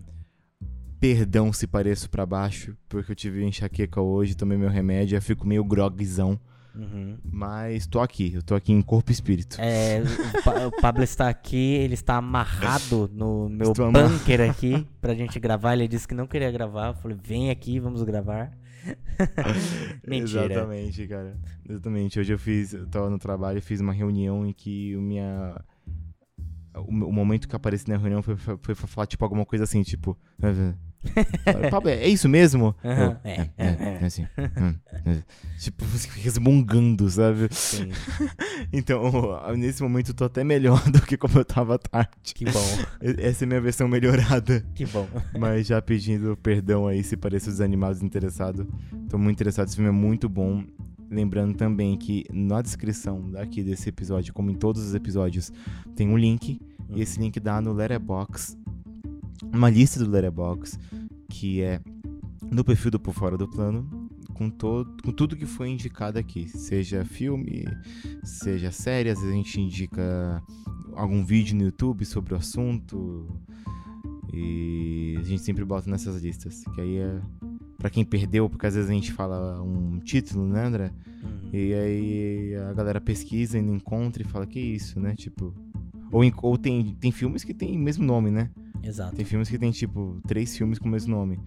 Perdão 0.99 1.53
se 1.53 1.67
pareço 1.67 2.09
pra 2.09 2.25
baixo, 2.25 2.75
porque 2.89 3.13
eu 3.13 3.17
tive 3.17 3.45
enxaqueca 3.45 4.01
hoje, 4.01 4.35
tomei 4.35 4.57
meu 4.57 4.71
remédio, 4.71 5.17
eu 5.17 5.23
fico 5.23 5.47
meio 5.47 5.63
grogzão. 5.63 6.41
uhum. 6.75 7.19
Mas 7.23 7.87
tô 7.87 8.01
aqui, 8.01 8.33
eu 8.35 8.43
tô 8.43 8.55
aqui 8.55 8.73
em 8.73 8.81
corpo 8.81 9.11
e 9.11 9.13
espírito. 9.13 9.57
É, 9.61 10.01
o, 10.01 10.69
o 10.69 10.81
Pablo 10.81 11.03
está 11.05 11.29
aqui, 11.29 11.75
ele 11.75 11.93
está 11.93 12.17
amarrado 12.17 13.11
no 13.13 13.51
meu 13.51 13.73
Estou 13.73 13.85
amarrado. 13.87 14.13
bunker 14.15 14.51
aqui 14.51 14.87
pra 15.01 15.15
gente 15.15 15.39
gravar. 15.39 15.75
Ele 15.75 15.87
disse 15.87 16.09
que 16.09 16.15
não 16.15 16.27
queria 16.27 16.51
gravar. 16.51 16.89
Eu 16.89 16.95
falei, 16.95 17.19
vem 17.23 17.51
aqui, 17.51 17.79
vamos 17.79 18.03
gravar. 18.03 18.57
Mentira. 20.07 20.45
Exatamente, 20.45 21.09
cara. 21.09 21.37
Exatamente. 21.69 22.21
Hoje 22.21 22.33
eu 22.33 22.39
fiz, 22.39 22.75
eu 22.75 22.87
tava 22.87 23.09
no 23.11 23.19
trabalho 23.19 23.59
e 23.59 23.63
fiz 23.63 23.81
uma 23.81 23.93
reunião 23.93 24.47
em 24.47 24.53
que 24.53 24.97
o 24.97 25.03
minha. 25.03 25.61
O, 26.77 27.13
momento 27.13 27.49
que 27.49 27.55
apareci 27.55 27.89
na 27.89 27.97
reunião 27.97 28.21
foi, 28.21 28.37
foi, 28.37 28.59
foi 28.59 28.75
falar, 28.75 29.07
tipo, 29.07 29.25
alguma 29.25 29.47
coisa 29.47 29.65
assim, 29.65 29.83
tipo. 29.83 30.19
Pablo, 31.71 31.89
é 31.91 32.09
isso 32.09 32.29
mesmo? 32.29 32.75
Aham, 32.85 33.21
Eu, 33.25 33.31
é, 33.31 33.33
é, 33.33 33.51
é, 33.59 33.67
é, 33.67 33.99
é 34.03 34.07
assim. 34.07 34.27
hum, 34.39 34.75
é. 35.07 35.23
Tipo, 35.59 35.85
você 35.85 36.09
fica 36.09 36.21
resmungando, 36.21 37.09
sabe? 37.09 37.49
Sim, 37.51 37.91
Então, 38.73 39.03
nesse 39.57 39.83
momento 39.83 40.11
eu 40.11 40.15
tô 40.15 40.25
até 40.25 40.43
melhor 40.45 40.83
do 40.91 41.01
que 41.03 41.17
como 41.17 41.39
eu 41.39 41.45
tava 41.45 41.77
à 41.77 41.79
tarde. 41.79 42.09
que 42.23 42.45
bom, 42.45 42.65
Essa 43.19 43.45
é 43.45 43.47
minha 43.47 43.61
versão 43.61 43.89
melhorada. 43.89 44.65
que 44.75 44.85
bom. 44.87 45.07
Mas 45.39 45.67
já 45.67 45.81
pedindo 45.81 46.37
perdão 46.37 46.87
aí 46.87 47.03
se 47.03 47.17
pareço 47.17 47.47
desanimado 47.51 47.95
desinteressado. 47.95 48.67
Tô 49.09 49.19
muito 49.19 49.37
interessado, 49.37 49.67
esse 49.69 49.77
filme 49.77 49.89
é 49.91 49.93
muito 49.93 50.29
bom. 50.29 50.65
Lembrando 51.11 51.55
também 51.55 51.97
que 51.97 52.25
na 52.33 52.61
descrição 52.61 53.31
daqui 53.31 53.63
desse 53.63 53.89
episódio, 53.89 54.33
como 54.35 54.51
em 54.51 54.55
todos 54.55 54.83
os 54.85 54.95
episódios, 54.95 55.53
tem 55.95 56.09
um 56.09 56.17
link. 56.19 56.61
E 56.91 57.01
esse 57.01 57.19
link 57.21 57.39
dá 57.41 57.61
no 57.61 57.73
Letterboxd, 57.73 58.59
uma 59.53 59.71
lista 59.71 59.99
do 59.99 60.11
Letterboxd, 60.11 60.79
que 61.29 61.63
é 61.63 61.81
no 62.51 62.65
perfil 62.65 62.91
do 62.91 63.01
Por 63.01 63.15
Fora 63.15 63.37
do 63.37 63.49
Plano, 63.49 64.09
com, 64.35 64.51
todo, 64.51 65.03
com 65.03 65.13
tudo 65.13 65.37
que 65.37 65.47
foi 65.47 65.71
indicado 65.71 66.19
aqui. 66.19 66.49
Seja 66.49 67.05
filme, 67.05 67.65
seja 68.23 68.71
série, 68.71 69.11
às 69.11 69.19
vezes 69.19 69.33
a 69.33 69.37
gente 69.37 69.61
indica 69.61 70.43
algum 70.95 71.25
vídeo 71.25 71.57
no 71.57 71.65
YouTube 71.65 72.05
sobre 72.05 72.35
o 72.35 72.37
assunto. 72.37 73.27
E 74.33 75.17
a 75.19 75.23
gente 75.23 75.43
sempre 75.43 75.65
bota 75.65 75.89
nessas 75.89 76.21
listas. 76.21 76.65
Que 76.75 76.81
aí 76.81 76.97
é 76.97 77.21
pra 77.79 77.89
quem 77.89 78.05
perdeu, 78.05 78.49
porque 78.49 78.67
às 78.67 78.75
vezes 78.75 78.91
a 78.91 78.95
gente 78.95 79.13
fala 79.13 79.63
um 79.63 80.01
título, 80.01 80.47
né, 80.47 80.67
André? 80.67 80.91
Uhum. 81.23 81.51
E 81.53 81.75
aí 81.75 82.55
a 82.57 82.73
galera 82.73 83.01
pesquisa 83.01 83.59
e 83.59 83.63
não 83.63 83.77
encontra 83.77 84.23
e 84.23 84.27
fala 84.27 84.47
que 84.47 84.59
isso, 84.59 84.99
né? 84.99 85.15
Tipo. 85.15 85.55
Ou, 86.11 86.23
ou 86.43 86.59
tem, 86.59 86.95
tem 87.01 87.11
filmes 87.11 87.45
que 87.45 87.55
tem 87.55 87.77
o 87.77 87.81
mesmo 87.81 88.05
nome, 88.05 88.31
né? 88.31 88.51
Exato. 88.85 89.17
Tem 89.17 89.25
filmes 89.25 89.49
que 89.49 89.59
tem, 89.59 89.71
tipo, 89.71 90.21
três 90.27 90.57
filmes 90.57 90.79
com 90.79 90.87
o 90.89 90.91
mesmo 90.91 91.15
nome. 91.15 91.41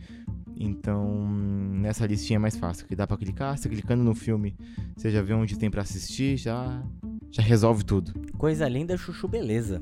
Então, 0.59 1.27
nessa 1.29 2.05
listinha 2.07 2.37
é 2.37 2.39
mais 2.39 2.57
fácil, 2.57 2.87
que 2.87 2.95
dá 2.95 3.05
pra 3.05 3.15
clicar, 3.17 3.57
você 3.57 3.69
clicando 3.69 4.03
no 4.03 4.15
filme, 4.15 4.55
você 4.95 5.11
já 5.11 5.21
vê 5.21 5.33
onde 5.33 5.57
tem 5.57 5.69
pra 5.69 5.83
assistir, 5.83 6.35
já, 6.37 6.83
já 7.29 7.43
resolve 7.43 7.83
tudo. 7.83 8.11
Coisa 8.37 8.67
linda, 8.67 8.97
chuchu 8.97 9.27
beleza. 9.27 9.81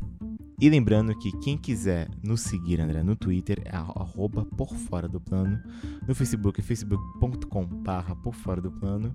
E 0.59 0.69
lembrando 0.69 1.17
que 1.17 1.31
quem 1.39 1.57
quiser 1.57 2.09
nos 2.23 2.41
seguir, 2.41 2.79
André, 2.81 3.03
no 3.03 3.15
Twitter 3.15 3.61
é 3.65 3.75
arroba 3.75 4.45
por 4.45 4.73
fora 4.73 5.07
do 5.07 5.19
plano, 5.19 5.59
no 6.07 6.15
Facebook 6.15 6.59
é 6.59 6.63
facebook.com 6.63 7.65
barra 7.65 8.15
por 8.15 8.33
fora 8.33 8.61
do 8.61 8.71
plano 8.71 9.13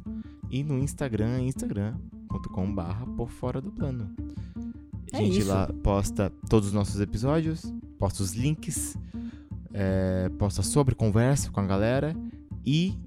e 0.51 0.62
no 0.62 0.78
Instagram 0.78 1.38
é 1.38 1.43
instagram.com 1.43 2.74
barra 2.74 3.07
por 3.07 3.30
fora 3.30 3.61
do 3.61 3.70
plano. 3.72 4.14
A 5.12 5.16
É 5.18 5.24
gente 5.24 5.38
isso. 5.41 5.49
lá 5.49 5.66
posta 5.82 6.30
todos 6.49 6.68
os 6.68 6.74
nossos 6.74 7.01
episódios, 7.01 7.72
posta 8.01 8.22
os 8.22 8.32
links, 8.32 8.96
é, 9.72 10.28
posta 10.38 10.62
sobre 10.62 10.94
conversa 10.94 11.51
com 11.51 11.61
a 11.61 11.66
galera 11.66 12.16
e 12.66 12.98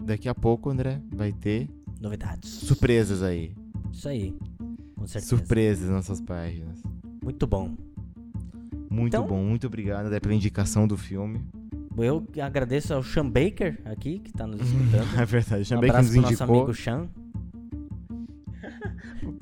daqui 0.00 0.28
a 0.28 0.34
pouco, 0.34 0.70
André, 0.70 1.00
vai 1.12 1.32
ter 1.32 1.68
Novidades. 2.00 2.50
surpresas 2.50 3.22
aí. 3.22 3.52
Isso 3.90 4.08
aí. 4.08 4.36
Com 4.94 5.06
certeza. 5.06 5.26
Surpresas 5.36 5.86
nas 5.88 5.96
nossas 6.08 6.20
páginas. 6.20 6.80
Muito 7.24 7.46
bom. 7.46 7.74
Muito 8.90 9.16
Então- 9.16 9.26
bom, 9.26 9.42
muito 9.42 9.66
obrigado 9.66 10.06
André, 10.06 10.20
pela 10.20 10.34
indicação 10.34 10.86
do 10.86 10.96
filme. 10.96 11.40
Eu 11.96 12.26
agradeço 12.42 12.92
ao 12.92 13.02
Sean 13.02 13.28
Baker 13.28 13.80
aqui, 13.86 14.18
que 14.18 14.30
tá 14.32 14.46
nos 14.46 14.60
escutando. 14.60 15.06
É 15.18 15.24
verdade, 15.24 15.62
Um 15.62 15.76
também 15.76 15.90
que 15.90 15.96
abraço 15.96 16.08
nos 16.08 16.12
pro 16.12 16.20
nosso 16.22 16.34
indicou 16.34 16.56
amigo 16.56 16.74
Sean. 16.74 17.08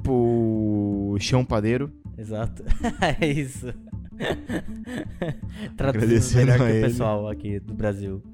pro 0.02 1.16
Chão 1.20 1.44
Padeiro. 1.44 1.92
Exato. 2.16 2.62
é 3.20 3.26
isso. 3.26 3.74
Traduzindo 5.76 6.46
melhor 6.46 6.60
a 6.60 6.70
que 6.70 6.78
o 6.78 6.82
pessoal 6.82 7.28
aqui 7.28 7.60
do 7.60 7.74
Brasil. 7.74 8.22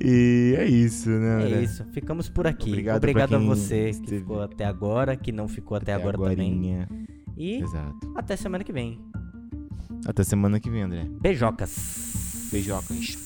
E 0.00 0.54
é 0.56 0.64
isso, 0.64 1.10
né, 1.10 1.34
André? 1.34 1.58
É 1.58 1.62
isso. 1.62 1.84
Ficamos 1.92 2.28
por 2.28 2.46
aqui. 2.46 2.70
Obrigado 2.70 2.96
Obrigado, 2.96 3.36
a 3.36 3.38
você 3.38 3.90
que 3.90 4.18
ficou 4.18 4.40
até 4.40 4.64
agora, 4.64 5.16
que 5.16 5.30
não 5.32 5.46
ficou 5.48 5.76
até, 5.76 5.92
agora 5.92 6.16
também. 6.16 6.52
agorinha. 6.52 6.88
E 7.36 7.56
Exato. 7.56 8.12
até 8.14 8.36
semana 8.36 8.64
que 8.64 8.72
vem. 8.72 8.98
Até 10.06 10.24
semana 10.24 10.58
que 10.58 10.70
vem, 10.70 10.82
André. 10.82 11.06
Beijocas. 11.20 12.48
Beijocas. 12.50 13.25